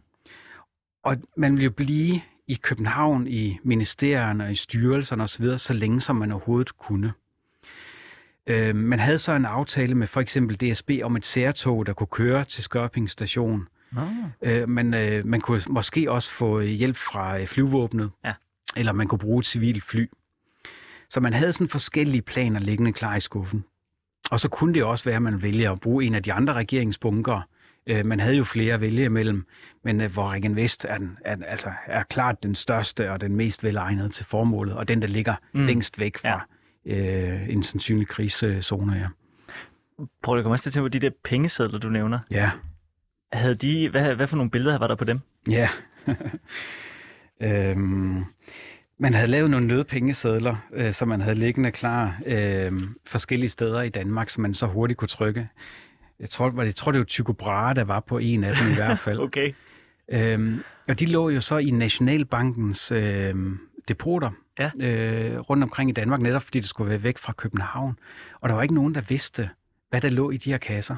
Og 1.03 1.18
man 1.38 1.57
vil 1.57 1.64
jo 1.64 1.72
blive 1.72 2.22
i 2.47 2.53
København, 2.53 3.28
i 3.28 3.59
ministerierne 3.64 4.43
og 4.43 4.51
i 4.51 4.55
styrelserne 4.55 5.24
osv., 5.24 5.57
så 5.57 5.74
længe 5.74 6.01
som 6.01 6.16
man 6.16 6.32
overhovedet 6.32 6.78
kunne. 6.78 7.14
Øh, 8.47 8.76
man 8.76 8.99
havde 8.99 9.20
så 9.20 9.34
en 9.34 9.45
aftale 9.45 9.95
med 9.95 10.07
for 10.07 10.22
eksempel 10.22 10.55
DSB 10.55 10.91
om 11.03 11.16
et 11.16 11.26
særtog, 11.26 11.86
der 11.86 11.93
kunne 11.93 12.07
køre 12.07 12.43
til 12.43 12.64
Skørping 12.64 13.09
station. 13.09 13.68
Ah. 13.97 14.07
Øh, 14.41 14.70
men 14.70 14.93
øh, 14.93 15.26
man 15.26 15.41
kunne 15.41 15.62
måske 15.70 16.12
også 16.12 16.32
få 16.32 16.62
hjælp 16.62 16.95
fra 16.95 17.39
øh, 17.39 17.47
flyvåbnet, 17.47 18.12
ja. 18.26 18.34
eller 18.76 18.91
man 18.91 19.07
kunne 19.07 19.20
bruge 19.20 19.39
et 19.39 19.45
civilt 19.45 19.84
fly. 19.84 20.09
Så 21.12 21.20
man 21.20 21.34
havde 21.34 21.53
sådan 21.53 21.68
forskellige 21.68 22.22
planer 22.22 22.59
liggende 22.59 22.93
klar 22.93 23.16
i 23.16 23.20
skuffen. 23.20 23.66
Og 24.32 24.39
så 24.39 24.49
kunne 24.49 24.74
det 24.74 24.84
også 24.84 25.05
være, 25.05 25.16
at 25.16 25.22
man 25.22 25.41
vælger 25.41 25.72
at 25.72 25.80
bruge 25.80 26.05
en 26.05 26.16
af 26.16 26.24
de 26.24 26.34
andre 26.34 26.53
regeringsbunker. 26.53 27.41
Øh, 27.88 28.05
man 28.05 28.20
havde 28.20 28.36
jo 28.36 28.43
flere 28.43 28.74
at 28.74 28.82
vælge 28.82 29.05
imellem, 29.05 29.45
men 29.84 30.01
øh, 30.01 30.12
hvor 30.14 30.24
Regen 30.30 30.55
Vest 30.55 30.86
er, 30.86 30.97
den, 30.97 31.18
er, 31.26 31.36
altså, 31.47 31.72
er 31.86 32.03
klart 32.03 32.43
den 32.43 32.55
største 32.55 33.12
og 33.12 33.22
den 33.22 33.36
mest 33.36 33.64
velegnede 33.64 34.09
til 34.09 34.26
formålet, 34.26 34.76
og 34.76 34.88
den, 34.88 35.01
der 35.01 35.07
ligger 35.07 35.36
mm. 35.53 35.66
længst 35.66 35.99
væk 35.99 36.18
fra 36.18 36.47
ja. 36.86 36.95
øh, 36.95 37.49
en 37.49 37.64
sandsynlig 37.64 38.07
krigszone. 38.07 38.93
Ja. 38.93 39.07
Prøv 40.24 40.38
at 40.38 40.43
komme 40.43 40.53
også 40.53 40.72
til 40.72 40.80
at 40.80 40.84
på 40.84 40.88
de 40.88 40.99
der 40.99 41.09
pengesedler, 41.24 41.80
du 41.80 41.89
nævner. 41.89 42.20
Ja. 42.32 42.51
Havde 43.34 43.55
de, 43.55 43.89
hvad, 43.89 44.16
hvad 44.16 44.28
for 44.28 44.36
nogle 44.36 44.51
billeder 44.51 44.78
var 44.78 44.88
der 44.88 44.95
på 44.95 45.05
dem? 45.05 45.20
Ja. 45.49 45.70
øhm, 47.41 48.26
man 49.01 49.13
havde 49.13 49.27
lavet 49.27 49.51
nogle 49.51 49.67
nødpengesedler, 49.67 50.55
øh, 50.73 50.93
som 50.93 51.07
man 51.07 51.21
havde 51.21 51.35
liggende 51.35 51.71
klar 51.71 52.19
øh, 52.25 52.81
forskellige 53.05 53.49
steder 53.49 53.81
i 53.81 53.89
Danmark, 53.89 54.29
som 54.29 54.41
man 54.41 54.53
så 54.53 54.65
hurtigt 54.65 54.97
kunne 54.97 55.07
trykke. 55.07 55.49
Jeg 56.19 56.29
tror, 56.29 56.61
jeg 56.61 56.75
tror 56.75 56.91
det 56.91 56.99
var 56.99 57.05
Tycho 57.05 57.33
Brahe, 57.33 57.75
der 57.75 57.83
var 57.83 57.99
på 57.99 58.17
en 58.17 58.43
af 58.43 58.55
dem 58.55 58.71
i 58.71 58.75
hvert 58.75 58.99
fald. 58.99 59.19
okay. 59.27 59.53
Øhm, 60.09 60.63
og 60.87 60.99
de 60.99 61.05
lå 61.05 61.29
jo 61.29 61.41
så 61.41 61.57
i 61.57 61.69
Nationalbankens 61.69 62.91
øh, 62.91 63.35
depoter 63.87 64.31
ja. 64.59 64.71
øh, 64.81 65.39
rundt 65.39 65.63
omkring 65.63 65.89
i 65.89 65.93
Danmark, 65.93 66.21
netop 66.21 66.41
fordi 66.41 66.59
det 66.59 66.69
skulle 66.69 66.89
være 66.89 67.03
væk 67.03 67.17
fra 67.17 67.33
København. 67.33 67.99
Og 68.41 68.49
der 68.49 68.55
var 68.55 68.61
ikke 68.61 68.75
nogen, 68.75 68.95
der 68.95 69.01
vidste, 69.01 69.49
hvad 69.89 70.01
der 70.01 70.09
lå 70.09 70.31
i 70.31 70.37
de 70.37 70.51
her 70.51 70.57
kasser. 70.57 70.95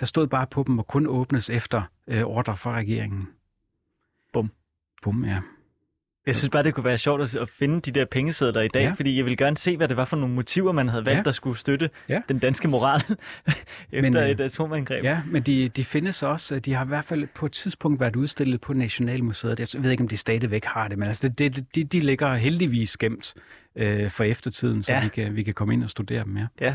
Der 0.00 0.06
stod 0.06 0.26
bare 0.26 0.46
på 0.46 0.64
dem 0.66 0.78
og 0.78 0.86
kun 0.86 1.06
åbnes 1.06 1.50
efter 1.50 1.82
øh, 2.06 2.22
ordre 2.22 2.56
fra 2.56 2.74
regeringen. 2.74 3.28
Bum. 4.32 4.50
Bum, 5.02 5.24
ja. 5.24 5.40
Jeg 6.26 6.36
synes 6.36 6.48
bare, 6.48 6.62
det 6.62 6.74
kunne 6.74 6.84
være 6.84 6.98
sjovt 6.98 7.34
at 7.34 7.48
finde 7.48 7.80
de 7.80 7.90
der 7.90 8.04
pengesedler 8.04 8.60
i 8.60 8.68
dag, 8.68 8.82
ja. 8.82 8.92
fordi 8.92 9.16
jeg 9.16 9.24
vil 9.24 9.36
gerne 9.36 9.56
se, 9.56 9.76
hvad 9.76 9.88
det 9.88 9.96
var 9.96 10.04
for 10.04 10.16
nogle 10.16 10.34
motiver, 10.34 10.72
man 10.72 10.88
havde 10.88 11.04
valgt, 11.04 11.18
ja. 11.18 11.22
der 11.22 11.30
skulle 11.30 11.58
støtte 11.58 11.90
ja. 12.08 12.20
den 12.28 12.38
danske 12.38 12.68
moral 12.68 13.00
efter 13.92 14.20
men, 14.20 14.30
et 14.30 14.40
atomangreb. 14.40 15.04
Ja, 15.04 15.20
men 15.26 15.42
de, 15.42 15.68
de 15.68 15.84
findes 15.84 16.22
også. 16.22 16.58
De 16.58 16.74
har 16.74 16.84
i 16.84 16.88
hvert 16.88 17.04
fald 17.04 17.28
på 17.34 17.46
et 17.46 17.52
tidspunkt 17.52 18.00
været 18.00 18.16
udstillet 18.16 18.60
på 18.60 18.72
Nationalmuseet. 18.72 19.74
Jeg 19.74 19.82
ved 19.82 19.90
ikke, 19.90 20.02
om 20.02 20.08
de 20.08 20.16
stadigvæk 20.16 20.64
har 20.64 20.88
det, 20.88 20.98
men 20.98 21.08
altså, 21.08 21.28
det, 21.28 21.56
det, 21.56 21.74
de, 21.74 21.84
de 21.84 22.00
ligger 22.00 22.34
heldigvis 22.34 22.96
gemt 22.96 23.34
øh, 23.76 24.10
for 24.10 24.24
eftertiden, 24.24 24.82
så 24.82 24.92
ja. 24.92 25.02
vi, 25.02 25.08
kan, 25.08 25.36
vi 25.36 25.42
kan 25.42 25.54
komme 25.54 25.74
ind 25.74 25.84
og 25.84 25.90
studere 25.90 26.24
dem. 26.24 26.36
Ja. 26.36 26.46
ja. 26.60 26.74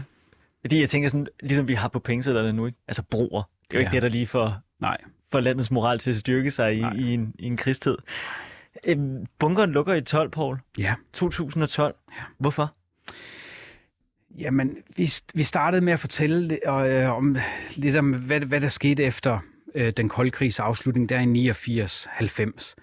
Fordi 0.61 0.79
jeg 0.79 0.89
tænker 0.89 1.09
sådan, 1.09 1.27
ligesom 1.43 1.67
vi 1.67 1.73
har 1.73 1.87
på 1.87 1.99
pengesedlerne 1.99 2.53
nu, 2.53 2.65
ikke? 2.65 2.77
altså 2.87 3.03
broer. 3.03 3.43
Det 3.71 3.77
er 3.77 3.79
jo 3.79 3.81
ja. 3.81 3.87
ikke 3.87 3.95
det, 3.95 4.01
der 4.01 4.09
lige 4.09 4.27
for, 4.27 4.61
Nej. 4.81 4.97
for 5.31 5.39
landets 5.39 5.71
moral 5.71 5.99
til 5.99 6.09
at 6.09 6.15
styrke 6.15 6.51
sig 6.51 6.75
i, 6.75 6.83
i, 6.95 7.13
en, 7.13 7.33
i 7.39 7.45
en 7.45 7.57
krigstid. 7.57 7.97
Øhm, 8.85 9.25
bunkeren 9.39 9.71
lukker 9.71 9.93
i 9.93 10.01
12, 10.01 10.29
Paul. 10.29 10.59
Ja. 10.77 10.93
2012. 11.13 11.95
Ja. 12.11 12.23
Hvorfor? 12.37 12.75
Jamen, 14.37 14.77
vi, 14.97 15.13
vi 15.33 15.43
startede 15.43 15.81
med 15.81 15.93
at 15.93 15.99
fortælle 15.99 16.59
øh, 16.69 17.11
om 17.11 17.37
lidt 17.75 17.97
om, 17.97 18.13
hvad, 18.13 18.39
hvad 18.39 18.61
der 18.61 18.67
skete 18.67 19.03
efter 19.03 19.39
øh, 19.75 19.93
den 19.97 20.09
kolde 20.09 20.31
krigs 20.31 20.59
afslutning 20.59 21.09
der 21.09 21.19
i 21.19 21.51
89-90. 21.51 22.75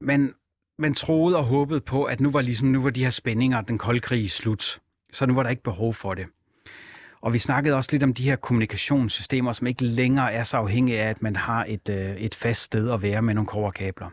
Men 0.00 0.34
man 0.78 0.94
troede 0.94 1.36
og 1.36 1.44
håbede 1.44 1.80
på, 1.80 2.04
at 2.04 2.20
nu 2.20 2.30
var, 2.30 2.40
ligesom, 2.40 2.68
nu 2.68 2.82
var 2.82 2.90
de 2.90 3.04
her 3.04 3.10
spændinger, 3.10 3.60
den 3.60 3.78
kolde 3.78 4.00
krig 4.00 4.30
slut. 4.30 4.80
Så 5.12 5.26
nu 5.26 5.34
var 5.34 5.42
der 5.42 5.50
ikke 5.50 5.62
behov 5.62 5.94
for 5.94 6.14
det. 6.14 6.26
Og 7.20 7.32
vi 7.32 7.38
snakkede 7.38 7.74
også 7.74 7.88
lidt 7.92 8.02
om 8.02 8.14
de 8.14 8.22
her 8.22 8.36
kommunikationssystemer, 8.36 9.52
som 9.52 9.66
ikke 9.66 9.84
længere 9.84 10.32
er 10.32 10.42
så 10.42 10.56
afhængige 10.56 11.02
af, 11.02 11.10
at 11.10 11.22
man 11.22 11.36
har 11.36 11.64
et, 11.68 11.88
øh, 11.88 12.16
et 12.16 12.34
fast 12.34 12.62
sted 12.62 12.90
at 12.90 13.02
være 13.02 13.22
med 13.22 13.34
nogle 13.34 13.48
koverkabler. 13.48 14.10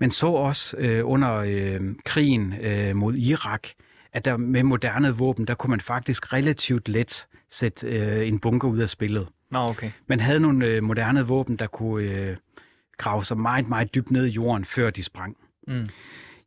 Men 0.00 0.10
så 0.10 0.26
også 0.26 0.76
øh, 0.76 1.08
under 1.08 1.34
øh, 1.34 1.80
krigen 2.04 2.54
øh, 2.60 2.96
mod 2.96 3.14
Irak, 3.14 3.68
at 4.12 4.24
der 4.24 4.36
med 4.36 4.62
moderne 4.62 5.14
våben, 5.14 5.46
der 5.46 5.54
kunne 5.54 5.70
man 5.70 5.80
faktisk 5.80 6.32
relativt 6.32 6.88
let 6.88 7.26
sætte 7.50 7.86
øh, 7.86 8.28
en 8.28 8.38
bunker 8.38 8.68
ud 8.68 8.78
af 8.78 8.88
spillet. 8.88 9.28
Nå, 9.50 9.58
okay. 9.58 9.90
Man 10.06 10.20
havde 10.20 10.40
nogle 10.40 10.66
øh, 10.66 10.82
moderne 10.82 11.26
våben, 11.26 11.56
der 11.56 11.66
kunne 11.66 12.04
øh, 12.04 12.36
grave 12.98 13.24
sig 13.24 13.38
meget, 13.38 13.68
meget 13.68 13.94
dybt 13.94 14.10
ned 14.10 14.26
i 14.26 14.30
jorden, 14.30 14.64
før 14.64 14.90
de 14.90 15.02
sprang. 15.02 15.36
Mm. 15.68 15.88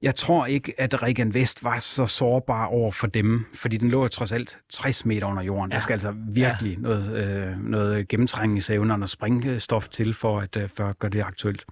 Jeg 0.01 0.15
tror 0.15 0.45
ikke, 0.45 0.73
at 0.77 1.03
Regan 1.03 1.33
Vest 1.33 1.63
var 1.63 1.79
så 1.79 2.05
sårbar 2.05 2.65
over 2.65 2.91
for 2.91 3.07
dem, 3.07 3.45
fordi 3.53 3.77
den 3.77 3.89
lå 3.89 4.07
trods 4.07 4.31
alt 4.31 4.57
60 4.69 5.05
meter 5.05 5.27
under 5.27 5.43
jorden. 5.43 5.71
Ja. 5.71 5.75
Der 5.75 5.81
skal 5.81 5.93
altså 5.93 6.13
virkelig 6.29 6.73
ja. 6.73 6.81
noget, 6.81 7.17
øh, 7.17 7.69
noget 7.69 8.07
gennemtrængningsevne 8.07 8.93
og 8.93 9.09
springstof 9.09 9.89
til 9.89 10.13
for 10.13 10.39
at, 10.39 10.57
øh, 10.57 10.69
for 10.69 10.85
at 10.85 10.99
gøre 10.99 11.11
det 11.11 11.21
aktuelt. 11.21 11.65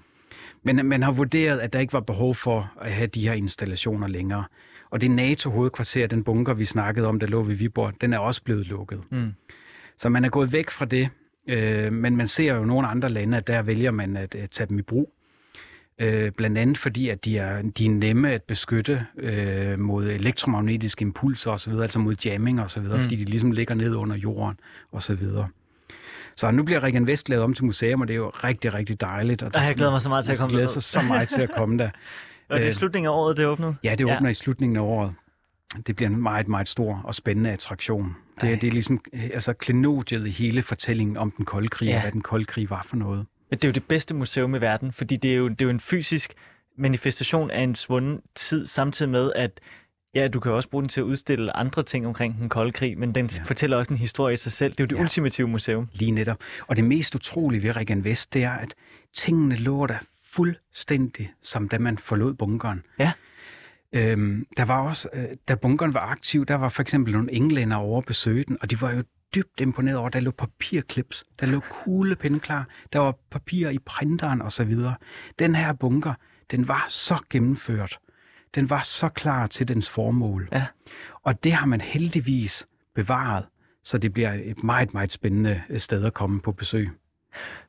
Men 0.64 0.86
man 0.86 1.04
har 1.04 1.12
vurderet, 1.12 1.60
at 1.60 1.74
der 1.74 1.80
ikke 1.80 1.94
var 1.94 2.00
behov 2.00 2.36
for 2.36 2.72
at 2.82 2.92
have 2.92 3.08
de 3.08 3.28
her 3.28 3.34
installationer 3.34 4.08
længere. 4.08 4.44
Og 4.90 5.02
det 5.02 5.12
NATO-hovedkvarter, 5.12 6.08
den 6.08 6.24
bunker, 6.24 6.54
vi 6.54 6.66
snakkede 6.66 7.08
om, 7.08 7.20
der 7.20 7.28
lå 7.28 7.44
ved 7.44 7.56
Viborg, 7.56 7.94
den 8.02 8.14
er 8.14 8.18
også 8.18 8.44
blevet 8.44 8.68
lukket. 8.68 9.02
Mm. 9.10 9.34
Så 9.98 10.10
man 10.10 10.26
er 10.26 10.30
gået 10.30 10.54
væk 10.54 10.70
fra 10.70 10.86
det, 10.86 11.10
øh, 11.48 11.94
men 11.94 12.18
man 12.18 12.28
ser 12.28 12.54
jo 12.54 12.66
nogle 12.66 12.88
andre 12.88 13.10
lande, 13.10 13.38
at 13.38 13.48
der 13.48 13.62
vælger 13.62 13.92
man 13.92 14.18
at, 14.18 14.36
at 14.36 14.50
tage 14.50 14.68
dem 14.68 14.80
i 14.80 14.82
brug. 14.82 15.14
Øh, 16.00 16.32
blandt 16.32 16.58
andet 16.58 16.78
fordi, 16.78 17.10
at 17.10 17.26
de 17.26 17.38
er, 17.38 17.62
de 17.62 17.86
er 17.86 17.90
nemme 17.90 18.32
at 18.32 18.44
beskytte 18.44 19.06
øh, 19.18 19.80
mod 19.80 20.06
elektromagnetiske 20.06 21.02
impulser 21.02 21.52
osv., 21.52 21.74
altså 21.74 22.00
mod 22.00 22.16
jamming 22.26 22.62
osv., 22.62 22.82
mm. 22.84 23.00
fordi 23.00 23.16
de 23.16 23.26
ligesom 23.26 23.52
ligger 23.52 23.76
ned 23.76 23.96
under 23.96 24.16
jorden 24.16 24.60
osv. 24.92 25.28
Så 26.36 26.52
nu 26.52 26.64
bliver 26.64 26.84
Regan 26.84 27.08
Vest 27.08 27.30
lavet 27.30 27.44
om 27.44 27.54
til 27.54 27.66
museum, 27.66 28.02
og 28.02 28.08
det 28.08 28.14
er 28.14 28.18
jo 28.18 28.30
rigtig, 28.30 28.74
rigtig 28.74 29.02
dejligt. 29.02 29.44
Og 29.44 29.52
jeg 29.56 29.76
glæder 29.76 29.92
mig 29.92 30.02
så 30.02 30.10
meget 30.10 30.26
til 30.26 30.32
at 30.32 30.38
komme 30.38 30.52
der. 30.52 30.60
Jeg 30.60 30.68
glæder 30.68 30.82
sig 30.82 30.84
så 30.84 31.02
meget 31.02 31.30
til 31.30 31.42
at 31.42 31.52
komme 31.52 31.78
der. 31.78 31.90
og 32.50 32.58
det 32.58 32.64
er 32.64 32.66
øh, 32.66 32.72
slutningen 32.72 33.08
af 33.08 33.14
året, 33.14 33.38
det 33.38 33.46
åbnet? 33.46 33.76
Ja, 33.84 33.96
det 33.96 34.06
åbner 34.06 34.24
ja. 34.24 34.28
i 34.28 34.34
slutningen 34.34 34.78
af 34.78 34.82
året. 34.82 35.14
Det 35.88 35.96
bliver 35.96 36.10
en 36.10 36.22
meget, 36.22 36.48
meget 36.48 36.70
stor 36.70 37.02
og 37.04 37.16
spændende 37.16 37.52
attraktion. 37.52 38.16
Det, 38.42 38.52
er, 38.52 38.56
det 38.56 38.68
er 38.68 38.72
ligesom 38.72 39.02
altså, 39.14 39.54
klenodiet 39.54 40.28
i 40.28 40.30
hele 40.30 40.62
fortællingen 40.62 41.18
om 41.18 41.32
den 41.32 41.46
kolde 41.46 41.68
krig, 41.68 41.88
ja. 41.88 41.96
og 41.96 42.02
hvad 42.02 42.12
den 42.12 42.22
kolde 42.22 42.46
krig 42.46 42.70
var 42.70 42.86
for 42.90 42.96
noget. 42.96 43.26
Det 43.52 43.66
er 43.66 43.70
jo 43.70 43.74
det 43.74 43.84
bedste 43.84 44.16
museum 44.16 44.56
i 44.56 44.62
verden, 44.62 44.92
fordi 44.92 45.16
det 45.16 45.32
er 45.32 45.36
jo, 45.36 45.48
det 45.48 45.62
er 45.62 45.66
jo 45.66 45.70
en 45.70 45.80
fysisk 45.80 46.34
manifestation 46.78 47.52
af 47.52 47.62
en 47.62 47.76
svunden 47.76 48.22
tid, 48.36 48.66
samtidig 48.66 49.12
med, 49.12 49.32
at 49.36 49.60
ja, 50.16 50.28
du 50.28 50.40
kan 50.40 50.52
også 50.52 50.70
bruge 50.70 50.82
den 50.82 50.90
til 50.90 51.02
at 51.02 51.06
udstille 51.06 51.58
andre 51.58 51.84
ting 51.84 52.08
omkring 52.08 52.38
den 52.40 52.50
kolde 52.50 52.72
krig, 52.72 52.98
men 52.98 53.16
den 53.16 53.30
ja. 53.38 53.44
fortæller 53.44 53.78
også 53.78 53.94
en 53.94 54.00
historie 54.00 54.34
i 54.34 54.38
sig 54.38 54.52
selv. 54.52 54.72
Det 54.72 54.80
er 54.80 54.84
jo 54.84 54.88
det 54.88 54.96
ja. 54.96 55.02
ultimative 55.02 55.48
museum. 55.48 55.88
Lige 55.94 56.12
netop. 56.12 56.38
Og 56.68 56.76
det 56.76 56.84
mest 56.84 57.16
utrolige 57.16 57.64
ved 57.64 57.76
Regan 57.76 58.04
Vest, 58.04 58.34
det 58.34 58.44
er, 58.44 58.52
at 58.52 58.74
tingene 59.14 59.56
lå 59.56 59.86
der 59.86 59.98
fuldstændig, 60.32 61.34
som 61.42 61.70
da 61.70 61.78
man 61.78 61.98
forlod 61.98 62.34
bunkeren. 62.34 62.84
Ja. 63.00 63.12
Øhm, 63.94 64.48
der 64.58 64.66
var 64.66 64.82
også, 64.82 65.10
øh, 65.14 65.26
da 65.48 65.56
bunkeren 65.56 65.94
var 65.94 66.00
aktiv, 66.00 66.46
der 66.46 66.56
var 66.56 66.70
for 66.70 66.82
eksempel 66.82 67.14
nogle 67.14 67.34
englænder 67.34 67.78
over 67.78 67.98
at 67.98 68.06
besøge 68.06 68.44
den, 68.44 68.58
og 68.62 68.70
de 68.70 68.82
var 68.82 68.92
jo 68.92 69.04
dybt 69.36 69.62
imponeret 69.62 69.98
over, 69.98 70.10
der 70.10 70.20
lå 70.20 70.32
papirklips, 70.32 71.24
der 71.40 71.46
lå 71.46 71.60
kuglepinde 71.60 72.40
klar, 72.40 72.68
der 72.94 73.00
var 73.00 73.16
papir 73.32 73.70
i 73.70 73.80
printeren 73.80 74.42
osv. 74.42 74.78
Den 75.40 75.56
her 75.56 75.74
bunker, 75.74 76.14
den 76.52 76.68
var 76.68 76.86
så 76.90 77.18
gennemført. 77.30 78.00
Den 78.56 78.70
var 78.70 78.82
så 78.82 79.10
klar 79.10 79.48
til 79.48 79.68
dens 79.68 79.90
formål. 79.90 80.50
Ja. 80.52 80.66
Og 81.24 81.44
det 81.44 81.54
har 81.54 81.66
man 81.66 81.82
heldigvis 81.82 82.68
bevaret, 82.96 83.46
så 83.84 83.98
det 83.98 84.14
bliver 84.14 84.34
et 84.44 84.64
meget, 84.64 84.94
meget 84.94 85.12
spændende 85.12 85.62
sted 85.78 86.06
at 86.06 86.14
komme 86.14 86.42
på 86.42 86.52
besøg. 86.52 86.90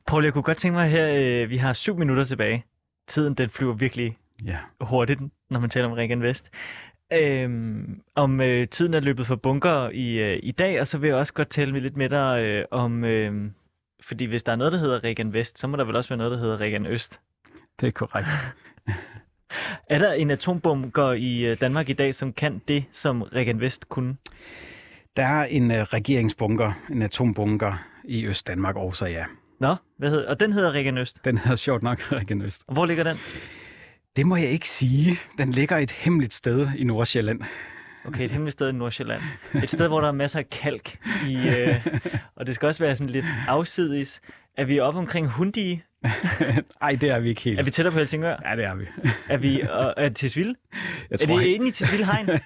Paul, 0.07 0.23
jeg 0.23 0.33
kunne 0.33 0.43
godt 0.43 0.57
tænke 0.57 0.75
mig 0.75 0.89
her, 0.89 1.41
øh, 1.43 1.49
vi 1.49 1.57
har 1.57 1.73
syv 1.73 1.97
minutter 1.97 2.23
tilbage. 2.23 2.65
Tiden 3.07 3.33
den 3.33 3.49
flyver 3.49 3.73
virkelig 3.73 4.17
ja. 4.45 4.57
hurtigt, 4.81 5.21
når 5.49 5.59
man 5.59 5.69
taler 5.69 5.87
om 5.87 5.93
Regan 5.93 6.21
Vest. 6.21 6.49
Øhm, 7.13 8.01
om 8.15 8.41
øh, 8.41 8.67
tiden 8.67 8.93
er 8.93 8.99
løbet 8.99 9.27
for 9.27 9.35
bunker 9.35 9.89
i, 9.89 10.19
øh, 10.19 10.39
i 10.43 10.51
dag, 10.51 10.81
og 10.81 10.87
så 10.87 10.97
vil 10.97 11.07
jeg 11.07 11.17
også 11.17 11.33
godt 11.33 11.49
tale 11.49 11.79
lidt 11.79 11.97
med 11.97 12.09
dig 12.09 12.43
øh, 12.43 12.65
om, 12.71 13.03
øh, 13.03 13.51
fordi 14.01 14.25
hvis 14.25 14.43
der 14.43 14.51
er 14.51 14.55
noget, 14.55 14.73
der 14.73 14.79
hedder 14.79 15.03
Regan 15.03 15.33
Vest, 15.33 15.59
så 15.59 15.67
må 15.67 15.77
der 15.77 15.83
vel 15.83 15.95
også 15.95 16.09
være 16.09 16.17
noget, 16.17 16.31
der 16.31 16.37
hedder 16.37 16.57
Regan 16.57 16.85
Øst. 16.85 17.19
Det 17.79 17.87
er 17.87 17.91
korrekt. 17.91 18.27
er 19.89 19.99
der 19.99 20.13
en 20.13 20.31
atombunker 20.31 21.11
i 21.11 21.45
øh, 21.45 21.57
Danmark 21.61 21.89
i 21.89 21.93
dag, 21.93 22.15
som 22.15 22.33
kan 22.33 22.61
det, 22.67 22.85
som 22.91 23.21
Regan 23.21 23.59
Vest 23.59 23.89
kunne? 23.89 24.15
Der 25.17 25.25
er 25.25 25.45
en 25.45 25.71
uh, 25.71 25.77
regeringsbunker, 25.77 26.71
en 26.89 27.01
atombunker 27.01 27.85
i 28.03 28.25
Øst-Danmark 28.25 28.75
også, 28.75 29.05
ja. 29.05 29.23
Nå, 29.59 29.75
hvad 29.97 30.09
hedder, 30.09 30.29
og 30.29 30.39
den 30.39 30.53
hedder 30.53 30.71
Regan 30.71 30.97
Øst? 30.97 31.25
Den 31.25 31.37
hedder 31.37 31.55
sjovt 31.55 31.83
nok 31.83 31.99
Regan 32.11 32.41
Øst. 32.41 32.63
Og 32.67 32.73
hvor 32.73 32.85
ligger 32.85 33.03
den? 33.03 33.17
Det 34.15 34.25
må 34.25 34.35
jeg 34.35 34.49
ikke 34.49 34.69
sige. 34.69 35.19
Den 35.37 35.51
ligger 35.51 35.77
et 35.77 35.91
hemmeligt 35.91 36.33
sted 36.33 36.67
i 36.77 36.83
Nordsjælland. 36.83 37.41
Okay, 38.05 38.23
et 38.23 38.31
hemmeligt 38.31 38.53
sted 38.53 38.69
i 38.69 38.71
Nordsjælland. 38.71 39.21
Et 39.63 39.69
sted, 39.69 39.87
hvor 39.87 40.01
der 40.01 40.07
er 40.07 40.11
masser 40.11 40.39
af 40.39 40.49
kalk. 40.49 40.97
I, 41.27 41.47
øh, 41.47 41.87
og 42.35 42.47
det 42.47 42.55
skal 42.55 42.67
også 42.67 42.83
være 42.83 42.95
sådan 42.95 43.09
lidt 43.09 43.25
afsides. 43.47 44.21
Er 44.57 44.65
vi 44.65 44.79
oppe 44.79 44.99
omkring 44.99 45.27
Hundi? 45.27 45.81
Nej, 46.81 46.95
det 47.01 47.09
er 47.09 47.19
vi 47.19 47.29
ikke 47.29 47.41
helt. 47.41 47.59
Er 47.59 47.63
vi 47.63 47.71
tættere 47.71 47.91
på 47.91 47.97
Helsingør? 47.97 48.35
Ja, 48.49 48.55
det 48.55 48.65
er 48.65 48.75
vi. 48.75 48.85
er 49.29 49.37
vi 49.37 49.61
og, 49.61 49.93
er 49.97 50.07
det 50.09 50.17
Tisvilde? 50.17 50.55
Er 51.11 51.17
det 51.17 51.43
inde 51.43 51.67
i 51.67 51.71
Tisvilde 51.71 52.05
Hegn? 52.05 52.29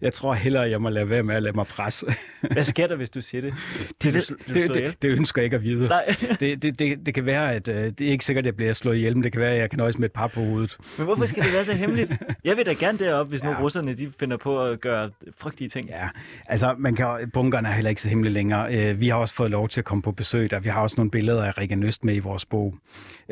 Jeg 0.00 0.12
tror 0.12 0.34
hellere, 0.34 0.62
jeg 0.62 0.82
må 0.82 0.88
lade 0.88 1.10
være 1.10 1.22
med 1.22 1.34
at 1.34 1.42
lade 1.42 1.56
mig 1.56 1.66
presse. 1.66 2.06
Hvad 2.52 2.64
sker 2.64 2.86
der, 2.86 2.96
hvis 2.96 3.10
du 3.10 3.20
siger 3.20 3.42
det? 3.42 3.54
Det, 4.02 4.14
det, 4.14 4.28
det, 4.46 4.74
det, 4.74 5.02
det 5.02 5.08
ønsker 5.08 5.42
jeg 5.42 5.44
ikke 5.44 5.56
at 5.56 5.62
vide. 5.62 5.88
Nej. 5.88 6.14
det, 6.40 6.62
det, 6.62 6.78
det, 6.78 7.06
det 7.06 7.14
kan 7.14 7.26
være, 7.26 7.54
at 7.54 7.68
uh, 7.68 7.74
det 7.74 8.00
er 8.00 8.10
ikke 8.10 8.24
sikkert, 8.24 8.42
at 8.42 8.46
jeg 8.46 8.56
bliver 8.56 8.72
slået 8.72 8.96
ihjel, 8.96 9.16
men 9.16 9.24
det 9.24 9.32
kan 9.32 9.40
være, 9.40 9.52
at 9.52 9.60
jeg 9.60 9.70
kan 9.70 9.76
nøjes 9.76 9.98
med 9.98 10.08
et 10.08 10.12
par 10.12 10.26
på 10.26 10.40
hovedet. 10.40 10.76
Men 10.98 11.04
hvorfor 11.04 11.26
skal 11.26 11.44
det 11.44 11.52
være 11.52 11.64
så 11.64 11.74
hemmeligt? 11.74 12.12
Jeg 12.44 12.56
vil 12.56 12.66
da 12.66 12.72
gerne 12.72 12.98
derop, 12.98 13.28
hvis 13.28 13.42
ja. 13.42 13.48
nu 13.48 13.54
russerne 13.54 13.94
de 13.94 14.12
finder 14.20 14.36
på 14.36 14.64
at 14.64 14.80
gøre 14.80 15.10
frygtelige 15.38 15.68
ting. 15.68 15.88
Ja, 15.88 16.08
altså 16.46 16.74
man 16.78 16.94
kan, 16.94 17.30
bunkerne 17.32 17.68
er 17.68 17.72
heller 17.72 17.88
ikke 17.88 18.02
så 18.02 18.08
hemmelige 18.08 18.34
længere. 18.34 18.90
Uh, 18.90 19.00
vi 19.00 19.08
har 19.08 19.16
også 19.16 19.34
fået 19.34 19.50
lov 19.50 19.68
til 19.68 19.80
at 19.80 19.84
komme 19.84 20.02
på 20.02 20.12
besøg 20.12 20.50
der. 20.50 20.60
Vi 20.60 20.68
har 20.68 20.80
også 20.80 20.94
nogle 20.98 21.10
billeder 21.10 21.44
af 21.44 21.58
Rikke 21.58 21.76
Nøst 21.76 22.04
med 22.04 22.14
i 22.14 22.18
vores 22.18 22.44
bog. 22.44 22.74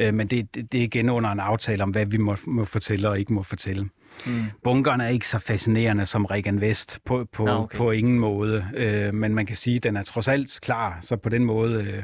Uh, 0.03 0.15
men 0.15 0.27
det, 0.27 0.55
det, 0.55 0.73
det 0.73 0.79
er 0.79 0.85
igen 0.85 1.11
under 1.11 1.31
en 1.31 1.41
aftale 1.41 1.83
om, 1.83 1.91
hvad 1.91 2.07
vi 2.07 2.17
må, 2.17 2.37
må 2.47 2.65
fortælle 2.65 3.09
og 3.09 3.19
ikke 3.19 3.33
må 3.33 3.43
fortælle. 3.43 3.89
Mm. 4.27 4.45
Bunkeren 4.65 5.01
er 5.01 5.09
ikke 5.09 5.29
så 5.29 5.39
fascinerende 5.39 6.07
som 6.07 6.25
Regan 6.25 6.61
Vest 6.61 6.99
på, 7.05 7.25
på, 7.33 7.45
Nå, 7.45 7.53
okay. 7.53 7.77
på 7.79 7.91
ingen 7.91 8.19
måde, 8.19 8.67
øh, 8.75 9.15
men 9.15 9.35
man 9.35 9.47
kan 9.47 9.57
sige, 9.57 9.77
at 9.77 9.83
den 9.83 9.97
er 9.97 10.03
trods 10.03 10.29
alt 10.29 10.59
klar, 10.63 10.99
så 11.03 11.17
på 11.17 11.29
den 11.29 11.45
måde 11.45 11.83
øh, 11.85 12.03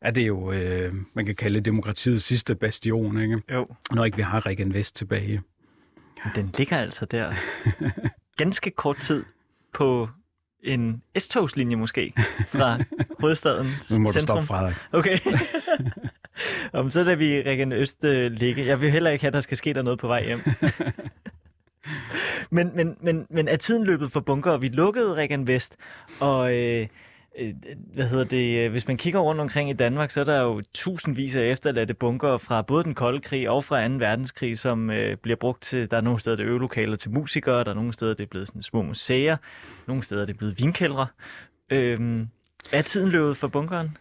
er 0.00 0.10
det 0.10 0.26
jo, 0.26 0.52
øh, 0.52 0.94
man 1.14 1.26
kan 1.26 1.34
kalde 1.34 1.60
demokratiets 1.60 2.24
sidste 2.24 2.54
bastion, 2.54 3.20
ikke? 3.20 3.42
Jo. 3.52 3.66
når 3.92 4.04
ikke 4.04 4.16
vi 4.16 4.22
har 4.22 4.46
Regan 4.46 4.74
Vest 4.74 4.96
tilbage. 4.96 5.42
Den 6.34 6.50
ligger 6.58 6.78
altså 6.78 7.04
der 7.06 7.32
ganske 8.42 8.70
kort 8.70 8.96
tid 8.96 9.24
på 9.74 10.08
en 10.62 11.02
S-togslinje 11.18 11.76
måske 11.76 12.12
fra 12.48 12.78
hovedstaden 13.20 13.66
Nu 13.90 13.98
må 13.98 14.08
centrum. 14.12 14.12
du 14.12 14.20
stoppe 14.20 14.46
fra 14.46 14.66
dig. 14.66 14.74
Okay. 14.92 15.18
Om 16.72 16.90
så 16.90 17.02
lader 17.02 17.16
vi 17.16 17.42
Regan 17.46 17.72
Øst 17.72 18.04
øh, 18.04 18.32
ligge. 18.32 18.66
Jeg 18.66 18.80
vil 18.80 18.90
heller 18.90 19.10
ikke 19.10 19.22
have, 19.22 19.28
at 19.28 19.34
der 19.34 19.40
skal 19.40 19.56
ske 19.56 19.74
der 19.74 19.82
noget 19.82 19.98
på 19.98 20.06
vej 20.06 20.24
hjem. 20.26 20.40
men, 22.50 22.70
men, 22.74 22.96
men, 23.00 23.26
men 23.30 23.48
er 23.48 23.56
tiden 23.56 23.84
løbet 23.84 24.12
for 24.12 24.20
bunker? 24.20 24.50
og 24.50 24.62
Vi 24.62 24.68
lukkede 24.68 25.14
Regan 25.14 25.46
Vest, 25.46 25.76
og 26.20 26.54
øh, 26.54 26.86
øh 27.38 27.54
hvad 27.94 28.08
hedder 28.08 28.24
det, 28.24 28.64
øh, 28.64 28.70
hvis 28.70 28.86
man 28.86 28.96
kigger 28.96 29.20
rundt 29.20 29.40
omkring 29.40 29.70
i 29.70 29.72
Danmark, 29.72 30.10
så 30.10 30.20
er 30.20 30.24
der 30.24 30.42
jo 30.42 30.62
tusindvis 30.74 31.36
af 31.36 31.42
efterladte 31.42 31.94
bunker 31.94 32.38
fra 32.38 32.62
både 32.62 32.84
den 32.84 32.94
kolde 32.94 33.20
krig 33.20 33.50
og 33.50 33.64
fra 33.64 33.88
2. 33.88 33.94
verdenskrig, 33.94 34.58
som 34.58 34.90
øh, 34.90 35.16
bliver 35.16 35.36
brugt 35.36 35.62
til, 35.62 35.90
der 35.90 35.96
er 35.96 36.00
nogle 36.00 36.20
steder, 36.20 36.36
det 36.36 36.42
er 36.42 36.48
øvelokaler 36.48 36.96
til 36.96 37.10
musikere, 37.10 37.64
der 37.64 37.70
er 37.70 37.74
nogle 37.74 37.92
steder, 37.92 38.14
det 38.14 38.22
er 38.22 38.28
blevet 38.30 38.48
sådan 38.48 38.62
små 38.62 38.82
museer, 38.82 39.36
nogle 39.86 40.02
steder, 40.02 40.26
det 40.26 40.32
er 40.32 40.38
blevet 40.38 40.58
vinkældre. 40.58 41.06
Øhm, 41.70 42.28
er 42.72 42.82
tiden 42.82 43.08
løbet 43.08 43.36
for 43.36 43.48
bunkeren? 43.48 43.96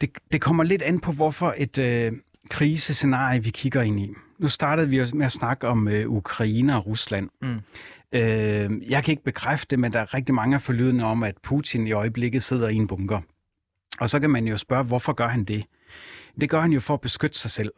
Det, 0.00 0.10
det 0.32 0.40
kommer 0.40 0.64
lidt 0.64 0.82
an 0.82 1.00
på, 1.00 1.12
hvorfor 1.12 1.54
et 1.56 1.78
øh, 1.78 2.12
krisescenarie 2.48 3.42
vi 3.42 3.50
kigger 3.50 3.82
ind 3.82 4.00
i 4.00 4.14
nu 4.38 4.48
startede 4.48 4.88
vi 4.88 5.04
med 5.14 5.26
at 5.26 5.32
snakke 5.32 5.68
om 5.68 5.88
øh, 5.88 6.10
Ukraine 6.10 6.76
og 6.76 6.86
Rusland. 6.86 7.30
Mm. 7.42 7.60
Øh, 8.12 8.90
jeg 8.90 9.04
kan 9.04 9.12
ikke 9.12 9.24
bekræfte 9.24 9.70
det, 9.70 9.78
men 9.78 9.92
der 9.92 10.00
er 10.00 10.14
rigtig 10.14 10.34
mange 10.34 10.60
forlydende 10.60 11.04
om, 11.04 11.22
at 11.22 11.36
Putin 11.42 11.86
i 11.86 11.92
øjeblikket 11.92 12.42
sidder 12.42 12.68
i 12.68 12.74
en 12.74 12.86
bunker. 12.86 13.20
Og 14.00 14.10
så 14.10 14.20
kan 14.20 14.30
man 14.30 14.48
jo 14.48 14.56
spørge, 14.56 14.84
hvorfor 14.84 15.12
gør 15.12 15.28
han 15.28 15.44
det? 15.44 15.64
Det 16.40 16.50
gør 16.50 16.60
han 16.60 16.72
jo 16.72 16.80
for 16.80 16.94
at 16.94 17.00
beskytte 17.00 17.38
sig 17.38 17.50
selv. 17.50 17.72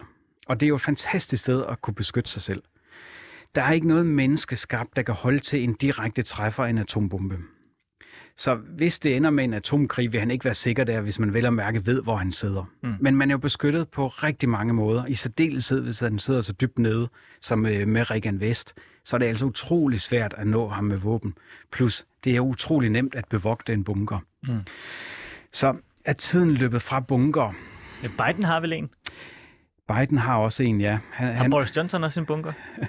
Og 0.47 0.61
det 0.61 0.67
er 0.67 0.69
jo 0.69 0.75
et 0.75 0.81
fantastisk 0.81 1.43
sted 1.43 1.65
at 1.69 1.81
kunne 1.81 1.95
beskytte 1.95 2.31
sig 2.31 2.43
selv. 2.43 2.63
Der 3.55 3.63
er 3.63 3.73
ikke 3.73 3.89
noget 3.89 4.07
menneskeskabt, 4.07 4.97
der 4.97 5.03
kan 5.03 5.15
holde 5.15 5.41
til 5.41 5.65
en 5.65 5.75
direkte 5.75 6.23
træffer 6.23 6.65
af 6.65 6.71
en 6.71 6.79
atombombe. 6.79 7.39
Så 8.37 8.55
hvis 8.55 8.99
det 8.99 9.17
ender 9.17 9.31
med 9.31 9.45
en 9.45 9.55
atomkrig, 9.55 10.13
vil 10.13 10.21
han 10.21 10.31
ikke 10.31 10.45
være 10.45 10.55
sikker 10.55 10.85
der, 10.85 11.01
hvis 11.01 11.19
man 11.19 11.35
vel 11.35 11.47
og 11.47 11.53
mærke 11.53 11.87
ved, 11.87 12.03
hvor 12.03 12.17
han 12.17 12.33
sidder. 12.33 12.65
Mm. 12.83 12.95
Men 13.01 13.17
man 13.17 13.31
er 13.31 13.35
jo 13.35 13.39
beskyttet 13.39 13.89
på 13.89 14.09
rigtig 14.09 14.49
mange 14.49 14.73
måder. 14.73 15.07
I 15.07 15.15
særdeleshed, 15.15 15.81
hvis 15.81 16.01
han 16.01 16.19
sidder 16.19 16.41
så 16.41 16.53
dybt 16.53 16.79
nede, 16.79 17.09
som 17.41 17.67
øh, 17.67 17.89
med 17.89 18.11
Regan 18.11 18.41
Vest, 18.41 18.75
så 19.05 19.17
er 19.17 19.19
det 19.19 19.27
altså 19.27 19.47
utrolig 19.47 20.01
svært 20.01 20.35
at 20.39 20.47
nå 20.47 20.69
ham 20.69 20.85
med 20.85 20.97
våben. 20.97 21.35
Plus, 21.73 22.07
det 22.25 22.37
er 22.37 22.41
utrolig 22.41 22.91
nemt 22.91 23.15
at 23.15 23.25
bevogte 23.29 23.73
en 23.73 23.85
bunker. 23.85 24.19
Mm. 24.43 24.61
Så 25.53 25.77
er 26.05 26.13
tiden 26.13 26.51
løbet 26.51 26.83
fra 26.83 27.01
bunker. 27.01 27.55
Biden 28.03 28.45
har 28.45 28.61
vel 28.61 28.73
en? 28.73 28.91
Biden 29.89 30.19
har 30.19 30.37
også 30.37 30.63
en, 30.63 30.81
ja. 30.81 30.99
Han, 31.13 31.37
har 31.37 31.49
Boris 31.49 31.77
Johnson 31.77 32.05
også 32.05 32.21
en 32.21 32.27
bunker? 32.27 32.53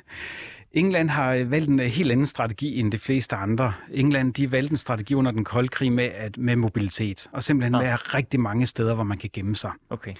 England 0.74 1.10
har 1.10 1.34
øh, 1.34 1.52
valgt 1.52 1.70
en 1.70 1.82
øh, 1.82 1.88
helt 1.88 2.12
anden 2.12 2.26
strategi 2.26 2.80
end 2.80 2.92
de 2.92 2.98
fleste 2.98 3.36
andre. 3.36 3.74
England 3.92 4.34
de 4.34 4.52
valgte 4.52 4.72
en 4.72 4.78
strategi 4.78 5.14
under 5.14 5.32
den 5.32 5.44
kolde 5.44 5.68
krig 5.68 5.92
med, 5.92 6.04
at, 6.16 6.38
med 6.38 6.56
mobilitet, 6.56 7.30
og 7.32 7.44
simpelthen 7.44 7.76
Ah. 7.76 7.82
med 7.84 7.90
at 7.92 8.14
rigtig 8.14 8.40
mange 8.40 8.66
steder, 8.66 8.94
hvor 8.94 9.04
man 9.04 9.18
kan 9.18 9.30
gemme 9.34 9.56
sig. 9.56 9.72
Okay. 9.90 10.14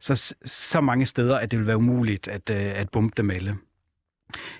Så, 0.00 0.34
så 0.44 0.80
mange 0.80 1.06
steder, 1.06 1.38
at 1.38 1.50
det 1.50 1.58
vil 1.58 1.66
være 1.66 1.76
umuligt 1.76 2.28
at, 2.28 2.50
øh, 2.50 2.72
at 2.74 2.90
bombe 2.90 3.12
dem 3.16 3.30
alle. 3.30 3.56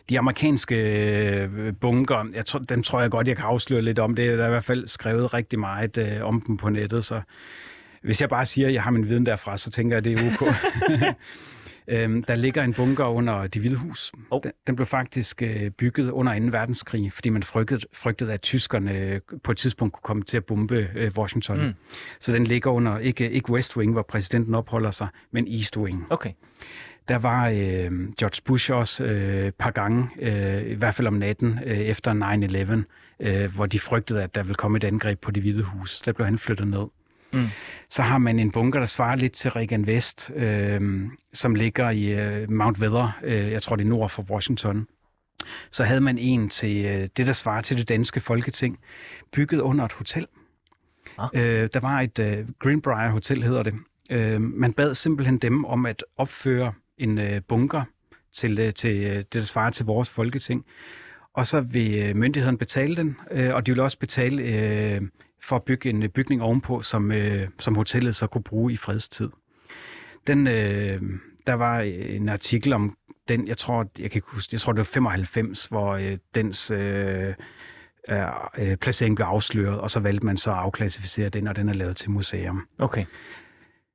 De 0.09 0.18
amerikanske 0.18 1.74
bunker, 1.80 2.24
jeg 2.34 2.47
tror, 2.47 2.59
dem 2.59 2.82
tror 2.82 3.01
jeg 3.01 3.11
godt, 3.11 3.28
jeg 3.28 3.36
kan 3.36 3.44
afsløre 3.44 3.82
lidt 3.82 3.99
om. 3.99 4.14
Det 4.14 4.38
der 4.38 4.42
er 4.44 4.47
i 4.47 4.51
hvert 4.51 4.64
fald 4.64 4.88
skrevet 4.88 5.34
rigtig 5.34 5.59
meget 5.59 5.99
øh, 5.99 6.24
om 6.24 6.40
dem 6.40 6.57
på 6.57 6.68
nettet, 6.68 7.05
så 7.05 7.20
hvis 8.03 8.20
jeg 8.20 8.28
bare 8.28 8.47
siger, 8.47 8.68
at 8.68 8.74
jeg 8.74 8.82
har 8.82 8.90
min 8.90 9.09
viden 9.09 9.26
derfra, 9.26 9.57
så 9.57 9.70
tænker 9.70 9.97
jeg, 9.97 9.99
at 9.99 10.05
det 10.05 10.12
er 10.12 10.32
ok. 10.32 10.49
øhm, 11.89 12.22
der 12.22 12.34
ligger 12.34 12.62
en 12.62 12.74
bunker 12.74 13.05
under 13.05 13.47
det 13.47 13.61
hvide 13.61 13.76
hus. 13.76 14.12
Hov. 14.30 14.43
Den, 14.43 14.53
den 14.66 14.76
blev 14.76 14.87
faktisk 14.87 15.43
øh, 15.43 15.70
bygget 15.70 16.11
under 16.11 16.39
2. 16.39 16.45
verdenskrig, 16.51 17.12
fordi 17.12 17.28
man 17.28 17.43
frygtede, 17.43 17.80
frygtede 17.93 18.32
at 18.32 18.43
tyskerne 18.43 18.99
øh, 18.99 19.20
på 19.45 19.51
et 19.53 19.59
tidspunkt 19.59 19.95
kunne 19.95 20.03
komme 20.03 20.22
til 20.22 20.37
at 20.37 20.45
bombe 20.45 20.89
øh, 20.95 21.12
Washington. 21.18 21.66
Mm. 21.66 21.74
Så 22.20 22.32
den 22.32 22.45
ligger 22.45 22.70
under 22.70 22.99
ikke, 22.99 23.30
ikke 23.30 23.51
West 23.51 23.76
Wing, 23.76 23.93
hvor 23.93 24.03
præsidenten 24.03 24.55
opholder 24.55 24.91
sig, 24.91 25.09
men 25.30 25.49
East 25.49 25.76
Wing. 25.76 26.07
Okay. 26.11 26.30
Der 27.09 27.18
var 27.18 27.49
øh, 27.49 28.12
George 28.18 28.43
Bush 28.45 28.72
også 28.72 29.05
øh, 29.05 29.47
et 29.47 29.55
par 29.55 29.70
gange, 29.70 30.09
øh, 30.18 30.66
i 30.66 30.74
hvert 30.74 30.95
fald 30.95 31.07
om 31.07 31.14
natten 31.14 31.59
øh, 31.66 31.78
efter 31.78 32.84
9-11, 33.20 33.26
øh, 33.26 33.55
hvor 33.55 33.66
de 33.66 33.80
frygtede, 33.80 34.22
at 34.22 34.34
der 34.34 34.43
ville 34.43 34.55
komme 34.55 34.76
et 34.76 34.84
angreb 34.84 35.20
på 35.20 35.30
det 35.30 35.43
hvide 35.43 35.62
hus. 35.62 36.03
Der 36.03 36.12
blev 36.12 36.24
han 36.24 36.39
flyttet 36.39 36.68
ned. 36.68 36.87
Mm. 37.37 37.47
Så 37.91 38.03
har 38.03 38.18
man 38.18 38.39
en 38.39 38.51
bunker, 38.51 38.78
der 38.78 38.87
svarer 38.87 39.16
lidt 39.16 39.32
til 39.32 39.51
Reagan 39.51 39.84
West, 39.84 40.30
øh, 40.34 41.09
som 41.32 41.55
ligger 41.55 41.91
i 41.91 42.05
øh, 42.05 42.51
Mount 42.51 42.78
Weather, 42.78 43.18
øh, 43.22 43.53
jeg 43.53 43.62
tror 43.62 43.76
det 43.76 43.84
er 43.84 43.89
nord 43.89 44.11
for 44.11 44.22
Washington. 44.30 44.87
Så 45.70 45.84
havde 45.84 46.01
man 46.01 46.18
en 46.18 46.49
til 46.49 46.84
øh, 46.84 47.09
det, 47.16 47.26
der 47.26 47.32
svarer 47.32 47.61
til 47.61 47.78
det 47.78 47.89
danske 47.89 48.20
folketing, 48.20 48.78
bygget 49.32 49.61
under 49.61 49.84
et 49.84 49.93
hotel. 49.93 50.26
Ah. 51.18 51.28
Øh, 51.34 51.68
der 51.74 51.80
var 51.80 52.01
et 52.01 52.18
øh, 52.18 52.49
Greenbrier 52.59 53.11
Hotel, 53.11 53.43
hedder 53.43 53.62
det. 53.62 53.74
Øh, 54.11 54.41
man 54.41 54.72
bad 54.72 54.95
simpelthen 54.95 55.39
dem 55.39 55.64
om 55.64 55.87
at 55.87 56.05
opføre 56.16 56.72
en 56.99 57.18
øh, 57.18 57.43
bunker 57.49 57.82
til, 58.32 58.59
øh, 58.59 58.72
til 58.72 58.97
øh, 58.97 59.16
det, 59.16 59.32
der 59.32 59.43
svarer 59.43 59.70
til 59.70 59.87
vores 59.87 60.11
folketing. 60.11 60.64
Og 61.34 61.47
så 61.47 61.61
vil 61.61 61.95
øh, 61.95 62.16
myndigheden 62.16 62.59
betale 62.59 62.97
den, 62.97 63.16
øh, 63.30 63.55
og 63.55 63.66
de 63.66 63.72
vil 63.72 63.80
også 63.80 63.99
betale 63.99 64.43
øh, 64.43 65.03
for 65.49 65.57
at 65.57 65.62
bygge 65.62 65.90
en 65.90 66.03
øh, 66.03 66.09
bygning 66.09 66.42
ovenpå, 66.42 66.82
som, 66.82 67.12
øh, 67.12 67.49
som 67.59 67.74
hotellet 67.74 68.16
så 68.16 68.26
kunne 68.26 68.42
bruge 68.44 68.72
i 68.72 68.76
fredstid. 68.76 69.28
Den, 70.26 70.47
øh, 70.47 71.03
der 71.47 71.55
var 71.55 71.80
en 71.80 72.28
artikel 72.28 72.72
om 72.72 72.97
den, 73.28 73.49
jeg 73.49 73.59
tror, 73.59 73.86
jeg 73.99 74.11
kan 74.11 74.22
huske, 74.26 74.49
jeg 74.55 74.61
tror 74.61 74.72
det 74.72 74.78
var 74.78 74.84
95, 74.84 75.66
hvor 75.66 75.92
øh, 75.94 76.18
dens 76.34 76.70
øh, 76.70 77.34
øh, 78.59 78.76
placering 78.76 79.16
blev 79.16 79.26
afsløret, 79.26 79.80
og 79.80 79.90
så 79.90 80.01
valgte 80.01 80.26
man 80.26 80.36
så 80.36 80.51
at 80.51 80.57
afklassificere 80.57 81.28
den, 81.28 81.47
og 81.49 81.57
den 81.57 81.68
er 81.68 81.72
lavet 81.72 81.97
til 81.97 82.11
museum. 82.11 82.66
Okay. 82.78 83.05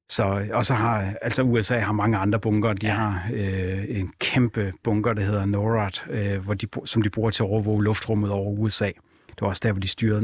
Så, 0.09 0.47
og 0.53 0.65
så 0.65 0.73
har, 0.73 1.13
altså 1.21 1.43
USA 1.43 1.79
har 1.79 1.91
mange 1.91 2.17
andre 2.17 2.39
bunker. 2.39 2.73
De 2.73 2.87
Ja. 2.87 2.93
har 2.93 3.23
øh, 3.33 3.83
en 3.89 4.11
kæmpe 4.19 4.73
bunker, 4.83 5.13
der 5.13 5.21
hedder 5.23 5.45
NORAD, 5.45 6.09
øh, 6.09 6.43
hvor 6.43 6.53
de, 6.53 6.67
som 6.85 7.01
de 7.01 7.09
bruger 7.09 7.31
til 7.31 7.43
at 7.43 7.47
overvåge 7.49 7.83
luftrummet 7.83 8.31
over 8.31 8.51
USA. 8.51 8.91
Det 9.41 9.45
var 9.45 9.49
også 9.49 9.61
der, 9.63 9.71
hvor 9.71 9.79
de 9.79 9.87
styrede 9.87 10.21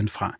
9-11 0.00 0.06
fra. 0.08 0.36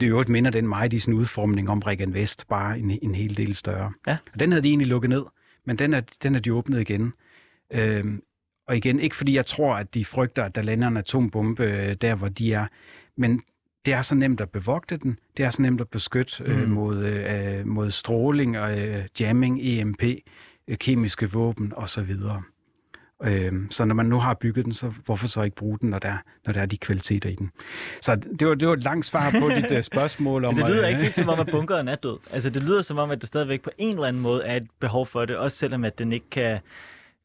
Det 0.00 0.06
øvrigt 0.08 0.28
minder 0.28 0.50
den 0.50 0.68
meget 0.68 0.92
i 0.92 0.98
sin 0.98 1.14
udformning 1.14 1.70
om 1.70 1.78
Reagan 1.78 2.14
Vest, 2.14 2.48
bare 2.48 2.78
en, 2.78 2.90
en 3.02 3.14
hel 3.14 3.36
del 3.36 3.54
større. 3.54 3.92
Ja. 4.06 4.16
Og 4.32 4.40
den 4.40 4.52
havde 4.52 4.62
de 4.62 4.68
egentlig 4.68 4.88
lukket 4.88 5.10
ned, 5.10 5.22
men 5.64 5.76
den 5.78 5.94
er, 5.94 6.00
den 6.22 6.34
er 6.34 6.38
de 6.38 6.52
åbnet 6.54 6.80
igen. 6.80 7.12
Øhm, 7.70 8.22
og 8.68 8.76
igen, 8.76 9.00
ikke 9.00 9.16
fordi 9.16 9.34
jeg 9.36 9.46
tror, 9.46 9.74
at 9.76 9.94
de 9.94 10.04
frygter, 10.04 10.44
at 10.44 10.54
der 10.54 10.62
lander 10.62 10.88
en 10.88 10.96
atombombe 10.96 11.64
øh, 11.64 11.94
der, 12.00 12.14
hvor 12.14 12.28
de 12.28 12.52
er, 12.52 12.66
men 13.16 13.42
det 13.84 13.94
er 13.94 14.02
så 14.02 14.14
nemt 14.14 14.40
at 14.40 14.50
bevogte 14.50 14.96
den. 14.96 15.18
Det 15.36 15.44
er 15.44 15.50
så 15.50 15.62
nemt 15.62 15.80
at 15.80 15.88
beskytte 15.88 16.44
øh, 16.44 16.62
Mm. 16.62 16.70
mod, 16.70 17.04
øh, 17.04 17.66
mod 17.66 17.90
stråling, 17.90 18.58
og 18.58 18.78
øh, 18.80 19.04
jamming, 19.20 19.58
EMP, 19.62 20.02
øh, 20.68 20.78
kemiske 20.78 21.32
våben 21.32 21.72
osv. 21.76 22.14
Øh, 23.22 23.52
så 23.70 23.84
når 23.84 23.94
man 23.94 24.06
nu 24.06 24.18
har 24.18 24.34
bygget 24.34 24.64
den, 24.64 24.72
så 24.72 24.92
hvorfor 25.04 25.26
så 25.26 25.42
ikke 25.42 25.56
bruge 25.56 25.78
den, 25.78 25.90
når 25.90 25.98
der, 25.98 26.16
når 26.46 26.52
der 26.52 26.60
er 26.60 26.66
de 26.66 26.78
kvaliteter 26.78 27.30
i 27.30 27.34
den? 27.34 27.50
Så 28.00 28.14
det 28.14 28.48
var, 28.48 28.54
det 28.54 28.68
var 28.68 28.74
et 28.74 28.82
langt 28.84 29.06
svar 29.06 29.30
på 29.40 29.50
dit 29.50 29.72
øh, 29.72 29.82
spørgsmål 29.82 30.44
om... 30.44 30.54
Det 30.54 30.68
lyder 30.70 30.82
øh, 30.82 30.88
ikke 30.88 31.02
helt 31.02 31.16
som 31.16 31.28
om, 31.28 31.40
at 31.40 31.48
bunkeren 31.56 31.88
er 31.88 31.94
død. 31.94 32.18
Altså, 32.32 32.50
det 32.50 32.62
lyder 32.62 32.82
som 32.82 32.98
om, 32.98 33.10
at 33.10 33.20
der 33.20 33.26
stadigvæk 33.26 33.62
på 33.62 33.70
en 33.78 33.94
eller 33.94 34.08
anden 34.08 34.22
måde 34.22 34.44
er 34.44 34.56
et 34.56 34.66
behov 34.80 35.06
for 35.06 35.24
det, 35.24 35.36
også 35.36 35.56
selvom 35.56 35.84
at 35.84 35.98
den 35.98 36.12
ikke 36.12 36.30
kan, 36.30 36.58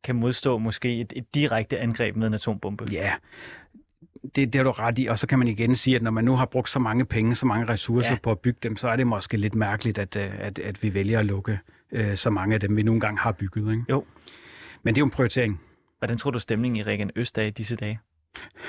kan 0.04 0.16
modstå 0.16 0.58
måske 0.58 1.00
et, 1.02 1.14
et 1.16 1.36
direkte 1.36 1.80
angreb 1.80 2.16
med 2.16 2.28
en 2.28 2.34
atombombe. 2.34 2.86
Ja, 2.92 3.14
det, 4.36 4.54
det 4.54 4.56
har 4.56 4.64
du 4.64 4.72
ret 4.72 5.00
i. 5.00 5.06
Og 5.08 5.20
så 5.20 5.28
kan 5.28 5.40
man 5.40 5.48
igen 5.48 5.76
sige, 5.76 5.96
at 5.96 6.02
når 6.02 6.12
man 6.12 6.24
nu 6.24 6.36
har 6.36 6.46
brugt 6.46 6.70
så 6.70 6.80
mange 6.80 7.06
penge, 7.06 7.36
så 7.36 7.46
mange 7.46 7.70
ressourcer 7.70 8.10
Ja. 8.10 8.14
ja. 8.14 8.20
på 8.24 8.32
at 8.32 8.40
bygge 8.40 8.60
dem, 8.64 8.78
så 8.78 8.90
er 8.90 8.96
det 8.96 9.08
måske 9.08 9.38
lidt 9.38 9.56
mærkeligt, 9.56 9.98
at, 9.98 10.16
øh, 10.16 10.30
at, 10.40 10.60
at 10.60 10.84
vi 10.84 10.94
vælger 10.94 11.20
at 11.20 11.26
lukke 11.26 11.60
øh, 11.92 12.18
så 12.18 12.30
mange 12.30 12.54
af 12.56 12.60
dem, 12.60 12.76
vi 12.78 12.84
nogle 12.84 13.02
gange 13.02 13.20
har 13.20 13.32
bygget. 13.32 13.72
Ikke? 13.72 13.84
Jo. 13.90 14.06
Men 14.84 14.96
det 14.96 15.00
er 15.00 15.02
jo 15.02 15.06
en 15.06 15.12
prioritering. 15.12 15.62
Hvordan 16.00 16.18
tror 16.18 16.32
du 16.32 16.40
stemningen 16.40 16.76
i 16.76 16.84
Regan 16.84 17.12
Øst 17.16 17.38
er 17.38 17.44
i 17.44 17.50
disse 17.50 17.76
dage? 17.76 18.00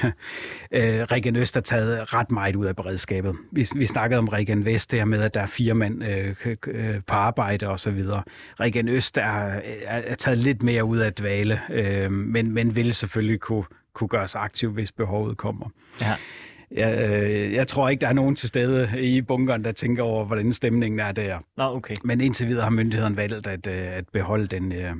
Øh, 0.72 1.02
Regan 1.02 1.36
Øst 1.36 1.54
har 1.54 1.60
taget 1.60 2.14
ret 2.14 2.30
meget 2.30 2.56
ud 2.56 2.66
af 2.66 2.76
beredskabet. 2.76 3.36
Vi, 3.52 3.68
vi 3.76 3.86
snakkede 3.86 4.18
om 4.18 4.28
Regan 4.28 4.64
Vest, 4.64 4.90
det 4.90 4.98
her 4.98 5.04
med, 5.04 5.22
at 5.22 5.34
der 5.34 5.40
er 5.40 5.46
fire 5.46 5.74
mand 5.74 6.04
øh, 6.04 6.36
øh, 6.66 7.00
på 7.06 7.14
arbejde 7.14 7.68
og 7.68 7.80
så 7.80 7.90
videre. 7.90 8.22
Regan 8.60 8.88
Øst 8.88 9.18
er, 9.18 9.22
er, 9.22 9.62
er 9.86 10.14
taget 10.14 10.38
lidt 10.38 10.62
mere 10.62 10.84
ud 10.84 10.98
af 10.98 11.14
dvale, 11.14 11.60
øh, 11.70 12.12
men, 12.12 12.52
men 12.52 12.76
vil 12.76 12.94
selvfølgelig 12.94 13.40
kunne, 13.40 13.64
kunne 13.92 14.08
gøres 14.08 14.34
aktiv, 14.34 14.70
hvis 14.70 14.92
behovet 14.92 15.36
kommer. 15.36 15.70
Ja. 16.00 16.14
Jeg, 16.70 17.10
øh, 17.10 17.52
jeg 17.52 17.68
tror 17.68 17.88
ikke, 17.88 18.00
der 18.00 18.08
er 18.08 18.12
nogen 18.12 18.36
til 18.36 18.48
stede 18.48 19.02
i 19.02 19.20
bunkeren, 19.20 19.64
der 19.64 19.72
tænker 19.72 20.02
over, 20.02 20.24
hvordan 20.24 20.52
stemningen 20.52 21.00
er 21.00 21.12
der. 21.12 21.38
Nå, 21.56 21.64
okay. 21.64 21.94
Men 22.04 22.20
indtil 22.20 22.48
videre 22.48 22.62
har 22.62 22.70
myndigheden 22.70 23.16
valgt 23.16 23.46
at, 23.46 23.66
øh, 23.66 23.96
at 23.96 24.08
beholde 24.08 24.46
den, 24.46 24.72
øh, 24.72 24.94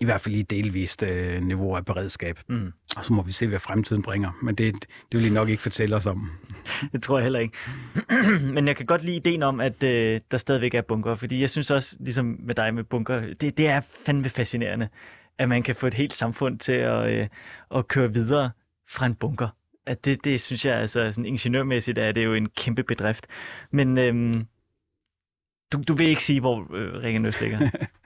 i 0.00 0.04
hvert 0.04 0.20
fald 0.20 0.34
i 0.36 0.42
delvist 0.42 1.02
øh, 1.02 1.42
niveau 1.42 1.76
af 1.76 1.84
beredskab. 1.84 2.38
Mm. 2.48 2.72
Og 2.96 3.04
så 3.04 3.12
må 3.12 3.22
vi 3.22 3.32
se, 3.32 3.46
hvad 3.46 3.58
fremtiden 3.58 4.02
bringer. 4.02 4.38
Men 4.42 4.54
det, 4.54 4.74
det 5.12 5.20
vil 5.20 5.26
I 5.26 5.30
nok 5.30 5.48
ikke 5.48 5.62
fortælle 5.62 5.96
os 5.96 6.06
om. 6.06 6.30
Det 6.92 7.02
tror 7.02 7.18
jeg 7.18 7.22
heller 7.22 7.38
ikke. 7.40 7.56
Men 8.54 8.68
jeg 8.68 8.76
kan 8.76 8.86
godt 8.86 9.04
lide 9.04 9.16
ideen 9.16 9.42
om, 9.42 9.60
at 9.60 9.82
øh, 9.82 10.20
der 10.30 10.38
stadigvæk 10.38 10.74
er 10.74 10.82
bunker, 10.82 11.14
fordi 11.14 11.40
jeg 11.40 11.50
synes 11.50 11.70
også, 11.70 11.96
ligesom 12.00 12.36
med 12.40 12.54
dig 12.54 12.74
med 12.74 12.84
bunker, 12.84 13.34
det, 13.40 13.58
det 13.58 13.68
er 13.68 13.80
fandme 14.06 14.28
fascinerende, 14.28 14.88
at 15.38 15.48
man 15.48 15.62
kan 15.62 15.76
få 15.76 15.86
et 15.86 15.94
helt 15.94 16.14
samfund 16.14 16.58
til 16.58 16.72
at, 16.72 17.10
øh, 17.10 17.28
at 17.74 17.88
køre 17.88 18.12
videre 18.12 18.50
fra 18.88 19.06
en 19.06 19.14
bunker. 19.14 19.48
At 19.86 20.04
det, 20.04 20.24
det 20.24 20.40
synes 20.40 20.64
jeg, 20.64 20.76
altså 20.76 21.12
sådan 21.12 21.26
ingeniørmæssigt 21.26 21.98
er 21.98 22.12
det 22.12 22.24
jo 22.24 22.34
en 22.34 22.48
kæmpe 22.48 22.82
bedrift. 22.82 23.26
Men 23.70 23.98
øhm, 23.98 24.46
du, 25.72 25.82
du 25.88 25.94
vil 25.94 26.06
ikke 26.06 26.22
sige, 26.22 26.40
hvor 26.40 26.74
øh, 26.74 27.24
Øst 27.24 27.40
ligger? 27.40 27.70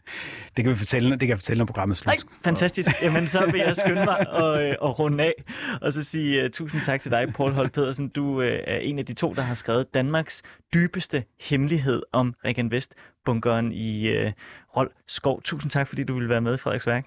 Det 0.56 0.64
kan 0.64 0.70
vi 0.72 0.76
fortælle, 0.76 1.10
det 1.10 1.18
kan 1.20 1.28
jeg 1.28 1.38
fortælle, 1.38 1.58
når 1.58 1.64
programmet 1.66 2.00
er 2.00 2.02
Nej, 2.06 2.16
slut. 2.18 2.32
fantastisk. 2.44 2.88
Jamen, 3.02 3.26
så 3.26 3.46
vil 3.50 3.60
jeg 3.60 3.76
skynde 3.76 4.04
mig 4.04 4.30
og, 4.42 4.62
øh, 4.64 4.74
og 4.80 4.98
runde 4.98 5.24
af, 5.24 5.32
og 5.80 5.92
så 5.92 6.02
sige 6.02 6.44
uh, 6.44 6.50
tusind 6.50 6.82
tak 6.82 7.00
til 7.00 7.10
dig, 7.10 7.32
Paul 7.34 7.52
Holt 7.52 7.72
Pedersen. 7.72 8.08
Du 8.08 8.38
uh, 8.38 8.44
er 8.44 8.76
en 8.76 8.98
af 8.98 9.06
de 9.06 9.14
to, 9.14 9.34
der 9.34 9.42
har 9.42 9.54
skrevet 9.54 9.94
Danmarks 9.94 10.42
dybeste 10.74 11.24
hemmelighed 11.40 12.02
om 12.12 12.34
Regan 12.44 12.70
Vest, 12.70 12.94
bunkeren 13.24 13.72
i 13.72 14.10
uh, 14.26 14.32
Rold 14.76 14.90
Skov. 15.06 15.42
Tusind 15.42 15.70
tak, 15.70 15.88
fordi 15.88 16.04
du 16.04 16.14
ville 16.14 16.28
være 16.28 16.40
med 16.40 16.54
i 16.54 16.58
Frederiksværk. 16.58 17.06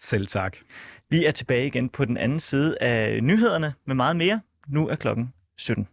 Selv 0.00 0.26
tak. 0.26 0.56
Vi 1.10 1.24
er 1.24 1.30
tilbage 1.32 1.66
igen 1.66 1.88
på 1.88 2.04
den 2.04 2.16
anden 2.16 2.40
side 2.40 2.76
af 2.80 3.22
nyhederne 3.22 3.74
med 3.84 3.94
meget 3.94 4.16
mere. 4.16 4.40
Nu 4.68 4.88
er 4.88 4.94
klokken 4.96 5.32
17. 5.56 5.88